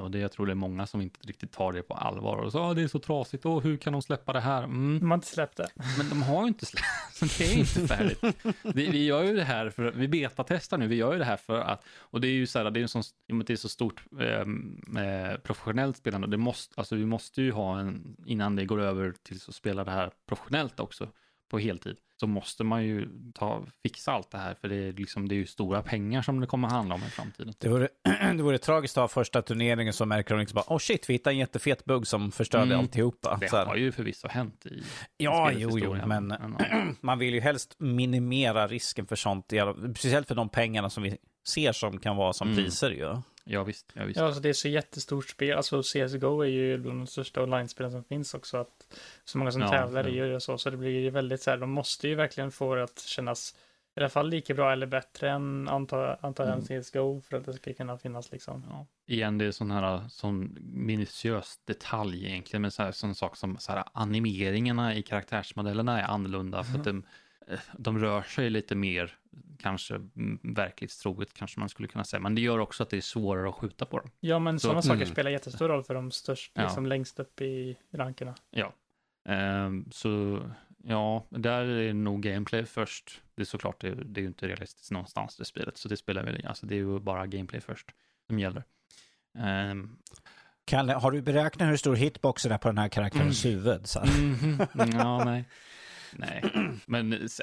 [0.00, 2.36] och det, jag tror det är många som inte riktigt tar det på allvar.
[2.36, 4.62] Och så, ah, det är så trasigt, och hur kan de släppa det här?
[4.62, 4.98] Mm.
[5.00, 5.68] De har inte släppt det.
[5.98, 8.24] Men de har ju inte släppt, så det är inte färdigt.
[8.62, 11.36] Vi, vi gör ju det här för, vi betatestar nu, vi gör ju det här
[11.36, 13.02] för att, och det är ju så här, det är, sån,
[13.44, 17.78] det är så stort eh, eh, professionellt spelande, det måste, alltså vi måste ju ha
[17.78, 21.08] en, innan det går över till att spela det här professionellt också,
[21.50, 25.28] på heltid så måste man ju ta, fixa allt det här för det är, liksom,
[25.28, 27.54] det är ju stora pengar som det kommer handla om i framtiden.
[27.58, 27.88] Det vore,
[28.36, 31.14] det vore tragiskt att ha första turneringen så märker de liksom bara, oh shit, vi
[31.14, 32.78] hittade en jättefet bugg som förstörde Mm.
[32.78, 33.38] alltihopa.
[33.40, 33.66] Det Så här.
[33.66, 34.82] har ju förvisso hänt i
[35.16, 36.34] Ja, jo, jo, men
[37.00, 39.52] man vill ju helst minimera risken för sånt,
[39.96, 41.16] speciellt för de pengarna som vi
[41.48, 42.64] ser som kan vara som Mm.
[42.64, 43.16] priser ju.
[43.44, 43.92] Ja, visst.
[43.94, 44.18] Ja, visst.
[44.20, 45.56] Ja, alltså det är så jättestort spel.
[45.56, 48.56] Alltså CSGO är ju bland de största online-spelen som finns också.
[48.56, 50.24] Att så många som Ja, tävlar ja.
[50.24, 50.58] i det och så.
[50.58, 53.54] Så det blir ju väldigt så här, de måste ju verkligen få det att kännas
[53.96, 56.52] i alla fall lika bra eller bättre än antar, jag, Mm.
[56.70, 58.64] än CSGO för att det ska kunna finnas liksom.
[58.70, 58.86] Ja.
[59.06, 63.58] Igen, det är sån här sån minutiös detalj egentligen, men så här, sån sak som
[63.58, 67.02] så här, animeringarna i karaktärsmodellerna är annorlunda för att de,
[67.78, 69.16] de rör sig lite mer,
[69.58, 73.00] kanske mm, verklighetstroget kanske man skulle kunna säga, men det gör också att det är
[73.00, 74.10] svårare att skjuta på dem.
[74.20, 75.08] Ja, men Så- sådana saker mm.
[75.08, 76.66] spelar jättestor roll för de största, Ja.
[76.66, 78.34] liksom längst upp i rankerna.
[79.28, 80.40] Ehm, så
[80.84, 83.20] ja, där är nog gameplay först.
[83.34, 86.22] Det är såklart, det, det är ju inte realistiskt någonstans det spelet, så det spelar
[86.24, 87.86] väl, alltså det är ju bara gameplay först
[88.26, 88.64] som gäller.
[89.38, 89.96] Ehm,
[90.64, 93.86] Kalle, har du beräknat hur stor hitboxen är på den här karaktärens huvud?
[93.86, 94.20] Så här?
[94.22, 94.60] Mhm.
[94.92, 95.44] Ja, nej.
[96.12, 96.42] Nej,
[96.86, 97.42] men se-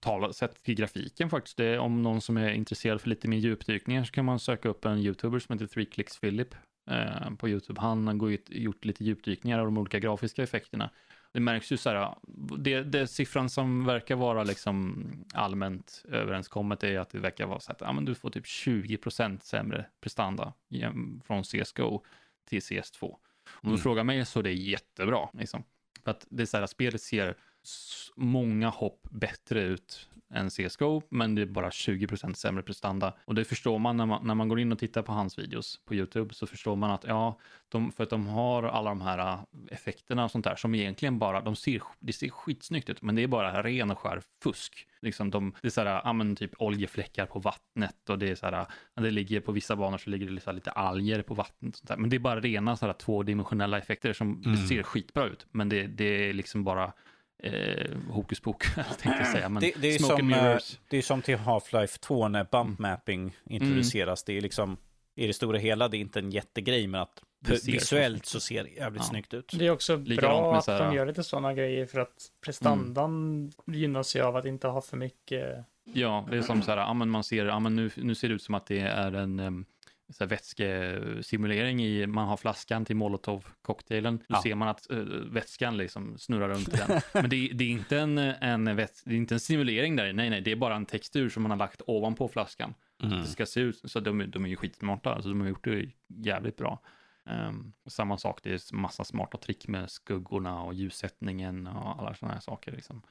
[0.00, 4.04] tala, sett till grafiken faktiskt, det, om någon som är intresserad för lite mer djupdykningar
[4.04, 6.54] så kan man söka upp en youtuber som heter 3clicks Philip
[6.90, 7.80] eh, på YouTube.
[7.80, 10.90] Han har gått- gjort lite djupdykningar av de olika grafiska effekterna.
[11.32, 12.14] Det märks ju så här,
[12.58, 17.72] det, det siffran som verkar vara liksom allmänt överenskommet är att det verkar vara så
[17.72, 20.52] att ja, men du får typ 20% sämre prestanda
[21.26, 22.02] från CSGO
[22.48, 23.02] till CS2.
[23.02, 23.18] Om
[23.62, 23.78] du Mm.
[23.80, 25.28] frågar mig så är det jättebra.
[25.32, 25.64] Liksom.
[26.04, 27.36] För att det är så här, spelet ser
[28.16, 33.14] många hopp bättre ut än CSGO, men det är bara 20% sämre prestanda.
[33.24, 35.80] Och det förstår man när, man när man går in och tittar på hans videos
[35.84, 39.18] på YouTube, så förstår man att ja, de, för att de har alla de här
[39.18, 39.40] äh,
[39.70, 43.22] effekterna och sånt där som egentligen bara, de ser, det ser skitsnyggt ut, men det
[43.22, 44.86] är bara ren och skär fusk.
[45.02, 48.34] Liksom de, det är så här, ja men typ oljefläckar på vattnet och det är
[48.34, 51.74] så här, det ligger på vissa banor så ligger det så lite alger på vattnet
[51.74, 51.96] och sånt där.
[51.96, 54.56] Men det är bara rena så här tvådimensionella effekter som Mm.
[54.56, 56.92] ser skitbra ut, men det, det är liksom bara
[57.42, 59.48] eh, hokus pokus, tänkte jag säga.
[59.48, 62.90] Men Det, det, är som, eh, det är som till Half-Life 2 när bump Mm.
[62.90, 64.24] mapping introduceras.
[64.24, 64.76] Det är liksom,
[65.14, 67.22] i det stora hela, det är inte en jättegrej, men att
[67.66, 69.08] visuellt så ser det jävligt Ja.
[69.08, 69.52] snyggt ut.
[69.58, 74.16] Det är också Likadant bra att de gör lite sådana grejer för att prestandan gynnas
[74.16, 75.64] ju av att inte ha för mycket.
[75.84, 78.28] Ja, det är som så här, ja, men man ser, ja, men nu, nu ser
[78.28, 79.64] det ut som att det är en um,
[80.12, 84.18] så vätskesimulering i, man har flaskan till molotov-cocktailen.
[84.18, 84.42] Då Ja.
[84.42, 84.98] ser man att eh,
[85.30, 87.00] vätskan liksom snurrar runt i den.
[87.22, 90.12] Men det, är- det är inte en, en, väts, det är inte en simulering där,
[90.12, 92.74] nej, nej, det är bara en textur som man har lagt ovanpå flaskan.
[93.02, 93.18] Mm.
[93.20, 95.90] Det ska se ut, så de, de är ju skitsmarta, alltså de har gjort det
[96.08, 96.80] jävligt bra.
[97.26, 102.34] Ehm, samma sak, det är massa smarta trick med skuggorna och ljussättningen och alla sådana
[102.34, 102.72] här saker.
[102.72, 103.02] Liksom.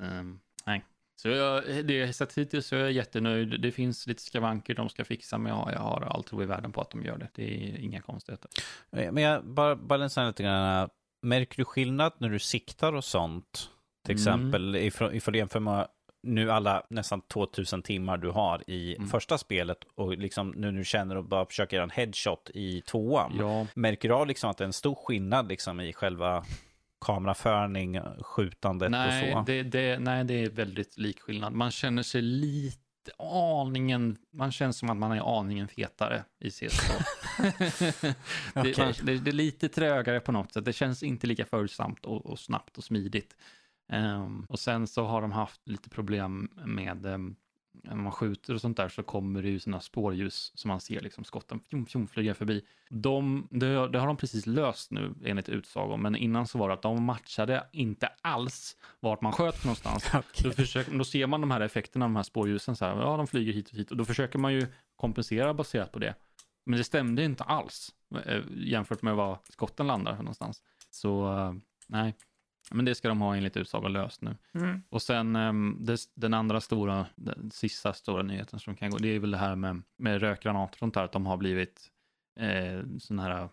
[0.00, 0.84] Ehm, nej.
[1.16, 3.60] Så jag, det sett hittills så är jag jättenöjd.
[3.60, 6.46] Det finns lite skavanker de ska fixa, men jag, har- jag har all tro i
[6.46, 7.28] världen på att de gör det.
[7.34, 8.50] Det är inga konstigheter.
[8.90, 10.88] Men jag bara balanserar lite grann.
[11.22, 13.70] Märker du skillnad när du siktar och sånt?
[14.06, 14.22] Till Mm.
[14.22, 15.88] exempel ifrån, ifrån det jämför med
[16.22, 19.08] nu alla nästan 2000 timmar du har i Mm.
[19.08, 22.80] första spelet och liksom nu när du känner att bara försöka göra en headshot i
[22.80, 23.32] tvåan.
[23.38, 26.44] Ja, Märker du av liksom att det är en stor skillnad liksom i själva
[27.06, 29.44] kameraförning, skjutandet och nej så?
[29.46, 31.52] det, det, nej, det är väldigt lik skillnad.
[31.52, 32.80] Man känner sig lite
[33.18, 36.92] aningen, man känns som att man är aningen fetare i CSGO.
[37.42, 38.14] det,
[38.54, 38.74] Okej.
[38.78, 40.64] man, det, det är lite trögare på något sätt.
[40.64, 43.36] Det känns inte lika följsamt och, och snabbt och smidigt.
[43.92, 47.36] Ehm, och sen så har de haft lite problem med um,
[47.82, 51.00] när man skjuter och sånt där så kommer det ju sådana spårljus som man ser
[51.00, 52.64] liksom skotten fjom, fjom, flyga förbi.
[52.90, 56.74] De, det, det har de precis löst nu enligt utsago, men innan så var det
[56.74, 60.10] att de matchade inte alls vart man sköt någonstans.
[60.42, 63.26] Då, försöker, då ser man de här effekterna, de här spårljusen, så här, ja de
[63.26, 64.66] flyger hit och hit och då försöker man ju
[64.96, 66.14] kompensera baserat på det.
[66.66, 67.94] Men det stämde inte alls
[68.26, 70.62] eh, jämfört med var skotten landar någonstans.
[70.90, 71.52] Så eh,
[71.86, 72.14] nej,
[72.70, 74.36] men det ska de ha enligt utsago löst nu.
[74.54, 74.82] Mm.
[74.88, 79.08] Och sen ehm, det, den andra stora, den sista stora nyheten som kan gå, det
[79.08, 81.90] är väl det här med, med rökgranater och sånt där, att de har blivit
[82.40, 83.48] eh, sådana här,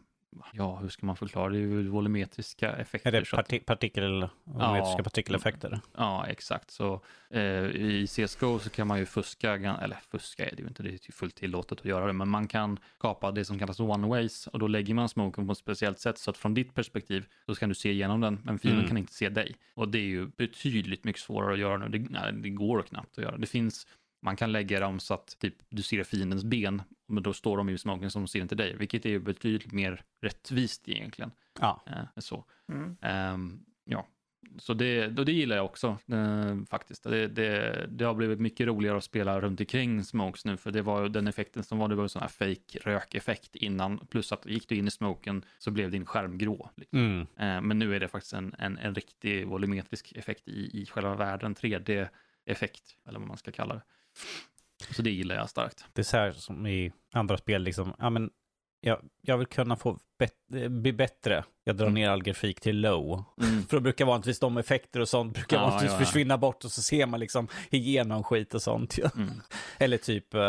[0.53, 3.13] ja hur ska man förklara, det är ju volumetriska effekter.
[3.13, 4.27] Är det parti partikel,
[4.57, 4.99] ja.
[5.03, 5.79] partikeleffekter?
[5.97, 6.71] Ja, exakt.
[6.71, 10.83] Så eh, i CSGO så kan man ju fuska, eller fuska är det ju inte,
[10.83, 14.47] det är fullt tillåtet att göra det, men man kan kapa det som kallas one-ways
[14.47, 17.55] och då lägger man smoken på ett speciellt sätt så att från ditt perspektiv så
[17.55, 18.87] kan du se igenom den, men fienden Mm.
[18.89, 19.55] kan inte se dig.
[19.73, 21.97] Och det är ju betydligt mycket svårare att göra nu.
[21.97, 23.37] Det, nej, det går knappt att göra.
[23.37, 23.87] Det finns
[24.23, 27.69] man kan lägga dem så att typ, du ser fiendens ben, men då står de
[27.69, 31.31] ju i smoken som ser inte dig, vilket är ju betydligt mer rättvist egentligen.
[31.59, 31.83] Ja.
[31.87, 32.45] Eh, så.
[32.69, 32.97] Mm.
[33.01, 34.07] Ehm, ja,
[34.57, 37.03] så det, då det gillar jag också eh, faktiskt.
[37.03, 40.81] Det, det, det har blivit mycket roligare att spela runt omkring smokes nu, för det
[40.81, 44.31] var ju den effekten som var, det var ju sån här fake rökeffekt innan, plus
[44.31, 46.69] att gick du in i smoken så blev din skärm grå.
[46.75, 46.99] Liksom.
[46.99, 47.21] Mm.
[47.21, 51.15] Eh, men nu är det faktiskt en, en, en riktig volumetrisk effekt i, i själva
[51.15, 53.81] världen, 3D-effekt, eller vad man ska kalla det.
[54.95, 55.85] Så det gillar jag starkt.
[55.93, 58.29] Det är så här som i andra spel, liksom, ja men
[58.85, 61.43] jag, jag vill kunna få bet- bli bättre.
[61.63, 61.93] Jag drar Mm.
[61.95, 63.23] ner all grafik till low.
[63.41, 63.63] Mm.
[63.69, 66.05] För då brukar vanligtvis de effekter och sånt brukar Ja, vanligtvis ja, ja.
[66.05, 68.97] försvinna bort och så ser man liksom igenom skit och sånt.
[68.97, 69.09] Ja.
[69.15, 69.29] Mm.
[69.77, 70.41] Eller typ, uh,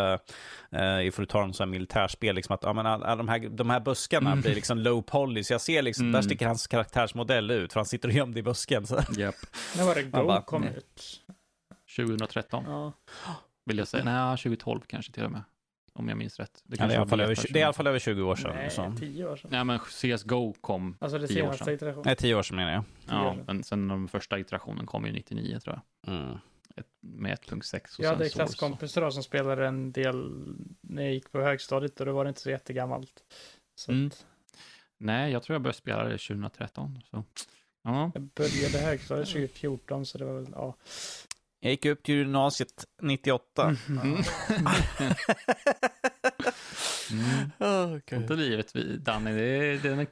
[0.80, 3.38] uh, ifall du tar en sån här militärspel, liksom att ja, men, alla de, här,
[3.48, 4.42] de här buskarna Mm.
[4.42, 6.22] blir liksom low poly, så jag ser liksom, där Mm.
[6.22, 8.86] sticker hans karaktärsmodell ut, för han sitter och gömd i busken.
[8.86, 9.00] Så.
[9.16, 9.34] Japp.
[9.76, 10.74] När var det Go bara, kom nej.
[10.76, 11.20] ut?
[11.96, 12.92] 2013 Ja.
[13.64, 14.04] Vill jag säga.
[14.04, 15.42] Nej, 2012 kanske till och med.
[15.92, 16.62] Om jag minns rätt.
[16.64, 18.36] Det, Ja, det, är i alla över, det är i alla fall över 20 år
[18.36, 18.52] sedan.
[18.54, 18.94] Nej, så.
[18.98, 19.50] tio år sedan.
[19.52, 21.74] Nej, men CSGO kom, Alltså det tio år senaste sedan.
[21.74, 22.02] iterationen.
[22.06, 22.84] Nej, 10 år sedan menar jag.
[23.08, 26.14] Ja, men sen den första iterationen kom ju 99 tror jag.
[26.14, 26.38] Mm.
[26.76, 30.30] Ett, med 1.6 och Jag hade klasskompisar då som spelade en del
[30.80, 33.12] när jag gick på högstadiet och då var det inte så jättegammalt.
[33.74, 34.06] Så Mm.
[34.06, 34.26] att
[34.98, 37.02] Nej, jag tror jag började spela det 2013.
[37.10, 37.24] Så.
[37.82, 40.74] Ja, jag började högstadiet 2014 så det var väl, ja.
[41.64, 43.76] Jag gick upp till gymnasiet 98.
[43.88, 44.16] Mm.
[47.10, 47.50] Mm.
[48.08, 48.72] Sånt är livet,
[49.04, 49.32] Danny.
[49.32, 50.06] Det är den,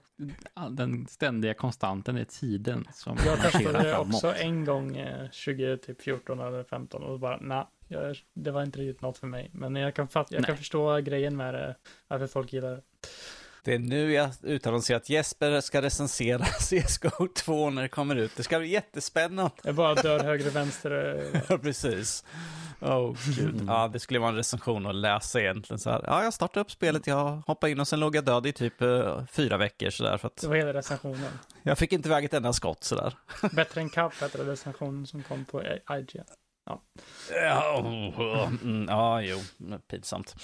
[0.77, 4.15] den ständiga konstanten är tiden som Jag testade framåt.
[4.15, 9.03] också en gång eh, 2014 eller 15 och bara nej, jag- det var inte riktigt
[9.03, 9.51] något för mig.
[9.53, 11.77] Men jag kan, fatt, jag kan förstå grejen med det,
[12.09, 12.83] varför folk gillar det.
[13.65, 18.37] Det är nu jag utannonserar att Jesper ska recensera CSGO 2 när det kommer ut.
[18.37, 19.51] Det ska bli jättespännande.
[19.65, 20.93] Jag bara dör höger och vänster.
[21.49, 22.25] Ja, precis.
[22.81, 23.65] Oh, gud.
[23.67, 25.79] Ja, det skulle vara en recension att läsa egentligen.
[25.79, 26.05] Så här.
[26.07, 28.83] Ja, jag startade upp spelet, jag hoppade in och sen låg jag död i typ
[28.83, 30.17] eh, fyra veckor sådär.
[30.19, 31.39] För att Det var hela recensionen.
[31.63, 33.15] jag fick inte iväg ett enda skott sådär.
[33.53, 36.25] Bättre än Cup hette recensionen som kom på IGN.
[37.31, 39.39] Ja, oh, mm, ja jo,
[39.91, 40.35] pinsamt.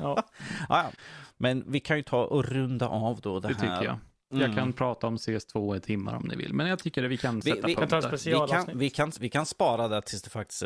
[0.00, 0.22] Ja,
[0.68, 0.90] Ja, ja.
[1.36, 3.60] Men vi kan ju ta och runda av då det, Det här.
[3.60, 3.98] tycker jag.
[4.32, 4.46] Mm.
[4.46, 7.16] Jag kan prata om CS2 i timmar om ni vill, men jag tycker att vi
[7.16, 8.18] kan Vi- sätta vi- en punkter.
[8.30, 10.62] Vi kan, vi, kan, vi kan spara det tills det faktiskt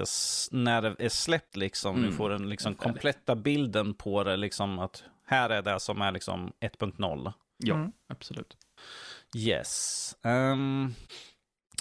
[0.53, 1.97] är, när det är släppt liksom.
[1.97, 2.17] Nu Mm.
[2.17, 6.53] får den liksom kompletta bilden på det liksom att här är det som är liksom
[6.61, 7.33] 1.0.
[7.57, 7.93] Ja, Mm.
[8.09, 8.57] absolut.
[9.37, 10.17] Yes.
[10.25, 10.95] Ehm,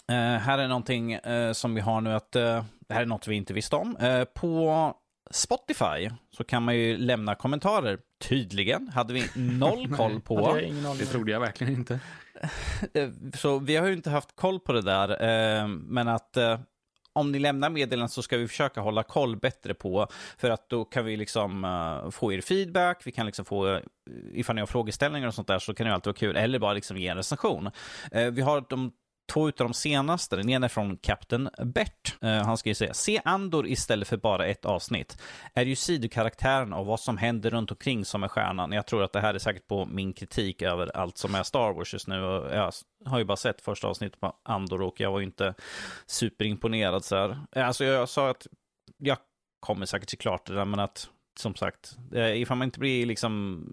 [0.09, 3.27] eh, här är någonting eh, som vi har nu att eh, det här är något
[3.27, 3.95] vi inte visste om.
[4.33, 4.93] På
[5.33, 7.99] Spotify så kan man ju lämna kommentarer.
[8.21, 10.39] Tydligen hade vi noll koll hade på.
[10.39, 11.09] jag ingen aning Det om.
[11.11, 11.99] trodde jag verkligen inte.
[13.37, 15.09] Så vi har ju inte haft koll på det där,
[15.61, 16.59] eh, men att eh,
[17.13, 20.07] om ni lämnar meddelanden så ska vi försöka hålla koll bättre på,
[20.37, 23.79] för att då kan vi liksom eh, få er feedback, vi kan liksom få,
[24.33, 26.73] ifall ni har frågeställningar och sånt där så kan det alltid vara kul, eller bara
[26.73, 27.69] liksom ge en recension.
[28.31, 28.91] Vi har de
[29.33, 32.23] två utav de senaste, den ena är från Captain Bert.
[32.23, 35.21] Uh, han ska ju säga, se Andor istället för bara ett avsnitt.
[35.53, 38.71] Är ju sidokaraktären och vad som händer runt omkring som är stjärnan.
[38.71, 41.73] Jag tror att det här är säkert på min kritik över allt som är Star
[41.73, 42.23] Wars just nu.
[42.23, 42.73] Och Jag
[43.05, 45.53] har ju bara sett första avsnittet på Andor och jag var ju inte
[46.05, 47.39] superimponerad så här.
[47.51, 48.47] Eh, alltså jag sa att
[48.97, 49.17] jag
[49.59, 53.05] kommer säkert se klart det där, men att som sagt, eh, ifall man inte blir
[53.05, 53.65] liksom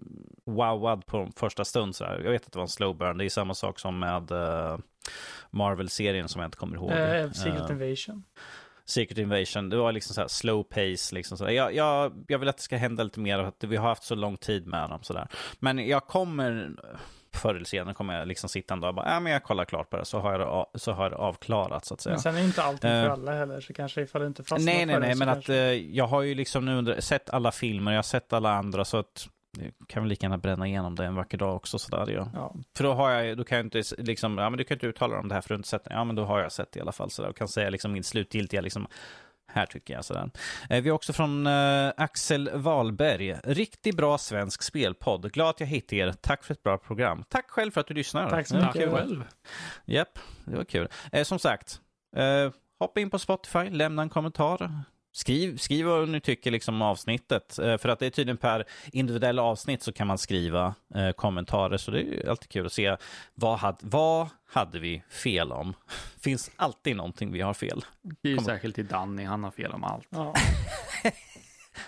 [0.45, 2.21] wowad på första stund så här.
[2.23, 4.77] Jag vet att det var en slow burn, det är samma sak som med eh,
[5.49, 6.91] Marvel-serien som jag inte kommer ihåg.
[6.91, 8.23] Eh, Secret Eh, Invasion.
[8.85, 11.15] Secret Invasion, det var liksom så här slow pace.
[11.15, 11.51] Liksom så.
[11.51, 14.15] Jag, jag, jag vill att det ska hända lite mer, att vi har haft så
[14.15, 14.99] lång tid med dem.
[15.03, 15.27] Så där.
[15.59, 16.71] Men jag kommer,
[17.35, 19.65] förr eller senare kommer jag liksom sitta en dag och bara, äh, men jag kollar
[19.65, 22.01] klart på det, så har jag det, av, så har jag det avklarat så att
[22.01, 22.13] säga.
[22.13, 24.73] Men sen är inte allting för Eh, alla heller, så kanske ifall det inte fastnar
[24.73, 27.51] Nej, nej, nej, men att kanske- eh, jag har ju liksom nu under, sett alla
[27.51, 29.27] filmer, jag har sett alla andra, så att
[29.87, 31.79] kan väl lika gärna bränna igenom det en vacker dag också.
[31.79, 32.29] Så där, ja.
[32.33, 34.87] Ja, För då har jag, då kan jag inte liksom, ja men du kan inte
[34.87, 35.93] uttala om det här för du har inte sett det.
[35.93, 37.91] Ja men då har jag sett det i alla fall sådär och kan säga liksom
[37.91, 38.87] min slutgiltiga liksom,
[39.53, 40.29] här tycker jag sådär.
[40.69, 43.37] Eh, vi har också från eh, Axel Wahlberg.
[43.43, 45.31] Riktigt bra svensk spelpodd.
[45.33, 46.13] Glad att jag hittade er.
[46.21, 47.23] Tack för ett bra program.
[47.29, 48.29] Tack själv för att du lyssnar.
[48.29, 48.73] Tack så mycket.
[48.73, 48.91] kul.
[48.91, 49.23] själv.
[49.85, 50.87] Japp, det var kul.
[51.11, 51.81] Eh, som sagt,
[52.79, 54.71] hoppa in på Spotify, lämna en kommentar.
[55.13, 57.59] Skriv, skriv vad ni tycker liksom om avsnittet.
[57.59, 61.77] Eh, för att det är tydligen per individuella avsnitt så kan man skriva eh, kommentarer.
[61.77, 62.97] Så det är ju alltid kul att se
[63.33, 65.73] vad, had, vad hade vi fel om.
[66.21, 67.85] Finns alltid någonting vi har fel.
[68.21, 70.07] Det är ju särskilt till Danny, han har fel om allt.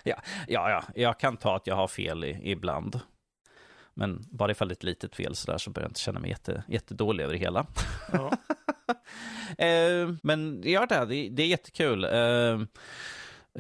[0.04, 0.22] ja.
[0.48, 3.00] Ja, ja, jag kan ta att jag har fel i, ibland.
[3.94, 6.20] Men bara ifall det är ett litet fel så där så börjar jag inte känna
[6.20, 7.66] mig jätte, jättedålig över det hela.
[8.12, 8.32] ja.
[9.58, 12.04] Eh, men gör det, det, det är jättekul.
[12.04, 12.62] Eh,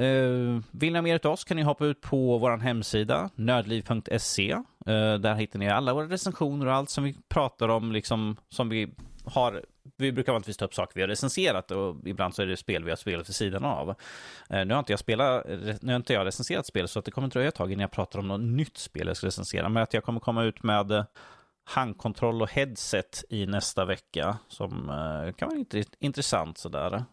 [0.05, 4.51] eh, vill ni ha mer av oss kan ni hoppa ut på vår hemsida, nördliv.se.
[4.85, 8.69] Eh, där hittar ni alla våra recensioner och allt som vi pratar om, liksom, som
[8.69, 8.89] vi
[9.26, 9.64] har,
[9.98, 12.84] vi brukar vanligtvis ta upp saker vi har recenserat och ibland så är det spel
[12.84, 13.90] vi har spelat vid sidan av.
[14.49, 15.45] Eh, nu har inte jag spelat,
[15.82, 17.91] nu har inte jag recenserat spel så att det kommer dröja ett tag innan jag
[17.91, 19.70] pratar om något nytt spel jag ska recensera.
[19.70, 21.06] Men att jag kommer komma ut med eh,
[21.65, 27.03] handkontroll och headset i nästa vecka som eh, kan vara intressant sådär.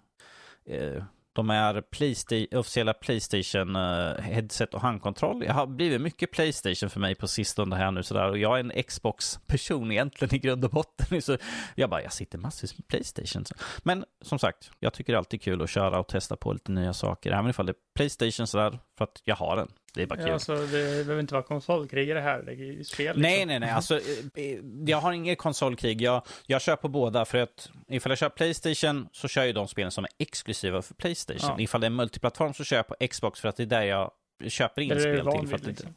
[1.33, 5.45] De är Playsta officiella Playstation uh, headset och handkontroll.
[5.45, 8.61] Jag har blivit mycket Playstation för mig på sistone här nu sådär och jag är
[8.61, 11.23] en Xbox-person egentligen i grund och botten.
[11.23, 11.37] Så
[11.75, 13.45] jag bara, jag sitter massvis med Playstation.
[13.79, 16.73] Men som sagt, jag tycker det är alltid kul att köra och testa på lite
[16.73, 17.31] nya saker.
[17.31, 19.69] Även ifall det är Playstation sådär, för att jag har den.
[19.95, 20.27] Det är bara kul.
[20.27, 23.07] Ja, alltså, det behöver inte vara konsolkrigare här, det är spel.
[23.07, 23.23] Liksom.
[23.23, 23.71] Nej, nej, nej.
[23.81, 24.01] Alltså,
[24.35, 26.03] eh, jag har inget konsolkrig.
[26.03, 29.69] Jag, jag kör på båda för att ifall jag kör Playstation så kör jag de
[29.69, 31.51] spelen som är exklusiva för Playstation.
[31.57, 31.61] Ja.
[31.61, 34.11] Ifall det är multiplattform så kör jag på Xbox för att det är där jag
[34.49, 35.49] köper in det spel till.
[35.49, 35.95] För att liksom.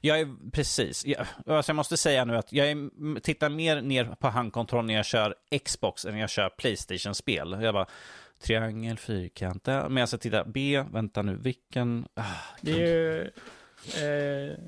[0.00, 1.06] Jag är, precis.
[1.06, 4.94] Jag, alltså jag måste säga nu att jag är, tittar mer ner på handkontroll när
[4.94, 5.34] jag kör
[5.64, 7.58] Xbox än när jag kör Playstation-spel.
[7.60, 7.86] Jag bara,
[8.38, 9.66] triangel, fyrkant.
[9.66, 12.08] Men jag ska titta, B, vänta nu, vilken...
[12.14, 12.22] Ah,
[12.60, 13.30] det är ju
[13.94, 14.58] eh,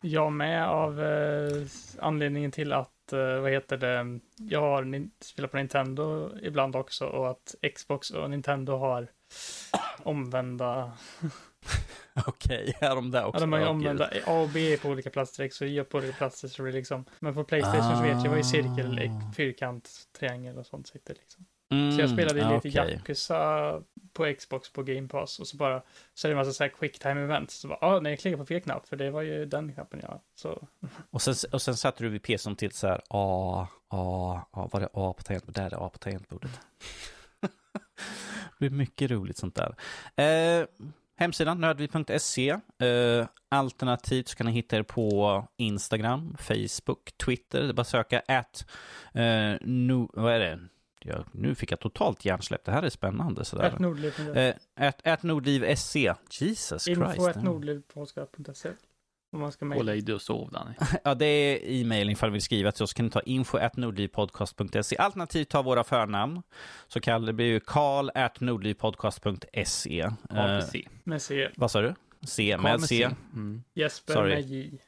[0.00, 1.66] jag med av eh,
[1.98, 7.30] anledningen till att, eh, vad heter det, jag har spelat på Nintendo ibland också och
[7.30, 9.08] att Xbox och Nintendo har
[10.02, 10.92] omvända
[12.26, 13.36] Okej, okay, är de där också?
[13.36, 15.98] Ja, de har ju omvända A och B på olika platser, X och Y på
[15.98, 16.48] olika platser.
[16.48, 17.96] Så det liksom, men på Playstation ah.
[17.96, 21.46] så vet jag vad är cirkel, fyrkant, triangel och sånt sitter liksom.
[21.70, 22.92] Mm, så jag spelade lite okay.
[22.92, 23.82] Yakuza
[24.12, 25.82] på Xbox på Game Pass och så bara
[26.14, 27.54] så är det en massa så här quick time events.
[27.54, 30.00] Så bara, ah, nej, jag klickade på fel knapp för det var ju den knappen
[30.02, 30.68] jag så.
[31.10, 34.80] Och sen, och sen satte du vid PCn till så här A, A, A, var
[34.80, 35.56] det A på tangentbordet?
[35.56, 36.60] Där är A på tangentbordet.
[37.40, 39.74] det blir mycket roligt sånt där.
[40.24, 40.66] Eh,
[41.16, 42.50] hemsidan nördliv.se.
[42.78, 47.62] Eh, alternativt så kan ni hitta er på Instagram, Facebook, Twitter.
[47.62, 48.66] Det är bara att söka at,
[49.14, 50.58] eh, no, vad är det?
[51.00, 52.64] Jag, nu fick jag totalt hjärnsläpp.
[52.64, 53.44] Det här är spännande.
[53.44, 53.64] Sådär.
[53.64, 54.12] Ät Nordliv.
[55.04, 55.96] Ät, Nordliv SC.
[56.30, 57.36] Jesus Info Christ.
[57.36, 58.70] Info nordlivpodcast.se.
[59.32, 59.78] Om man ska mejla.
[59.92, 60.74] Håll dig och sov, Danny.
[61.04, 62.94] ja, det är e-mail ifall du vill skriva till oss.
[62.94, 64.96] kan ni ta info at nordlivpodcast.se.
[64.96, 66.42] Alternativt ta våra förnamn.
[66.88, 70.10] Så kallar det blir ju karl at nordlivpodcast.se.
[70.30, 70.88] Med C.
[71.04, 71.48] Med C.
[71.56, 71.94] Vad sa du?
[72.22, 73.10] C, med C.
[73.34, 73.62] Mm.
[73.74, 74.34] Jesper Sorry.
[74.34, 74.78] med J.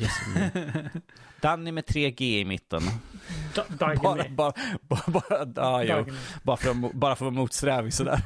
[0.00, 0.90] Jesper.
[1.44, 2.82] Danny med tre G i mitten.
[3.78, 6.04] bara, bara, bara, bara, ja,
[6.42, 8.20] bara, för att, bara för att vara motsträvig sådär.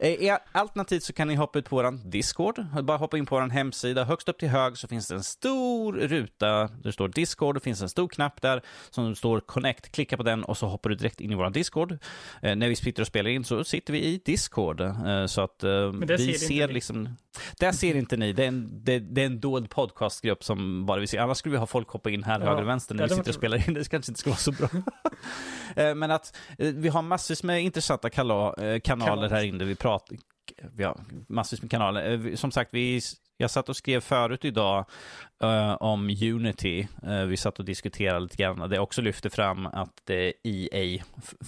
[0.00, 2.64] Eh, alternativt så kan ni hoppa ut på vår Discord.
[2.82, 4.04] Bara hoppa in på vår hemsida.
[4.04, 6.46] Högst upp till höger så finns det en stor ruta.
[6.46, 7.56] Där det står Discord.
[7.56, 9.92] Det finns en stor knapp där som står Connect.
[9.92, 11.98] Klicka på den och så hoppar du direkt in i vår Discord.
[12.42, 14.80] Eh, när vi sitter och spelar in så sitter vi i Discord.
[14.80, 17.16] Eh, så att eh, vi ser, ser liksom...
[17.58, 18.32] Där ser inte ni.
[18.32, 21.18] Det är en, det, det är en dold podcastgrupp som bara vi ser.
[21.18, 22.46] Annars skulle vi ha folk hoppa in här ja.
[22.46, 23.74] höger och vänster när vi sitter och spelar in.
[23.74, 24.68] Det kanske inte skulle vara så bra.
[25.76, 29.30] Eh, men att eh, vi har massvis med intressanta kanaler Kanal.
[29.30, 29.64] här inne.
[29.64, 30.16] Vi pratar,
[30.72, 32.36] vi har massvis med kanaler.
[32.36, 33.00] Som sagt, vi,
[33.36, 34.86] jag satt och skrev förut idag
[35.44, 36.88] uh, om Unity.
[37.06, 38.70] Uh, vi satt och diskuterade lite grann.
[38.70, 41.02] Det också lyfter fram att det är EA,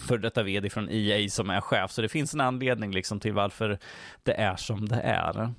[0.06, 1.90] för detta vd från EA som är chef.
[1.90, 3.78] Så det finns en anledning liksom till varför
[4.22, 5.54] det är som det är.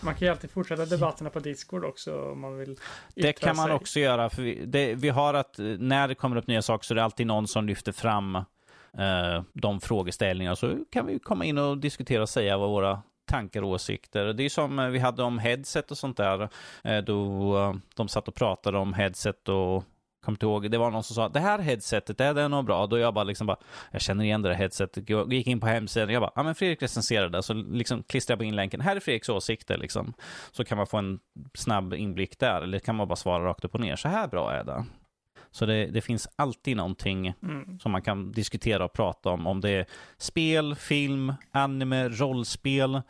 [0.00, 2.78] Man kan ju alltid fortsätta debatterna på Discord också om man vill
[3.14, 3.74] Det kan man sig.
[3.74, 4.30] också göra.
[4.30, 7.04] För vi, det, vi, har att när det kommer upp nya saker så är det
[7.04, 10.56] alltid någon som lyfter fram eh, de frågeställningarna.
[10.56, 14.24] Så kan vi komma in och diskutera och säga vad våra tankar och åsikter.
[14.32, 16.48] Det är som vi hade om headset och sånt där.
[16.84, 19.84] Eh, då eh, de satt och pratade om headset och
[20.28, 22.86] kommer inte ihåg, det var någon som sa det här headsetet, är det nog bra?
[22.86, 23.56] Då jag bara liksom bara,
[23.90, 26.54] jag känner igen det där headsetet, jag gick in på hemsidan, jag bara, ja men
[26.54, 30.12] Fredrik recenserade, så liksom klistrade jag på in länken, här är Fredriks åsikter liksom.
[30.52, 31.18] Så kan man få en
[31.54, 34.52] snabb inblick där, eller kan man bara svara rakt upp och ner, så här bra
[34.52, 34.84] är det.
[35.50, 37.78] Så det, det finns alltid någonting mm.
[37.80, 39.86] som man kan diskutera och prata om, om det är
[40.18, 43.02] spel, film, anime, rollspel,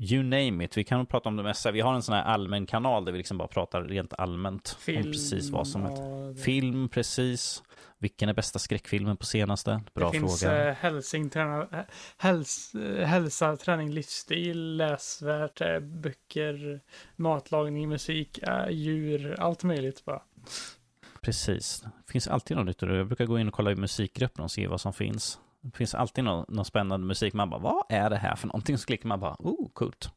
[0.00, 0.76] You name it.
[0.76, 1.70] Vi kan prata om det mesta.
[1.70, 4.98] Vi har en sån här allmän kanal där vi liksom bara pratar rent allmänt Film,
[4.98, 6.44] om precis vad som helst.
[6.44, 7.62] Film, precis.
[7.98, 9.82] Vilken är bästa skräckfilmen på senaste?
[9.94, 10.32] Bra det fråga.
[10.32, 12.72] Det finns eh, hälsing, träna, häls,
[13.04, 16.80] hälsa, träning, livsstil, läsvärt, eh, böcker,
[17.16, 20.22] matlagning, musik, eh, djur, allt möjligt bara.
[21.20, 21.80] Precis.
[21.80, 22.82] Det finns alltid något nytt.
[22.82, 25.38] Jag brukar gå in och kolla i musikgruppen och se vad som finns.
[25.70, 27.34] Det finns alltid någon, någon spännande musik.
[27.34, 28.78] Man bara, vad är det här för någonting?
[28.78, 30.10] Så klickar man bara, oh, coolt.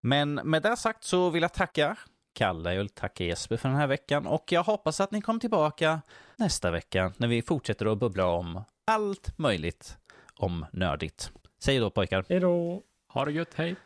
[0.00, 1.96] Men med det sagt så vill jag tacka
[2.32, 5.40] Kalle, jag vill tacka Jesper för den här veckan och jag hoppas att ni kommer
[5.40, 6.00] tillbaka
[6.36, 9.96] nästa vecka när vi fortsätter att bubbla om allt möjligt
[10.36, 11.32] om nördigt.
[11.58, 12.24] Säg då pojkar.
[12.28, 12.82] Hej då.
[13.08, 13.76] Ha det gött, hej.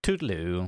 [0.00, 0.66] Toodaloo.